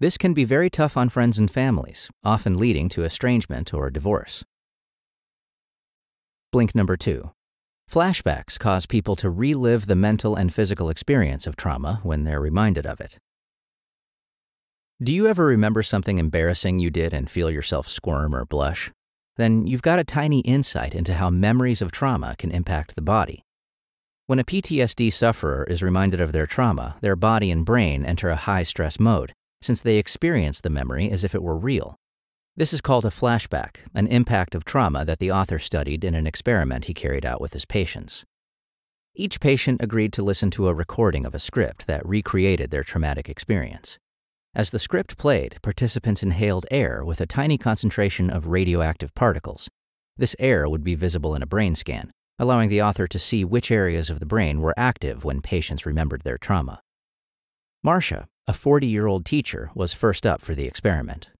This 0.00 0.18
can 0.18 0.34
be 0.34 0.44
very 0.44 0.68
tough 0.68 0.96
on 0.96 1.08
friends 1.08 1.38
and 1.38 1.50
families, 1.50 2.10
often 2.24 2.58
leading 2.58 2.88
to 2.90 3.04
estrangement 3.04 3.72
or 3.72 3.90
divorce. 3.90 4.44
Blink 6.50 6.74
number 6.74 6.96
two. 6.96 7.30
Flashbacks 7.88 8.58
cause 8.58 8.86
people 8.86 9.14
to 9.16 9.30
relive 9.30 9.86
the 9.86 9.94
mental 9.94 10.34
and 10.34 10.52
physical 10.52 10.90
experience 10.90 11.46
of 11.46 11.54
trauma 11.54 12.00
when 12.02 12.24
they're 12.24 12.40
reminded 12.40 12.86
of 12.86 13.00
it. 13.00 13.18
Do 15.02 15.12
you 15.12 15.28
ever 15.28 15.46
remember 15.46 15.82
something 15.82 16.18
embarrassing 16.18 16.78
you 16.78 16.90
did 16.90 17.14
and 17.14 17.30
feel 17.30 17.50
yourself 17.50 17.86
squirm 17.86 18.34
or 18.34 18.44
blush? 18.44 18.90
then 19.40 19.66
you've 19.66 19.82
got 19.82 19.98
a 19.98 20.04
tiny 20.04 20.40
insight 20.40 20.94
into 20.94 21.14
how 21.14 21.30
memories 21.30 21.80
of 21.80 21.90
trauma 21.90 22.36
can 22.38 22.50
impact 22.50 22.94
the 22.94 23.02
body. 23.02 23.42
When 24.26 24.38
a 24.38 24.44
PTSD 24.44 25.12
sufferer 25.12 25.64
is 25.64 25.82
reminded 25.82 26.20
of 26.20 26.32
their 26.32 26.46
trauma, 26.46 26.96
their 27.00 27.16
body 27.16 27.50
and 27.50 27.64
brain 27.64 28.04
enter 28.04 28.28
a 28.28 28.36
high 28.36 28.62
stress 28.62 29.00
mode, 29.00 29.32
since 29.62 29.80
they 29.80 29.96
experience 29.96 30.60
the 30.60 30.70
memory 30.70 31.10
as 31.10 31.24
if 31.24 31.34
it 31.34 31.42
were 31.42 31.56
real. 31.56 31.96
This 32.56 32.72
is 32.72 32.80
called 32.80 33.04
a 33.04 33.10
flashback, 33.10 33.76
an 33.94 34.06
impact 34.06 34.54
of 34.54 34.64
trauma 34.64 35.04
that 35.04 35.18
the 35.18 35.30
author 35.30 35.58
studied 35.58 36.04
in 36.04 36.14
an 36.14 36.26
experiment 36.26 36.86
he 36.86 36.94
carried 36.94 37.24
out 37.24 37.40
with 37.40 37.52
his 37.52 37.64
patients. 37.64 38.24
Each 39.14 39.40
patient 39.40 39.82
agreed 39.82 40.12
to 40.14 40.22
listen 40.22 40.50
to 40.52 40.68
a 40.68 40.74
recording 40.74 41.26
of 41.26 41.34
a 41.34 41.38
script 41.38 41.86
that 41.86 42.06
recreated 42.06 42.70
their 42.70 42.84
traumatic 42.84 43.28
experience. 43.28 43.98
As 44.54 44.70
the 44.70 44.78
script 44.78 45.16
played, 45.16 45.56
participants 45.62 46.22
inhaled 46.22 46.66
air 46.70 47.04
with 47.04 47.20
a 47.20 47.26
tiny 47.26 47.56
concentration 47.56 48.30
of 48.30 48.48
radioactive 48.48 49.14
particles. 49.14 49.68
This 50.16 50.34
air 50.38 50.68
would 50.68 50.82
be 50.82 50.94
visible 50.94 51.34
in 51.34 51.42
a 51.42 51.46
brain 51.46 51.74
scan, 51.74 52.10
allowing 52.38 52.68
the 52.68 52.82
author 52.82 53.06
to 53.06 53.18
see 53.18 53.44
which 53.44 53.70
areas 53.70 54.10
of 54.10 54.18
the 54.18 54.26
brain 54.26 54.60
were 54.60 54.74
active 54.76 55.24
when 55.24 55.40
patients 55.40 55.86
remembered 55.86 56.22
their 56.22 56.38
trauma. 56.38 56.80
Marcia, 57.82 58.26
a 58.48 58.52
40 58.52 58.86
year 58.86 59.06
old 59.06 59.24
teacher, 59.24 59.70
was 59.74 59.92
first 59.92 60.26
up 60.26 60.40
for 60.40 60.54
the 60.54 60.66
experiment. 60.66 61.30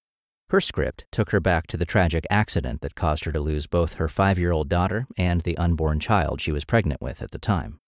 Her 0.51 0.61
script 0.61 1.05
took 1.13 1.31
her 1.31 1.41
back 1.41 1.67
to 1.69 1.77
the 1.77 1.85
tragic 1.85 2.27
accident 2.29 2.81
that 2.81 2.95
caused 2.95 3.25
her 3.25 3.33
to 3.33 3.41
lose 3.41 3.67
both 3.67 3.95
her 3.95 4.09
five 4.09 4.39
year 4.39 4.53
old 4.53 4.69
daughter 4.69 5.07
and 5.17 5.43
the 5.43 5.57
unborn 5.57 6.01
child 6.01 6.41
she 6.41 6.53
was 6.53 6.65
pregnant 6.65 7.01
with 7.01 7.23
at 7.23 7.31
the 7.31 7.39
time. 7.39 7.79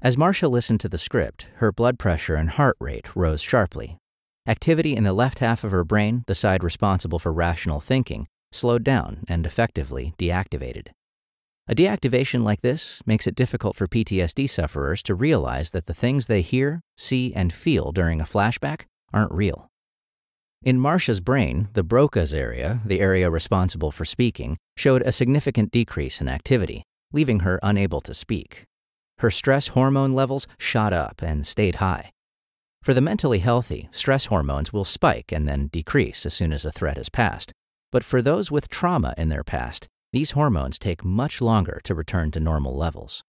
As 0.00 0.16
Marcia 0.16 0.48
listened 0.48 0.80
to 0.80 0.88
the 0.88 0.98
script, 0.98 1.48
her 1.56 1.72
blood 1.72 1.98
pressure 1.98 2.34
and 2.34 2.50
heart 2.50 2.76
rate 2.78 3.16
rose 3.16 3.40
sharply. 3.42 3.96
Activity 4.46 4.94
in 4.94 5.04
the 5.04 5.12
left 5.12 5.38
half 5.38 5.64
of 5.64 5.70
her 5.70 5.84
brain, 5.84 6.22
the 6.26 6.34
side 6.34 6.62
responsible 6.62 7.18
for 7.18 7.32
rational 7.32 7.80
thinking, 7.80 8.26
slowed 8.52 8.84
down 8.84 9.24
and 9.26 9.46
effectively 9.46 10.14
deactivated. 10.18 10.88
A 11.66 11.74
deactivation 11.74 12.42
like 12.42 12.60
this 12.60 13.00
makes 13.06 13.26
it 13.26 13.34
difficult 13.34 13.74
for 13.74 13.86
PTSD 13.86 14.50
sufferers 14.50 15.02
to 15.04 15.14
realize 15.14 15.70
that 15.70 15.86
the 15.86 15.94
things 15.94 16.26
they 16.26 16.42
hear, 16.42 16.82
see, 16.98 17.32
and 17.34 17.54
feel 17.54 17.90
during 17.90 18.20
a 18.20 18.24
flashback 18.24 18.82
aren't 19.14 19.32
real. 19.32 19.70
In 20.62 20.78
Marcia's 20.78 21.20
brain, 21.20 21.68
the 21.72 21.82
Broca's 21.82 22.34
area, 22.34 22.80
the 22.84 23.00
area 23.00 23.30
responsible 23.30 23.90
for 23.90 24.04
speaking, 24.04 24.58
showed 24.76 25.00
a 25.02 25.12
significant 25.12 25.70
decrease 25.70 26.20
in 26.20 26.28
activity, 26.28 26.82
leaving 27.12 27.40
her 27.40 27.58
unable 27.62 28.02
to 28.02 28.12
speak. 28.12 28.64
Her 29.18 29.30
stress 29.30 29.68
hormone 29.68 30.12
levels 30.12 30.46
shot 30.58 30.92
up 30.92 31.22
and 31.22 31.46
stayed 31.46 31.76
high. 31.76 32.10
For 32.82 32.92
the 32.92 33.00
mentally 33.00 33.38
healthy, 33.38 33.88
stress 33.90 34.26
hormones 34.26 34.70
will 34.70 34.84
spike 34.84 35.32
and 35.32 35.48
then 35.48 35.68
decrease 35.68 36.26
as 36.26 36.34
soon 36.34 36.52
as 36.52 36.66
a 36.66 36.72
threat 36.72 36.98
has 36.98 37.08
passed. 37.08 37.52
But 37.90 38.04
for 38.04 38.20
those 38.20 38.50
with 38.50 38.68
trauma 38.68 39.14
in 39.16 39.30
their 39.30 39.44
past, 39.44 39.88
these 40.14 40.30
hormones 40.30 40.78
take 40.78 41.04
much 41.04 41.40
longer 41.40 41.80
to 41.82 41.92
return 41.92 42.30
to 42.30 42.38
normal 42.38 42.76
levels. 42.76 43.24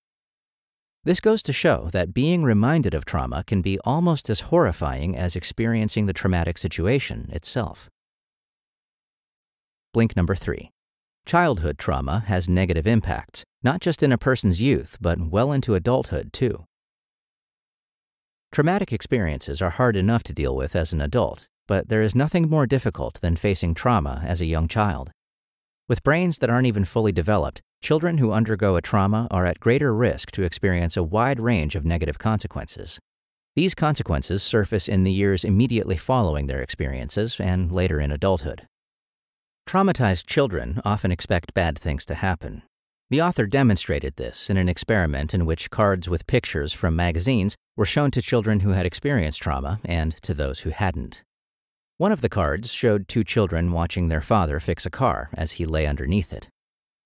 This 1.03 1.19
goes 1.19 1.41
to 1.41 1.51
show 1.51 1.89
that 1.93 2.13
being 2.13 2.43
reminded 2.43 2.93
of 2.93 3.05
trauma 3.05 3.43
can 3.43 3.63
be 3.63 3.79
almost 3.79 4.29
as 4.29 4.51
horrifying 4.51 5.17
as 5.17 5.35
experiencing 5.35 6.05
the 6.05 6.13
traumatic 6.13 6.59
situation 6.59 7.27
itself. 7.33 7.89
Blink 9.93 10.15
number 10.15 10.35
three. 10.35 10.69
Childhood 11.25 11.79
trauma 11.79 12.23
has 12.27 12.47
negative 12.47 12.85
impacts, 12.85 13.43
not 13.63 13.81
just 13.81 14.03
in 14.03 14.11
a 14.11 14.17
person's 14.19 14.61
youth, 14.61 14.97
but 15.01 15.19
well 15.19 15.51
into 15.51 15.73
adulthood 15.73 16.31
too. 16.31 16.65
Traumatic 18.51 18.93
experiences 18.93 19.59
are 19.59 19.71
hard 19.71 19.95
enough 19.95 20.21
to 20.21 20.33
deal 20.33 20.55
with 20.55 20.75
as 20.75 20.93
an 20.93 21.01
adult, 21.01 21.47
but 21.67 21.89
there 21.89 22.03
is 22.03 22.13
nothing 22.13 22.47
more 22.47 22.67
difficult 22.67 23.19
than 23.21 23.35
facing 23.35 23.73
trauma 23.73 24.21
as 24.23 24.39
a 24.39 24.45
young 24.45 24.67
child. 24.67 25.09
With 25.87 26.01
brains 26.01 26.39
that 26.39 26.49
aren't 26.49 26.65
even 26.65 26.83
fully 26.83 27.11
developed, 27.11 27.61
children 27.79 28.17
who 28.17 28.31
undergo 28.31 28.75
a 28.75 28.81
trauma 28.81 29.27
are 29.29 29.45
at 29.45 29.59
greater 29.59 29.93
risk 29.93 30.31
to 30.31 30.41
experience 30.41 30.97
a 30.97 31.03
wide 31.03 31.39
range 31.39 31.75
of 31.75 31.85
negative 31.85 32.17
consequences. 32.17 32.97
These 33.55 33.75
consequences 33.75 34.41
surface 34.41 34.87
in 34.87 35.03
the 35.03 35.11
years 35.11 35.43
immediately 35.43 35.95
following 35.95 36.47
their 36.47 36.61
experiences 36.61 37.39
and 37.39 37.71
later 37.71 37.99
in 37.99 38.11
adulthood. 38.11 38.67
Traumatized 39.69 40.25
children 40.25 40.81
often 40.83 41.11
expect 41.11 41.53
bad 41.53 41.77
things 41.77 42.03
to 42.07 42.15
happen. 42.15 42.63
The 43.11 43.21
author 43.21 43.45
demonstrated 43.45 44.15
this 44.15 44.49
in 44.49 44.57
an 44.57 44.67
experiment 44.67 45.35
in 45.35 45.45
which 45.45 45.69
cards 45.69 46.09
with 46.09 46.25
pictures 46.25 46.73
from 46.73 46.95
magazines 46.95 47.55
were 47.77 47.85
shown 47.85 48.09
to 48.11 48.23
children 48.23 48.61
who 48.61 48.71
had 48.71 48.87
experienced 48.87 49.43
trauma 49.43 49.79
and 49.85 50.19
to 50.23 50.33
those 50.33 50.61
who 50.61 50.71
hadn't. 50.71 51.21
One 51.97 52.11
of 52.11 52.19
the 52.19 52.27
cards 52.27 52.73
showed 52.73 53.07
two 53.07 53.23
children 53.23 53.71
watching 53.71 54.09
their 54.09 54.19
father 54.19 54.59
fix 54.59 54.85
a 54.85 54.89
car 54.89 55.29
as 55.33 55.53
he 55.53 55.65
lay 55.65 55.87
underneath 55.87 56.33
it. 56.33 56.49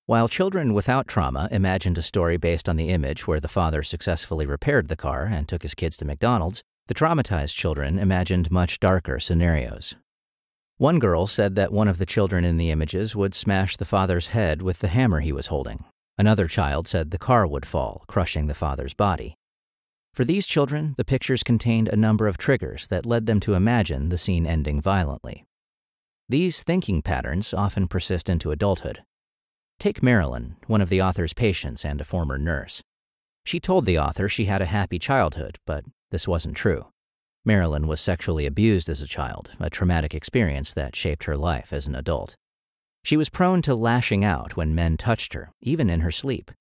While 0.08 0.28
children 0.28 0.74
without 0.74 1.08
trauma 1.08 1.48
imagined 1.52 2.00
a 2.00 2.02
story 2.02 2.38
based 2.38 2.68
on 2.68 2.76
the 2.76 2.90
image 2.90 3.28
where 3.28 3.40
the 3.40 3.48
father 3.48 3.84
successfully 3.84 4.48
repaired 4.48 4.88
the 4.88 4.96
car 4.96 5.26
and 5.26 5.48
took 5.48 5.62
his 5.62 5.76
kids 5.76 5.96
to 5.98 6.06
McDonald's, 6.06 6.64
the 6.88 6.96
traumatized 6.96 7.54
children 7.54 8.00
imagined 8.00 8.50
much 8.50 8.80
darker 8.80 9.20
scenarios. 9.20 9.94
One 10.78 10.98
girl 10.98 11.28
said 11.28 11.54
that 11.54 11.72
one 11.72 11.88
of 11.88 12.00
the 12.00 12.08
children 12.08 12.44
in 12.44 12.58
the 12.58 12.72
images 12.72 13.16
would 13.16 13.36
smash 13.36 13.78
the 13.78 13.86
father's 13.86 14.30
head 14.30 14.64
with 14.64 14.80
the 14.80 14.88
hammer 14.88 15.20
he 15.20 15.32
was 15.32 15.48
holding. 15.48 15.84
Another 16.18 16.48
child 16.48 16.88
said 16.88 17.12
the 17.12 17.20
car 17.20 17.46
would 17.46 17.66
fall, 17.68 18.06
crushing 18.08 18.48
the 18.48 18.56
father's 18.56 18.96
body. 18.96 19.36
For 20.14 20.26
these 20.26 20.46
children, 20.46 20.96
the 20.98 21.06
pictures 21.06 21.44
contained 21.44 21.88
a 21.88 21.96
number 21.96 22.28
of 22.28 22.38
triggers 22.38 22.88
that 22.88 23.06
led 23.06 23.26
them 23.26 23.40
to 23.42 23.54
imagine 23.54 24.10
the 24.10 24.18
scene 24.18 24.46
ending 24.46 24.82
violently. 24.82 25.46
These 26.28 26.62
thinking 26.62 27.02
patterns 27.02 27.54
often 27.54 27.88
persist 27.88 28.30
into 28.30 28.52
adulthood. 28.52 29.04
Take 29.80 30.04
Marilyn, 30.04 30.58
one 30.68 30.82
of 30.82 30.90
the 30.90 31.02
author's 31.02 31.34
patients 31.34 31.86
and 31.86 32.02
a 32.02 32.06
former 32.06 32.38
nurse. 32.38 32.82
She 33.46 33.60
told 33.60 33.86
the 33.86 33.98
author 33.98 34.28
she 34.28 34.46
had 34.46 34.62
a 34.62 34.68
happy 34.68 35.00
childhood, 35.00 35.58
but 35.66 35.86
this 36.12 36.28
wasn't 36.28 36.58
true. 36.58 36.88
Marilyn 37.46 37.88
was 37.88 38.02
sexually 38.02 38.46
abused 38.46 38.90
as 38.90 39.02
a 39.02 39.08
child, 39.08 39.52
a 39.60 39.70
traumatic 39.70 40.14
experience 40.14 40.74
that 40.74 40.96
shaped 40.96 41.24
her 41.24 41.38
life 41.38 41.72
as 41.72 41.88
an 41.88 41.96
adult. 41.96 42.36
She 43.04 43.16
was 43.16 43.30
prone 43.30 43.62
to 43.64 43.74
lashing 43.74 44.26
out 44.26 44.58
when 44.58 44.76
men 44.76 44.98
touched 44.98 45.34
her, 45.34 45.52
even 45.62 45.90
in 45.90 46.02
her 46.02 46.12
sleep. 46.12 46.52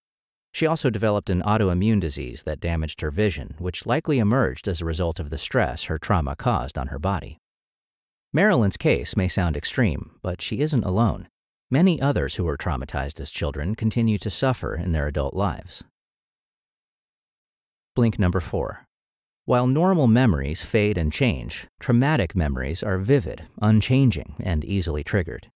She 0.59 0.66
also 0.66 0.90
developed 0.90 1.30
an 1.30 1.40
autoimmune 1.42 2.00
disease 2.00 2.42
that 2.42 2.59
damaged 2.59 3.00
her 3.00 3.12
vision, 3.12 3.54
which 3.61 3.86
likely 3.86 4.18
emerged 4.18 4.66
as 4.66 4.80
a 4.80 4.84
result 4.84 5.20
of 5.20 5.30
the 5.30 5.38
stress 5.38 5.84
her 5.84 5.98
trauma 5.98 6.34
caused 6.34 6.76
on 6.76 6.88
her 6.88 6.98
body. 6.98 7.38
Marilyn's 8.32 8.76
case 8.76 9.16
may 9.16 9.28
sound 9.28 9.56
extreme, 9.56 10.16
but 10.20 10.42
she 10.42 10.59
isn't 10.59 10.84
alone. 10.84 11.28
Many 11.70 12.02
others 12.02 12.34
who 12.34 12.42
were 12.42 12.56
traumatized 12.56 13.20
as 13.20 13.30
children 13.30 13.76
continue 13.76 14.18
to 14.18 14.30
suffer 14.30 14.74
in 14.74 14.90
their 14.90 15.06
adult 15.06 15.32
lives. 15.32 15.84
Blink 17.94 18.18
number 18.18 18.40
four. 18.40 18.84
While 19.44 19.68
normal 19.68 20.09
memories 20.09 20.62
fade 20.62 20.98
and 20.98 21.12
change, 21.12 21.68
traumatic 21.78 22.34
memories 22.34 22.82
are 22.82 22.98
vivid, 22.98 23.44
unchanging, 23.62 24.34
and 24.40 24.64
easily 24.64 25.04
triggered. 25.04 25.52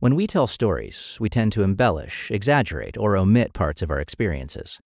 When 0.00 0.14
we 0.14 0.26
tell 0.26 0.46
stories, 0.46 1.18
we 1.20 1.28
tend 1.28 1.52
to 1.52 1.62
embellish, 1.62 2.30
exaggerate, 2.30 2.96
or 2.96 3.18
omit 3.18 3.52
parts 3.52 3.82
of 3.82 3.90
our 3.90 4.00
experiences. 4.00 4.80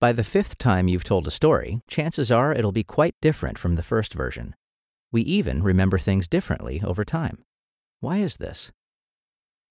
By 0.00 0.12
the 0.12 0.22
fifth 0.22 0.56
time 0.56 0.86
you've 0.86 1.02
told 1.02 1.26
a 1.26 1.32
story, 1.32 1.80
chances 1.88 2.30
are 2.30 2.52
it'll 2.52 2.70
be 2.70 2.84
quite 2.84 3.16
different 3.20 3.58
from 3.58 3.74
the 3.74 3.82
first 3.82 4.14
version. 4.14 4.54
We 5.10 5.22
even 5.22 5.64
remember 5.64 5.98
things 5.98 6.28
differently 6.28 6.80
over 6.84 7.04
time. 7.04 7.42
Why 7.98 8.18
is 8.18 8.36
this? 8.36 8.70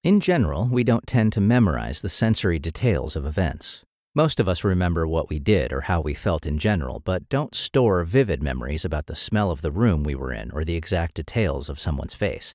In 0.03 0.19
general, 0.19 0.67
we 0.69 0.83
don't 0.83 1.07
tend 1.07 1.31
to 1.33 1.41
memorize 1.41 2.01
the 2.01 2.09
sensory 2.09 2.59
details 2.59 3.15
of 3.15 3.25
events. 3.25 3.85
Most 4.13 4.41
of 4.41 4.49
us 4.49 4.65
remember 4.65 5.07
what 5.07 5.29
we 5.29 5.39
did 5.39 5.71
or 5.71 5.81
how 5.81 6.01
we 6.01 6.13
felt 6.13 6.45
in 6.45 6.57
general, 6.57 6.99
but 6.99 7.29
don't 7.29 7.55
store 7.55 8.03
vivid 8.03 8.43
memories 8.43 8.83
about 8.83 9.05
the 9.05 9.15
smell 9.15 9.51
of 9.51 9.61
the 9.61 9.71
room 9.71 10.03
we 10.03 10.15
were 10.15 10.33
in 10.33 10.51
or 10.51 10.65
the 10.65 10.75
exact 10.75 11.15
details 11.15 11.69
of 11.69 11.79
someone's 11.79 12.13
face. 12.13 12.53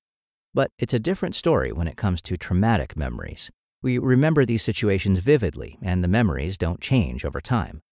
But 0.53 0.71
it's 0.79 0.95
a 0.95 0.99
different 0.99 1.35
story 1.35 1.73
when 1.73 1.87
it 1.87 1.97
comes 1.97 2.21
to 2.23 2.37
traumatic 2.37 2.97
memories. 2.97 3.51
We 3.83 3.99
remember 3.99 4.45
these 4.45 4.63
situations 4.63 5.21
vividly, 5.21 5.79
and 5.81 6.03
the 6.03 6.09
memories 6.09 6.59
don't 6.59 6.81
change 6.81 7.25
over 7.25 7.41
time. 7.41 7.83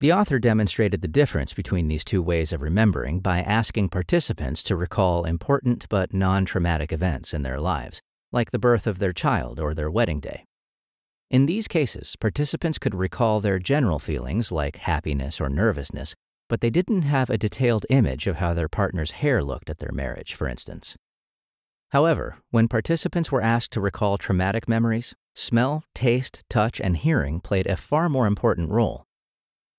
The 0.00 0.12
author 0.12 0.38
demonstrated 0.38 1.00
the 1.00 1.08
difference 1.08 1.54
between 1.54 1.88
these 1.88 2.04
two 2.04 2.22
ways 2.22 2.52
of 2.52 2.62
remembering 2.62 3.20
by 3.20 3.40
asking 3.40 3.88
participants 3.88 4.62
to 4.64 4.76
recall 4.76 5.24
important 5.24 5.88
but 5.88 6.12
non 6.14 6.44
traumatic 6.44 6.92
events 6.92 7.34
in 7.34 7.42
their 7.42 7.58
lives, 7.58 8.00
like 8.30 8.50
the 8.50 8.58
birth 8.58 8.86
of 8.86 8.98
their 8.98 9.12
child 9.12 9.58
or 9.58 9.74
their 9.74 9.90
wedding 9.90 10.20
day. 10.20 10.44
In 11.30 11.46
these 11.46 11.66
cases, 11.66 12.14
participants 12.14 12.78
could 12.78 12.94
recall 12.94 13.40
their 13.40 13.58
general 13.58 13.98
feelings 13.98 14.52
like 14.52 14.76
happiness 14.76 15.40
or 15.40 15.48
nervousness, 15.48 16.14
but 16.48 16.60
they 16.60 16.70
didn't 16.70 17.02
have 17.02 17.30
a 17.30 17.38
detailed 17.38 17.86
image 17.90 18.26
of 18.26 18.36
how 18.36 18.54
their 18.54 18.68
partner's 18.68 19.12
hair 19.12 19.42
looked 19.42 19.68
at 19.68 19.78
their 19.78 19.92
marriage, 19.92 20.34
for 20.34 20.46
instance. 20.46 20.94
However, 21.90 22.38
when 22.50 22.68
participants 22.68 23.30
were 23.30 23.42
asked 23.42 23.72
to 23.72 23.80
recall 23.80 24.18
traumatic 24.18 24.68
memories, 24.68 25.14
smell, 25.34 25.84
taste, 25.94 26.42
touch, 26.50 26.80
and 26.80 26.96
hearing 26.96 27.40
played 27.40 27.66
a 27.66 27.76
far 27.76 28.08
more 28.08 28.26
important 28.26 28.70
role. 28.70 29.06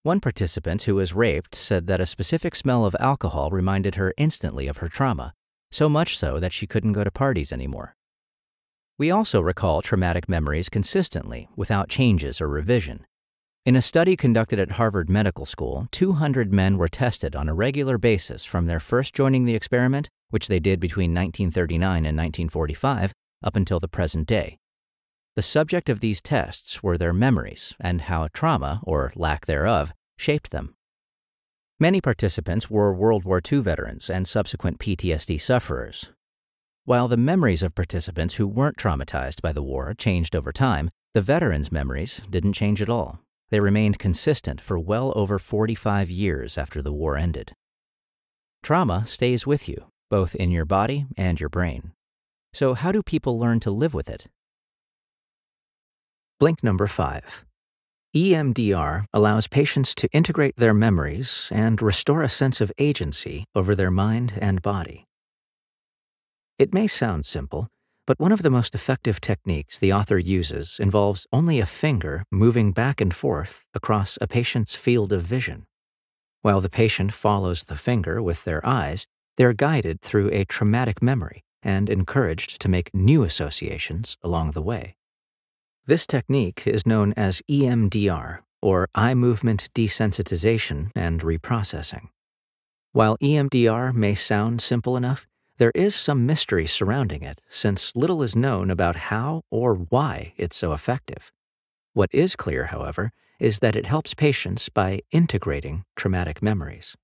One 0.03 0.21
participant 0.21 0.83
who 0.83 0.95
was 0.95 1.13
raped 1.13 1.53
said 1.53 1.87
that 1.87 1.99
a 1.99 2.05
specific 2.05 2.55
smell 2.55 2.85
of 2.85 2.95
alcohol 2.99 3.49
reminded 3.49 3.95
her 3.95 4.13
instantly 4.17 4.67
of 4.67 4.77
her 4.77 4.87
trauma, 4.87 5.33
so 5.69 5.89
much 5.89 6.17
so 6.17 6.39
that 6.39 6.53
she 6.53 6.65
couldn't 6.65 6.93
go 6.93 7.03
to 7.03 7.11
parties 7.11 7.51
anymore. 7.51 7.95
We 8.97 9.11
also 9.11 9.41
recall 9.41 9.81
traumatic 9.81 10.29
memories 10.29 10.69
consistently 10.69 11.49
without 11.55 11.89
changes 11.89 12.39
or 12.39 12.47
revision. 12.47 13.05
In 13.65 13.75
a 13.75 13.81
study 13.81 14.15
conducted 14.15 14.59
at 14.59 14.71
Harvard 14.71 15.09
Medical 15.09 15.45
School, 15.45 15.89
200 15.91 16.53
men 16.53 16.77
were 16.77 16.87
tested 16.87 17.35
on 17.35 17.49
a 17.49 17.53
regular 17.53 17.97
basis 17.97 18.45
from 18.45 18.65
their 18.65 18.79
first 18.79 19.13
joining 19.13 19.43
the 19.43 19.55
experiment, 19.55 20.09
which 20.29 20.47
they 20.47 20.59
did 20.59 20.79
between 20.79 21.11
1939 21.11 21.97
and 22.05 22.17
1945, 22.17 23.13
up 23.43 23.55
until 23.55 23.79
the 23.79 23.87
present 23.87 24.27
day. 24.27 24.57
The 25.35 25.41
subject 25.41 25.89
of 25.89 25.99
these 25.99 26.21
tests 26.21 26.81
were 26.81 26.97
their 26.97 27.13
memories 27.13 27.75
and 27.79 28.01
how 28.01 28.27
trauma, 28.33 28.81
or 28.83 29.13
lack 29.15 29.45
thereof, 29.45 29.93
shaped 30.17 30.51
them. 30.51 30.75
Many 31.79 32.01
participants 32.01 32.71
were 32.71 32.91
World 32.91 33.23
War 33.23 33.39
II 33.39 33.59
veterans 33.59 34.09
and 34.09 34.27
subsequent 34.27 34.79
PTSD 34.79 35.39
sufferers. 35.39 36.11
While 36.85 37.07
the 37.07 37.17
memories 37.17 37.61
of 37.61 37.75
participants 37.75 38.35
who 38.35 38.47
weren't 38.47 38.77
traumatized 38.77 39.43
by 39.43 39.51
the 39.51 39.61
war 39.61 39.93
changed 39.93 40.35
over 40.35 40.51
time, 40.51 40.89
the 41.13 41.21
veterans' 41.21 41.71
memories 41.71 42.21
didn't 42.29 42.53
change 42.53 42.81
at 42.81 42.89
all. 42.89 43.19
They 43.49 43.59
remained 43.59 43.99
consistent 43.99 44.59
for 44.59 44.79
well 44.79 45.13
over 45.15 45.37
45 45.37 46.09
years 46.09 46.57
after 46.57 46.81
the 46.81 46.91
war 46.91 47.15
ended. 47.15 47.53
Trauma 48.63 49.05
stays 49.05 49.45
with 49.45 49.69
you, 49.69 49.85
both 50.09 50.35
in 50.35 50.51
your 50.51 50.65
body 50.65 51.05
and 51.15 51.39
your 51.39 51.49
brain. 51.49 51.91
So, 52.53 52.73
how 52.73 52.91
do 52.91 53.03
people 53.03 53.39
learn 53.39 53.59
to 53.61 53.71
live 53.71 53.93
with 53.93 54.09
it? 54.09 54.27
Blink 56.39 56.63
number 56.63 56.87
five. 56.87 57.45
EMDR 58.15 59.05
allows 59.13 59.47
patients 59.47 59.93
to 59.95 60.09
integrate 60.11 60.55
their 60.55 60.73
memories 60.73 61.49
and 61.51 61.81
restore 61.81 62.21
a 62.21 62.29
sense 62.29 62.61
of 62.61 62.71
agency 62.77 63.45
over 63.53 63.75
their 63.75 63.91
mind 63.91 64.33
and 64.41 64.61
body. 64.61 65.05
It 66.57 66.73
may 66.73 66.87
sound 66.87 67.25
simple, 67.25 67.67
but 68.07 68.19
one 68.19 68.31
of 68.31 68.41
the 68.41 68.49
most 68.49 68.73
effective 68.73 69.19
techniques 69.19 69.77
the 69.77 69.91
author 69.91 70.17
uses 70.17 70.79
involves 70.79 71.27
only 71.31 71.59
a 71.59 71.65
finger 71.65 72.23
moving 72.31 72.71
back 72.71 73.01
and 73.01 73.13
forth 73.13 73.65
across 73.73 74.17
a 74.21 74.27
patient's 74.27 74.73
field 74.73 75.11
of 75.11 75.21
vision. 75.23 75.65
While 76.41 76.61
the 76.61 76.69
patient 76.69 77.13
follows 77.13 77.63
the 77.63 77.75
finger 77.75 78.21
with 78.21 78.45
their 78.45 78.65
eyes, 78.65 79.05
they're 79.37 79.53
guided 79.53 80.01
through 80.01 80.29
a 80.31 80.45
traumatic 80.45 81.01
memory 81.01 81.43
and 81.63 81.89
encouraged 81.89 82.59
to 82.61 82.69
make 82.69 82.93
new 82.93 83.23
associations 83.23 84.17
along 84.21 84.51
the 84.51 84.61
way. 84.61 84.95
This 85.85 86.05
technique 86.05 86.63
is 86.65 86.85
known 86.85 87.13
as 87.15 87.41
EMDR, 87.49 88.39
or 88.61 88.89
eye 88.93 89.13
movement 89.13 89.69
desensitization 89.73 90.91
and 90.95 91.21
reprocessing. 91.21 92.09
While 92.91 93.17
EMDR 93.19 93.93
may 93.93 94.15
sound 94.15 94.61
simple 94.61 94.97
enough, 94.97 95.27
there 95.57 95.71
is 95.73 95.95
some 95.95 96.25
mystery 96.25 96.67
surrounding 96.67 97.23
it, 97.23 97.41
since 97.47 97.95
little 97.95 98.21
is 98.21 98.35
known 98.35 98.69
about 98.69 98.95
how 98.95 99.43
or 99.49 99.75
why 99.75 100.33
it's 100.37 100.55
so 100.55 100.73
effective. 100.73 101.31
What 101.93 102.09
is 102.13 102.35
clear, 102.35 102.65
however, 102.65 103.11
is 103.39 103.59
that 103.59 103.75
it 103.75 103.85
helps 103.85 104.13
patients 104.13 104.69
by 104.69 105.01
integrating 105.11 105.83
traumatic 105.95 106.41
memories. 106.41 106.95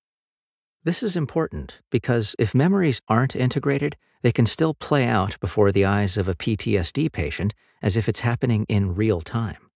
This 0.86 1.02
is 1.02 1.16
important 1.16 1.80
because 1.90 2.36
if 2.38 2.54
memories 2.54 3.00
aren't 3.08 3.38
integrated, 3.38 3.96
they 4.22 4.34
can 4.34 4.46
still 4.46 4.74
play 4.74 5.06
out 5.06 5.40
before 5.40 5.72
the 5.72 5.86
eyes 5.86 6.18
of 6.18 6.28
a 6.28 6.36
PTSD 6.36 7.10
patient 7.10 7.54
as 7.82 7.96
if 7.96 8.10
it's 8.10 8.20
happening 8.20 8.66
in 8.68 8.94
real 8.94 9.22
time. 9.22 9.70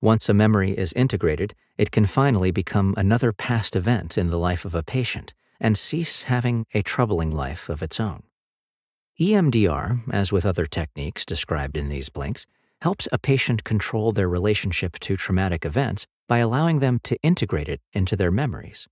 Once 0.00 0.28
a 0.28 0.34
memory 0.34 0.70
is 0.70 0.92
integrated, 0.92 1.54
it 1.76 1.90
can 1.90 2.06
finally 2.06 2.52
become 2.52 2.94
another 2.96 3.32
past 3.32 3.74
event 3.74 4.16
in 4.16 4.30
the 4.30 4.38
life 4.38 4.64
of 4.64 4.74
a 4.74 4.84
patient 4.84 5.34
and 5.58 5.76
cease 5.76 6.24
having 6.24 6.64
a 6.74 6.82
troubling 6.82 7.32
life 7.32 7.68
of 7.68 7.82
its 7.82 7.98
own. 7.98 8.22
EMDR, 9.18 10.02
as 10.12 10.30
with 10.30 10.46
other 10.46 10.66
techniques 10.66 11.24
described 11.24 11.76
in 11.76 11.88
these 11.88 12.08
blinks, 12.08 12.46
helps 12.82 13.08
a 13.10 13.18
patient 13.18 13.64
control 13.64 14.12
their 14.12 14.28
relationship 14.28 14.98
to 15.00 15.16
traumatic 15.16 15.64
events 15.64 16.06
by 16.28 16.38
allowing 16.38 16.78
them 16.78 17.00
to 17.02 17.20
integrate 17.22 17.68
it 17.68 17.80
into 17.92 18.14
their 18.14 18.30
memories. 18.30 18.86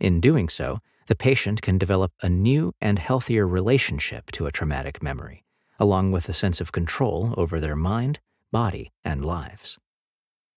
In 0.00 0.18
doing 0.18 0.48
so, 0.48 0.80
the 1.08 1.14
patient 1.14 1.60
can 1.60 1.76
develop 1.76 2.12
a 2.22 2.28
new 2.28 2.72
and 2.80 2.98
healthier 2.98 3.46
relationship 3.46 4.30
to 4.32 4.46
a 4.46 4.52
traumatic 4.52 5.02
memory, 5.02 5.44
along 5.78 6.10
with 6.10 6.28
a 6.28 6.32
sense 6.32 6.60
of 6.60 6.72
control 6.72 7.34
over 7.36 7.60
their 7.60 7.76
mind, 7.76 8.18
body, 8.50 8.92
and 9.04 9.24
lives. 9.24 9.78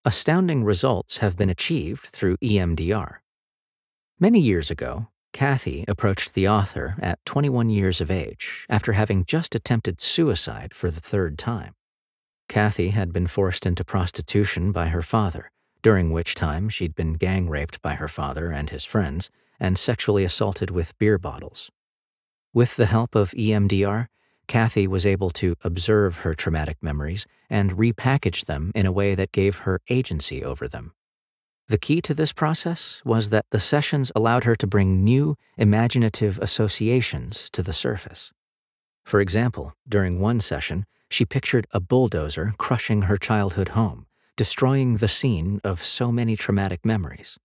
Astounding 0.06 0.64
results 0.64 1.18
have 1.18 1.36
been 1.36 1.50
achieved 1.50 2.08
through 2.08 2.38
EMDR. 2.38 3.18
Many 4.20 4.40
years 4.40 4.72
ago, 4.72 5.08
Kathy 5.34 5.84
approached 5.88 6.36
the 6.36 6.48
author 6.48 6.96
at 7.02 7.26
21 7.26 7.70
years 7.70 8.00
of 8.00 8.12
age 8.12 8.66
after 8.70 8.94
having 8.94 9.26
just 9.26 9.56
attempted 9.56 10.00
suicide 10.00 10.74
for 10.74 10.90
the 10.90 11.02
third 11.02 11.38
time. 11.38 11.74
Kathy 12.48 12.90
had 12.90 13.12
been 13.12 13.28
forced 13.28 13.66
into 13.66 13.84
prostitution 13.84 14.72
by 14.72 14.88
her 14.88 15.02
father 15.02 15.50
during 15.84 16.10
which 16.12 16.34
time 16.34 16.70
she'd 16.70 16.96
been 16.96 17.14
gang 17.14 17.50
raped 17.50 17.82
by 17.82 17.96
her 17.96 18.08
father 18.08 18.50
and 18.50 18.72
his 18.72 18.86
friends 18.86 19.30
and 19.60 19.78
sexually 19.78 20.24
assaulted 20.24 20.72
with 20.72 20.98
beer 20.98 21.20
bottles. 21.20 21.70
With 22.54 22.78
the 22.78 22.88
help 22.88 23.14
of 23.14 23.32
EMDR, 23.32 24.08
Kathy 24.48 24.88
was 24.88 25.06
able 25.06 25.30
to 25.32 25.56
observe 25.64 26.18
her 26.18 26.34
traumatic 26.34 26.78
memories 26.82 27.28
and 27.50 27.78
repackage 27.78 28.46
them 28.46 28.72
in 28.74 28.86
a 28.86 28.92
way 28.92 29.14
that 29.14 29.32
gave 29.32 29.60
her 29.60 29.80
agency 29.90 30.44
over 30.44 30.68
them. 30.68 30.94
The 31.68 31.78
key 31.78 32.02
to 32.02 32.14
this 32.14 32.34
process 32.34 33.02
was 33.06 33.30
that 33.30 33.46
the 33.52 33.60
sessions 33.60 34.12
allowed 34.16 34.44
her 34.44 34.56
to 34.56 34.68
bring 34.68 35.04
new, 35.04 35.36
imaginative 35.58 36.40
associations 36.40 37.50
to 37.52 37.64
the 37.64 37.74
surface. 37.74 38.32
For 39.06 39.22
example, 39.22 39.74
during 39.88 40.20
one 40.20 40.40
session, 40.40 40.86
she 41.10 41.26
pictured 41.26 41.68
a 41.72 41.80
bulldozer 41.80 42.54
crushing 42.58 43.04
her 43.04 43.18
childhood 43.18 43.70
home 43.70 44.08
destroying 44.36 44.98
the 44.98 45.08
scene 45.08 45.60
of 45.64 45.84
so 45.84 46.12
many 46.12 46.36
traumatic 46.36 46.86
memories. 46.86 47.38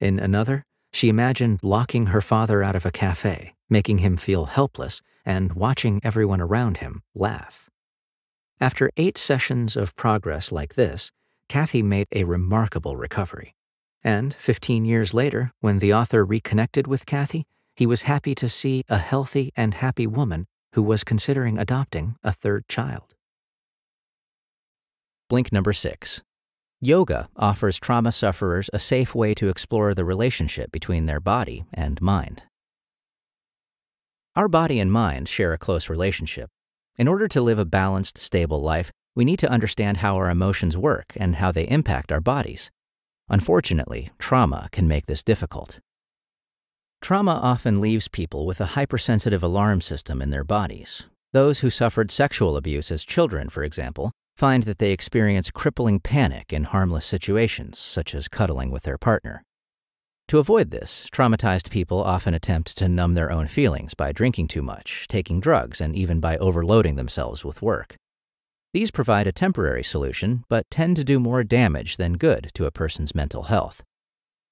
In 0.00 0.18
another, 0.18 0.64
she 0.92 1.08
imagined 1.08 1.60
locking 1.62 2.06
her 2.06 2.20
father 2.20 2.62
out 2.62 2.76
of 2.76 2.86
a 2.86 2.90
cafe, 2.90 3.54
making 3.68 3.98
him 3.98 4.16
feel 4.16 4.46
helpless, 4.46 5.02
and 5.24 5.52
watching 5.52 6.00
everyone 6.02 6.40
around 6.40 6.78
him 6.78 7.02
laugh. 7.14 7.68
After 8.60 8.90
eight 8.96 9.18
sessions 9.18 9.76
of 9.76 9.94
progress 9.94 10.50
like 10.50 10.74
this, 10.74 11.10
Kathy 11.48 11.82
made 11.82 12.06
a 12.12 12.24
remarkable 12.24 12.96
recovery. 12.96 13.54
And 14.02 14.34
15 14.34 14.84
years 14.84 15.12
later, 15.12 15.52
when 15.60 15.78
the 15.78 15.92
author 15.92 16.24
reconnected 16.24 16.86
with 16.86 17.06
Kathy, 17.06 17.44
he 17.76 17.86
was 17.86 18.02
happy 18.02 18.34
to 18.36 18.48
see 18.48 18.82
a 18.88 18.98
healthy 18.98 19.52
and 19.56 19.74
happy 19.74 20.06
woman 20.06 20.46
who 20.72 20.82
was 20.82 21.04
considering 21.04 21.58
adopting 21.58 22.16
a 22.22 22.32
third 22.32 22.66
child. 22.68 23.14
Blink 25.28 25.52
number 25.52 25.72
six. 25.72 26.22
Yoga 26.80 27.28
offers 27.36 27.76
trauma 27.80 28.12
sufferers 28.12 28.70
a 28.72 28.78
safe 28.78 29.12
way 29.12 29.34
to 29.34 29.48
explore 29.48 29.94
the 29.94 30.04
relationship 30.04 30.70
between 30.70 31.06
their 31.06 31.18
body 31.18 31.64
and 31.74 32.00
mind. 32.00 32.44
Our 34.36 34.46
body 34.46 34.78
and 34.78 34.92
mind 34.92 35.28
share 35.28 35.52
a 35.52 35.58
close 35.58 35.90
relationship. 35.90 36.48
In 36.96 37.08
order 37.08 37.26
to 37.26 37.40
live 37.40 37.58
a 37.58 37.64
balanced, 37.64 38.16
stable 38.16 38.60
life, 38.60 38.92
we 39.16 39.24
need 39.24 39.40
to 39.40 39.50
understand 39.50 39.96
how 39.96 40.14
our 40.14 40.30
emotions 40.30 40.78
work 40.78 41.14
and 41.16 41.36
how 41.36 41.50
they 41.50 41.66
impact 41.66 42.12
our 42.12 42.20
bodies. 42.20 42.70
Unfortunately, 43.28 44.10
trauma 44.20 44.68
can 44.70 44.86
make 44.86 45.06
this 45.06 45.24
difficult. 45.24 45.80
Trauma 47.02 47.40
often 47.42 47.80
leaves 47.80 48.06
people 48.06 48.46
with 48.46 48.60
a 48.60 48.76
hypersensitive 48.76 49.42
alarm 49.42 49.80
system 49.80 50.22
in 50.22 50.30
their 50.30 50.44
bodies. 50.44 51.08
Those 51.32 51.58
who 51.58 51.70
suffered 51.70 52.12
sexual 52.12 52.56
abuse 52.56 52.92
as 52.92 53.04
children, 53.04 53.48
for 53.48 53.64
example, 53.64 54.12
find 54.38 54.62
that 54.62 54.78
they 54.78 54.92
experience 54.92 55.50
crippling 55.50 55.98
panic 55.98 56.52
in 56.52 56.62
harmless 56.62 57.04
situations, 57.04 57.76
such 57.76 58.14
as 58.14 58.28
cuddling 58.28 58.70
with 58.70 58.84
their 58.84 58.96
partner. 58.96 59.42
To 60.28 60.38
avoid 60.38 60.70
this, 60.70 61.08
traumatized 61.12 61.70
people 61.70 62.00
often 62.00 62.34
attempt 62.34 62.78
to 62.78 62.88
numb 62.88 63.14
their 63.14 63.32
own 63.32 63.48
feelings 63.48 63.94
by 63.94 64.12
drinking 64.12 64.46
too 64.46 64.62
much, 64.62 65.08
taking 65.08 65.40
drugs, 65.40 65.80
and 65.80 65.96
even 65.96 66.20
by 66.20 66.36
overloading 66.36 66.94
themselves 66.94 67.44
with 67.44 67.62
work. 67.62 67.96
These 68.72 68.92
provide 68.92 69.26
a 69.26 69.32
temporary 69.32 69.82
solution, 69.82 70.44
but 70.48 70.70
tend 70.70 70.94
to 70.96 71.04
do 71.04 71.18
more 71.18 71.42
damage 71.42 71.96
than 71.96 72.12
good 72.12 72.50
to 72.54 72.66
a 72.66 72.70
person's 72.70 73.16
mental 73.16 73.44
health. 73.44 73.82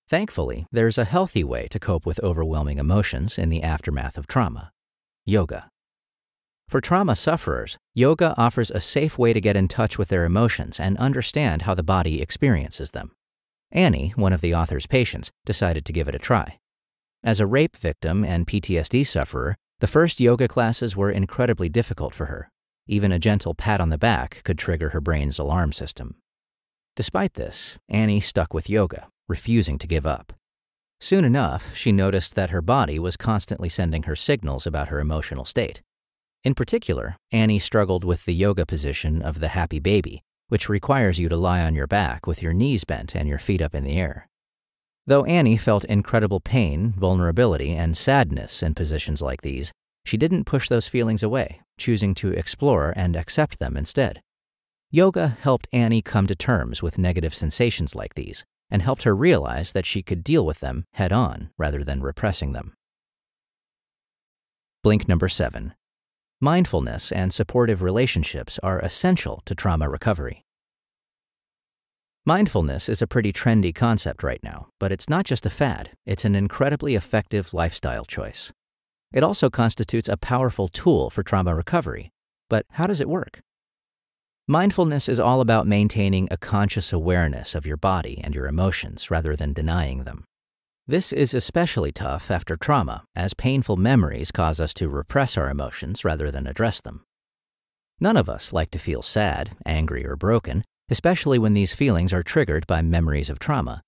Thankfully, 0.08 0.66
there's 0.72 0.98
a 0.98 1.04
healthy 1.04 1.44
way 1.44 1.68
to 1.68 1.78
cope 1.78 2.06
with 2.06 2.18
overwhelming 2.24 2.78
emotions 2.78 3.38
in 3.38 3.50
the 3.50 3.62
aftermath 3.62 4.18
of 4.18 4.26
trauma 4.26 4.72
yoga. 5.28 5.68
For 6.68 6.80
trauma 6.80 7.14
sufferers, 7.14 7.78
yoga 7.94 8.34
offers 8.36 8.72
a 8.72 8.80
safe 8.80 9.18
way 9.18 9.32
to 9.32 9.40
get 9.40 9.56
in 9.56 9.68
touch 9.68 9.98
with 9.98 10.08
their 10.08 10.24
emotions 10.24 10.80
and 10.80 10.98
understand 10.98 11.62
how 11.62 11.74
the 11.74 11.84
body 11.84 12.20
experiences 12.20 12.90
them. 12.90 13.12
Annie, 13.70 14.12
one 14.16 14.32
of 14.32 14.40
the 14.40 14.54
author's 14.54 14.86
patients, 14.86 15.30
decided 15.44 15.84
to 15.84 15.92
give 15.92 16.08
it 16.08 16.14
a 16.16 16.18
try. 16.18 16.58
As 17.22 17.38
a 17.38 17.46
rape 17.46 17.76
victim 17.76 18.24
and 18.24 18.48
PTSD 18.48 19.06
sufferer, 19.06 19.54
the 19.78 19.86
first 19.86 20.18
yoga 20.18 20.48
classes 20.48 20.96
were 20.96 21.10
incredibly 21.10 21.68
difficult 21.68 22.14
for 22.14 22.26
her. 22.26 22.50
Even 22.88 23.12
a 23.12 23.18
gentle 23.18 23.54
pat 23.54 23.80
on 23.80 23.90
the 23.90 23.98
back 23.98 24.42
could 24.42 24.58
trigger 24.58 24.88
her 24.88 25.00
brain's 25.00 25.38
alarm 25.38 25.70
system. 25.70 26.16
Despite 26.96 27.34
this, 27.34 27.78
Annie 27.88 28.20
stuck 28.20 28.52
with 28.52 28.70
yoga, 28.70 29.08
refusing 29.28 29.78
to 29.78 29.86
give 29.86 30.06
up. 30.06 30.32
Soon 31.00 31.24
enough, 31.24 31.76
she 31.76 31.92
noticed 31.92 32.34
that 32.34 32.50
her 32.50 32.62
body 32.62 32.98
was 32.98 33.16
constantly 33.16 33.68
sending 33.68 34.04
her 34.04 34.16
signals 34.16 34.66
about 34.66 34.88
her 34.88 34.98
emotional 34.98 35.44
state. 35.44 35.82
In 36.46 36.54
particular, 36.54 37.16
Annie 37.32 37.58
struggled 37.58 38.04
with 38.04 38.24
the 38.24 38.32
yoga 38.32 38.64
position 38.64 39.20
of 39.20 39.40
the 39.40 39.48
happy 39.48 39.80
baby, 39.80 40.22
which 40.46 40.68
requires 40.68 41.18
you 41.18 41.28
to 41.28 41.36
lie 41.36 41.60
on 41.60 41.74
your 41.74 41.88
back 41.88 42.24
with 42.24 42.40
your 42.40 42.52
knees 42.52 42.84
bent 42.84 43.16
and 43.16 43.28
your 43.28 43.40
feet 43.40 43.60
up 43.60 43.74
in 43.74 43.82
the 43.82 43.96
air. 43.96 44.28
Though 45.06 45.24
Annie 45.24 45.56
felt 45.56 45.82
incredible 45.86 46.38
pain, 46.38 46.94
vulnerability, 46.96 47.72
and 47.72 47.96
sadness 47.96 48.62
in 48.62 48.74
positions 48.74 49.20
like 49.20 49.42
these, 49.42 49.72
she 50.04 50.16
didn't 50.16 50.44
push 50.44 50.68
those 50.68 50.86
feelings 50.86 51.24
away, 51.24 51.62
choosing 51.78 52.14
to 52.14 52.30
explore 52.30 52.92
and 52.94 53.16
accept 53.16 53.58
them 53.58 53.76
instead. 53.76 54.20
Yoga 54.92 55.36
helped 55.40 55.66
Annie 55.72 56.00
come 56.00 56.28
to 56.28 56.36
terms 56.36 56.80
with 56.80 56.96
negative 56.96 57.34
sensations 57.34 57.96
like 57.96 58.14
these 58.14 58.44
and 58.70 58.82
helped 58.82 59.02
her 59.02 59.16
realize 59.16 59.72
that 59.72 59.84
she 59.84 60.00
could 60.00 60.22
deal 60.22 60.46
with 60.46 60.60
them 60.60 60.84
head 60.92 61.10
on 61.10 61.50
rather 61.58 61.82
than 61.82 62.02
repressing 62.02 62.52
them. 62.52 62.74
Blink 64.84 65.08
number 65.08 65.26
seven 65.26 65.74
Mindfulness 66.42 67.12
and 67.12 67.32
supportive 67.32 67.80
relationships 67.80 68.58
are 68.62 68.78
essential 68.80 69.40
to 69.46 69.54
trauma 69.54 69.88
recovery. 69.88 70.44
Mindfulness 72.26 72.90
is 72.90 73.00
a 73.00 73.06
pretty 73.06 73.32
trendy 73.32 73.74
concept 73.74 74.22
right 74.22 74.42
now, 74.42 74.68
but 74.78 74.92
it's 74.92 75.08
not 75.08 75.24
just 75.24 75.46
a 75.46 75.50
fad, 75.50 75.92
it's 76.04 76.26
an 76.26 76.34
incredibly 76.34 76.94
effective 76.94 77.54
lifestyle 77.54 78.04
choice. 78.04 78.52
It 79.14 79.22
also 79.22 79.48
constitutes 79.48 80.10
a 80.10 80.18
powerful 80.18 80.68
tool 80.68 81.08
for 81.08 81.22
trauma 81.22 81.54
recovery. 81.54 82.10
But 82.50 82.66
how 82.72 82.86
does 82.86 83.00
it 83.00 83.08
work? 83.08 83.40
Mindfulness 84.46 85.08
is 85.08 85.18
all 85.18 85.40
about 85.40 85.66
maintaining 85.66 86.28
a 86.30 86.36
conscious 86.36 86.92
awareness 86.92 87.54
of 87.54 87.64
your 87.64 87.78
body 87.78 88.20
and 88.22 88.34
your 88.34 88.46
emotions 88.46 89.10
rather 89.10 89.36
than 89.36 89.54
denying 89.54 90.04
them. 90.04 90.24
This 90.88 91.12
is 91.12 91.34
especially 91.34 91.90
tough 91.90 92.30
after 92.30 92.56
trauma, 92.56 93.02
as 93.16 93.34
painful 93.34 93.76
memories 93.76 94.30
cause 94.30 94.60
us 94.60 94.72
to 94.74 94.88
repress 94.88 95.36
our 95.36 95.50
emotions 95.50 96.04
rather 96.04 96.30
than 96.30 96.46
address 96.46 96.80
them. 96.80 97.02
None 97.98 98.16
of 98.16 98.28
us 98.28 98.52
like 98.52 98.70
to 98.70 98.78
feel 98.78 99.02
sad, 99.02 99.56
angry, 99.66 100.06
or 100.06 100.14
broken, 100.14 100.62
especially 100.88 101.40
when 101.40 101.54
these 101.54 101.72
feelings 101.72 102.12
are 102.12 102.22
triggered 102.22 102.68
by 102.68 102.82
memories 102.82 103.28
of 103.28 103.40
trauma. 103.40 103.82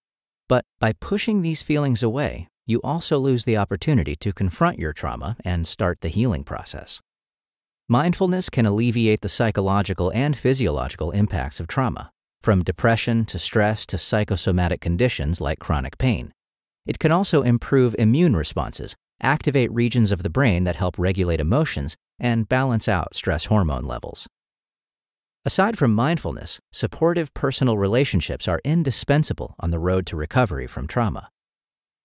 But 0.49 0.65
by 0.81 0.93
pushing 0.93 1.43
these 1.43 1.63
feelings 1.63 2.03
away, 2.03 2.49
you 2.67 2.81
also 2.83 3.17
lose 3.17 3.45
the 3.45 3.57
opportunity 3.57 4.17
to 4.17 4.33
confront 4.33 4.81
your 4.81 4.93
trauma 4.93 5.37
and 5.45 5.69
start 5.69 6.01
the 6.01 6.09
healing 6.09 6.43
process. 6.43 7.01
Mindfulness 7.89 8.51
can 8.51 8.67
alleviate 8.67 9.21
the 9.21 9.29
psychological 9.29 10.11
and 10.17 10.37
physiological 10.37 11.13
impacts 11.13 11.61
of 11.61 11.69
trauma, 11.69 12.11
from 12.43 12.65
depression 12.65 13.25
to 13.27 13.39
stress 13.39 13.87
to 13.87 13.99
psychosomatic 13.99 14.81
conditions 14.81 15.41
like 15.41 15.61
chronic 15.61 15.97
pain. 15.97 16.33
It 16.89 16.99
can 16.99 17.13
also 17.13 17.43
improve 17.43 17.95
immune 17.99 18.35
responses, 18.35 18.97
activate 19.21 19.71
regions 19.71 20.11
of 20.11 20.23
the 20.23 20.31
brain 20.31 20.65
that 20.65 20.77
help 20.77 20.99
regulate 20.99 21.39
emotions, 21.39 21.97
and 22.19 22.49
balance 22.49 22.89
out 22.89 23.15
stress 23.15 23.45
hormone 23.45 23.85
levels. 23.85 24.27
Aside 25.45 25.77
from 25.77 25.95
mindfulness, 25.95 26.61
supportive 26.73 27.35
personal 27.35 27.77
relationships 27.77 28.49
are 28.49 28.61
indispensable 28.65 29.55
on 29.61 29.71
the 29.71 29.79
road 29.79 30.07
to 30.07 30.17
recovery 30.17 30.67
from 30.67 30.87
trauma. 30.87 31.29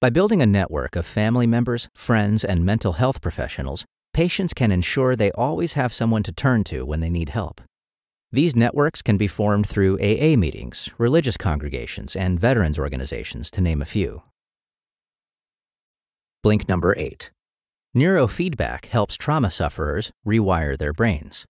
By 0.01 0.09
building 0.09 0.41
a 0.41 0.45
network 0.45 0.97
of 0.97 1.05
family 1.05 1.47
members, 1.47 1.87
friends, 1.95 2.43
and 2.43 2.65
mental 2.65 2.93
health 2.93 3.21
professionals, 3.21 3.85
patients 4.13 4.53
can 4.53 4.69
ensure 4.69 5.15
they 5.15 5.31
always 5.31 5.73
have 5.73 5.93
someone 5.93 6.23
to 6.23 6.33
turn 6.33 6.65
to 6.65 6.85
when 6.85 6.99
they 6.99 7.09
need 7.09 7.29
help. 7.29 7.61
These 8.33 8.53
networks 8.53 9.01
can 9.01 9.15
be 9.15 9.27
formed 9.27 9.65
through 9.65 9.99
AA 9.99 10.35
meetings, 10.35 10.89
religious 10.97 11.37
congregations, 11.37 12.17
and 12.17 12.37
veterans 12.37 12.77
organizations, 12.77 13.49
to 13.51 13.61
name 13.61 13.81
a 13.81 13.85
few. 13.85 14.23
Blink 16.43 16.67
number 16.67 16.93
eight. 16.97 17.31
Neurofeedback 17.95 18.87
helps 18.87 19.15
trauma 19.15 19.49
sufferers 19.49 20.11
rewire 20.27 20.77
their 20.77 20.91
brains. 20.91 21.45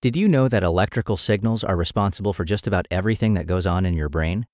Did 0.00 0.16
you 0.16 0.28
know 0.28 0.46
that 0.46 0.62
electrical 0.62 1.16
signals 1.16 1.64
are 1.64 1.74
responsible 1.74 2.32
for 2.32 2.44
just 2.44 2.68
about 2.68 2.86
everything 2.88 3.34
that 3.34 3.48
goes 3.48 3.66
on 3.66 3.84
in 3.84 3.94
your 3.94 4.08
brain? 4.08 4.46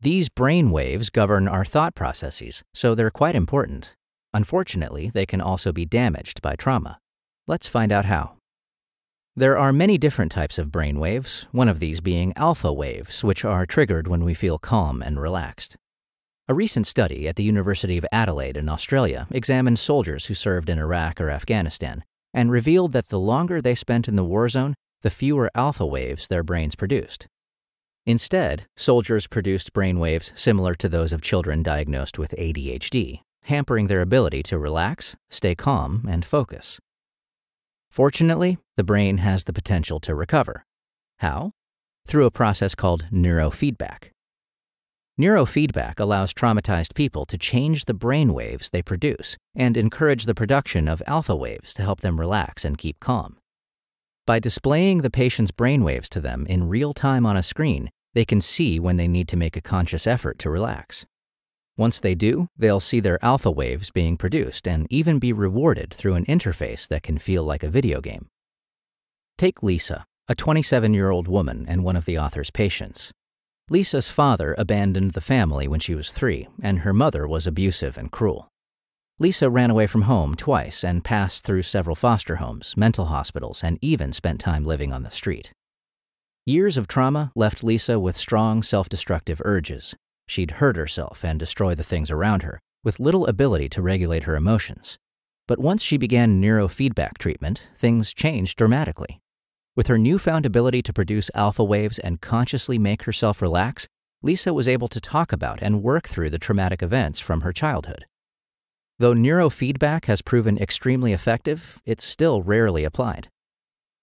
These 0.00 0.28
brain 0.28 0.72
waves 0.72 1.10
govern 1.10 1.46
our 1.46 1.64
thought 1.64 1.94
processes, 1.94 2.64
so 2.74 2.96
they're 2.96 3.08
quite 3.08 3.36
important. 3.36 3.94
Unfortunately, 4.34 5.10
they 5.14 5.24
can 5.24 5.40
also 5.40 5.70
be 5.70 5.86
damaged 5.86 6.42
by 6.42 6.56
trauma. 6.56 6.98
Let's 7.46 7.68
find 7.68 7.92
out 7.92 8.06
how. 8.06 8.32
There 9.36 9.56
are 9.56 9.72
many 9.72 9.96
different 9.96 10.32
types 10.32 10.58
of 10.58 10.72
brain 10.72 10.98
waves, 10.98 11.46
one 11.52 11.68
of 11.68 11.78
these 11.78 12.00
being 12.00 12.32
alpha 12.34 12.72
waves, 12.72 13.22
which 13.22 13.44
are 13.44 13.64
triggered 13.64 14.08
when 14.08 14.24
we 14.24 14.34
feel 14.34 14.58
calm 14.58 15.02
and 15.02 15.20
relaxed. 15.20 15.76
A 16.52 16.54
recent 16.54 16.86
study 16.86 17.26
at 17.28 17.36
the 17.36 17.42
University 17.42 17.96
of 17.96 18.04
Adelaide 18.12 18.58
in 18.58 18.68
Australia 18.68 19.26
examined 19.30 19.78
soldiers 19.78 20.26
who 20.26 20.34
served 20.34 20.68
in 20.68 20.78
Iraq 20.78 21.18
or 21.18 21.30
Afghanistan 21.30 22.04
and 22.34 22.50
revealed 22.50 22.92
that 22.92 23.08
the 23.08 23.18
longer 23.18 23.62
they 23.62 23.74
spent 23.74 24.06
in 24.06 24.16
the 24.16 24.22
war 24.22 24.50
zone, 24.50 24.74
the 25.00 25.08
fewer 25.08 25.50
alpha 25.54 25.86
waves 25.86 26.28
their 26.28 26.42
brains 26.42 26.74
produced. 26.74 27.26
Instead, 28.04 28.66
soldiers 28.76 29.26
produced 29.26 29.72
brain 29.72 29.98
waves 29.98 30.30
similar 30.34 30.74
to 30.74 30.90
those 30.90 31.14
of 31.14 31.22
children 31.22 31.62
diagnosed 31.62 32.18
with 32.18 32.34
ADHD, 32.36 33.20
hampering 33.44 33.86
their 33.86 34.02
ability 34.02 34.42
to 34.42 34.58
relax, 34.58 35.16
stay 35.30 35.54
calm, 35.54 36.06
and 36.06 36.22
focus. 36.22 36.78
Fortunately, 37.90 38.58
the 38.76 38.84
brain 38.84 39.16
has 39.16 39.44
the 39.44 39.54
potential 39.54 40.00
to 40.00 40.14
recover. 40.14 40.66
How? 41.16 41.52
Through 42.06 42.26
a 42.26 42.30
process 42.30 42.74
called 42.74 43.06
neurofeedback. 43.10 44.10
Neurofeedback 45.22 46.00
allows 46.00 46.34
traumatized 46.34 46.96
people 46.96 47.24
to 47.26 47.38
change 47.38 47.84
the 47.84 47.94
brain 47.94 48.34
waves 48.34 48.70
they 48.70 48.82
produce 48.82 49.36
and 49.54 49.76
encourage 49.76 50.24
the 50.24 50.34
production 50.34 50.88
of 50.88 51.00
alpha 51.06 51.36
waves 51.36 51.72
to 51.74 51.84
help 51.84 52.00
them 52.00 52.18
relax 52.18 52.64
and 52.64 52.76
keep 52.76 52.98
calm. 52.98 53.38
By 54.26 54.40
displaying 54.40 54.98
the 54.98 55.10
patient's 55.10 55.52
brain 55.52 55.84
waves 55.84 56.08
to 56.08 56.20
them 56.20 56.44
in 56.46 56.68
real 56.68 56.92
time 56.92 57.24
on 57.24 57.36
a 57.36 57.42
screen, 57.44 57.88
they 58.14 58.24
can 58.24 58.40
see 58.40 58.80
when 58.80 58.96
they 58.96 59.06
need 59.06 59.28
to 59.28 59.36
make 59.36 59.56
a 59.56 59.60
conscious 59.60 60.08
effort 60.08 60.40
to 60.40 60.50
relax. 60.50 61.06
Once 61.76 62.00
they 62.00 62.16
do, 62.16 62.48
they'll 62.56 62.80
see 62.80 62.98
their 62.98 63.24
alpha 63.24 63.50
waves 63.50 63.92
being 63.92 64.16
produced 64.16 64.66
and 64.66 64.88
even 64.90 65.20
be 65.20 65.32
rewarded 65.32 65.94
through 65.94 66.14
an 66.14 66.26
interface 66.26 66.88
that 66.88 67.04
can 67.04 67.16
feel 67.16 67.44
like 67.44 67.62
a 67.62 67.70
video 67.70 68.00
game. 68.00 68.26
Take 69.38 69.62
Lisa, 69.62 70.04
a 70.26 70.34
27 70.34 70.92
year 70.92 71.10
old 71.10 71.28
woman 71.28 71.64
and 71.68 71.84
one 71.84 71.94
of 71.94 72.06
the 72.06 72.18
author's 72.18 72.50
patients. 72.50 73.12
Lisa's 73.70 74.08
father 74.08 74.54
abandoned 74.58 75.12
the 75.12 75.20
family 75.20 75.66
when 75.68 75.80
she 75.80 75.94
was 75.94 76.10
three, 76.10 76.48
and 76.62 76.80
her 76.80 76.92
mother 76.92 77.26
was 77.26 77.46
abusive 77.46 77.96
and 77.96 78.10
cruel. 78.10 78.48
Lisa 79.18 79.48
ran 79.48 79.70
away 79.70 79.86
from 79.86 80.02
home 80.02 80.34
twice 80.34 80.82
and 80.82 81.04
passed 81.04 81.44
through 81.44 81.62
several 81.62 81.94
foster 81.94 82.36
homes, 82.36 82.76
mental 82.76 83.06
hospitals, 83.06 83.62
and 83.62 83.78
even 83.80 84.12
spent 84.12 84.40
time 84.40 84.64
living 84.64 84.92
on 84.92 85.04
the 85.04 85.10
street. 85.10 85.52
Years 86.44 86.76
of 86.76 86.88
trauma 86.88 87.30
left 87.36 87.62
Lisa 87.62 88.00
with 88.00 88.16
strong 88.16 88.64
self 88.64 88.88
destructive 88.88 89.40
urges. 89.44 89.94
She'd 90.26 90.52
hurt 90.52 90.76
herself 90.76 91.24
and 91.24 91.38
destroy 91.38 91.76
the 91.76 91.84
things 91.84 92.10
around 92.10 92.42
her, 92.42 92.58
with 92.82 92.98
little 92.98 93.26
ability 93.26 93.68
to 93.70 93.82
regulate 93.82 94.24
her 94.24 94.34
emotions. 94.34 94.98
But 95.46 95.60
once 95.60 95.82
she 95.82 95.98
began 95.98 96.42
neurofeedback 96.42 97.18
treatment, 97.18 97.68
things 97.76 98.12
changed 98.12 98.58
dramatically. 98.58 99.21
With 99.74 99.86
her 99.86 99.96
newfound 99.96 100.44
ability 100.44 100.82
to 100.82 100.92
produce 100.92 101.30
alpha 101.34 101.64
waves 101.64 101.98
and 101.98 102.20
consciously 102.20 102.78
make 102.78 103.04
herself 103.04 103.40
relax, 103.40 103.86
Lisa 104.22 104.52
was 104.52 104.68
able 104.68 104.88
to 104.88 105.00
talk 105.00 105.32
about 105.32 105.60
and 105.62 105.82
work 105.82 106.06
through 106.06 106.28
the 106.28 106.38
traumatic 106.38 106.82
events 106.82 107.18
from 107.18 107.40
her 107.40 107.54
childhood. 107.54 108.04
Though 108.98 109.14
neurofeedback 109.14 110.04
has 110.04 110.20
proven 110.20 110.58
extremely 110.58 111.14
effective, 111.14 111.80
it's 111.86 112.04
still 112.04 112.42
rarely 112.42 112.84
applied. 112.84 113.28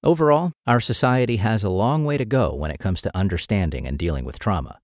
Overall, 0.04 0.54
our 0.66 0.80
society 0.80 1.38
has 1.38 1.64
a 1.64 1.70
long 1.70 2.04
way 2.04 2.18
to 2.18 2.26
go 2.26 2.54
when 2.56 2.72
it 2.72 2.80
comes 2.80 3.02
to 3.04 3.16
understanding 3.16 3.86
and 3.86 4.00
dealing 4.00 4.26
with 4.26 4.40
trauma. 4.40 4.80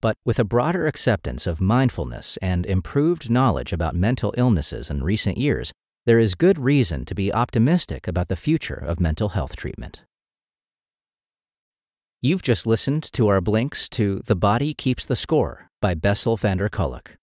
But 0.00 0.16
with 0.24 0.38
a 0.38 0.44
broader 0.44 0.86
acceptance 0.86 1.46
of 1.46 1.60
mindfulness 1.60 2.38
and 2.40 2.64
improved 2.64 3.28
knowledge 3.28 3.74
about 3.74 3.94
mental 3.94 4.32
illnesses 4.38 4.90
in 4.90 5.04
recent 5.04 5.36
years, 5.36 5.70
there 6.06 6.18
is 6.18 6.34
good 6.34 6.58
reason 6.58 7.04
to 7.04 7.14
be 7.14 7.30
optimistic 7.30 8.08
about 8.08 8.28
the 8.28 8.36
future 8.36 8.82
of 8.86 8.98
mental 9.00 9.30
health 9.30 9.54
treatment. 9.54 10.02
You've 12.22 12.42
just 12.42 12.66
listened 12.66 13.04
to 13.14 13.28
our 13.28 13.40
blinks 13.40 13.88
to 13.90 14.20
The 14.26 14.36
Body 14.36 14.74
Keeps 14.74 15.06
the 15.06 15.16
Score 15.16 15.70
by 15.80 15.94
Bessel 15.94 16.36
van 16.36 16.58
der 16.58 16.68
Kolk. 16.68 17.16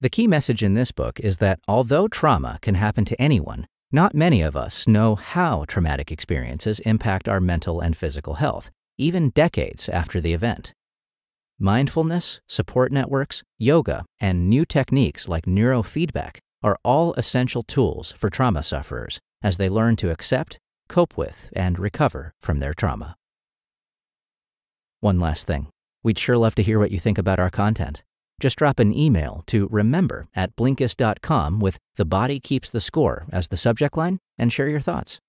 The 0.00 0.08
key 0.08 0.26
message 0.26 0.62
in 0.62 0.72
this 0.72 0.92
book 0.92 1.20
is 1.20 1.36
that 1.38 1.60
although 1.68 2.08
trauma 2.08 2.58
can 2.62 2.76
happen 2.76 3.04
to 3.04 3.20
anyone, 3.20 3.66
not 3.92 4.14
many 4.14 4.40
of 4.40 4.56
us 4.56 4.88
know 4.88 5.14
how 5.14 5.66
traumatic 5.68 6.10
experiences 6.10 6.80
impact 6.80 7.28
our 7.28 7.38
mental 7.38 7.82
and 7.82 7.94
physical 7.94 8.36
health, 8.36 8.70
even 8.96 9.28
decades 9.28 9.90
after 9.90 10.22
the 10.22 10.32
event. 10.32 10.72
Mindfulness, 11.58 12.40
support 12.48 12.90
networks, 12.90 13.42
yoga, 13.58 14.06
and 14.22 14.48
new 14.48 14.64
techniques 14.64 15.28
like 15.28 15.44
neurofeedback 15.44 16.38
are 16.62 16.78
all 16.82 17.12
essential 17.18 17.62
tools 17.62 18.12
for 18.12 18.30
trauma 18.30 18.62
sufferers 18.62 19.20
as 19.42 19.58
they 19.58 19.68
learn 19.68 19.96
to 19.96 20.10
accept, 20.10 20.58
cope 20.88 21.18
with, 21.18 21.50
and 21.52 21.78
recover 21.78 22.32
from 22.40 22.56
their 22.56 22.72
trauma. 22.72 23.17
One 25.00 25.20
last 25.20 25.46
thing. 25.46 25.68
We'd 26.02 26.18
sure 26.18 26.36
love 26.36 26.56
to 26.56 26.62
hear 26.62 26.80
what 26.80 26.90
you 26.90 26.98
think 26.98 27.18
about 27.18 27.38
our 27.38 27.50
content. 27.50 28.02
Just 28.40 28.58
drop 28.58 28.80
an 28.80 28.92
email 28.92 29.42
to 29.46 29.68
remember 29.70 30.26
at 30.34 30.56
Blinkist.com 30.56 31.60
with 31.60 31.78
The 31.96 32.04
Body 32.04 32.40
Keeps 32.40 32.70
the 32.70 32.80
Score 32.80 33.26
as 33.30 33.48
the 33.48 33.56
subject 33.56 33.96
line 33.96 34.18
and 34.36 34.52
share 34.52 34.68
your 34.68 34.80
thoughts. 34.80 35.20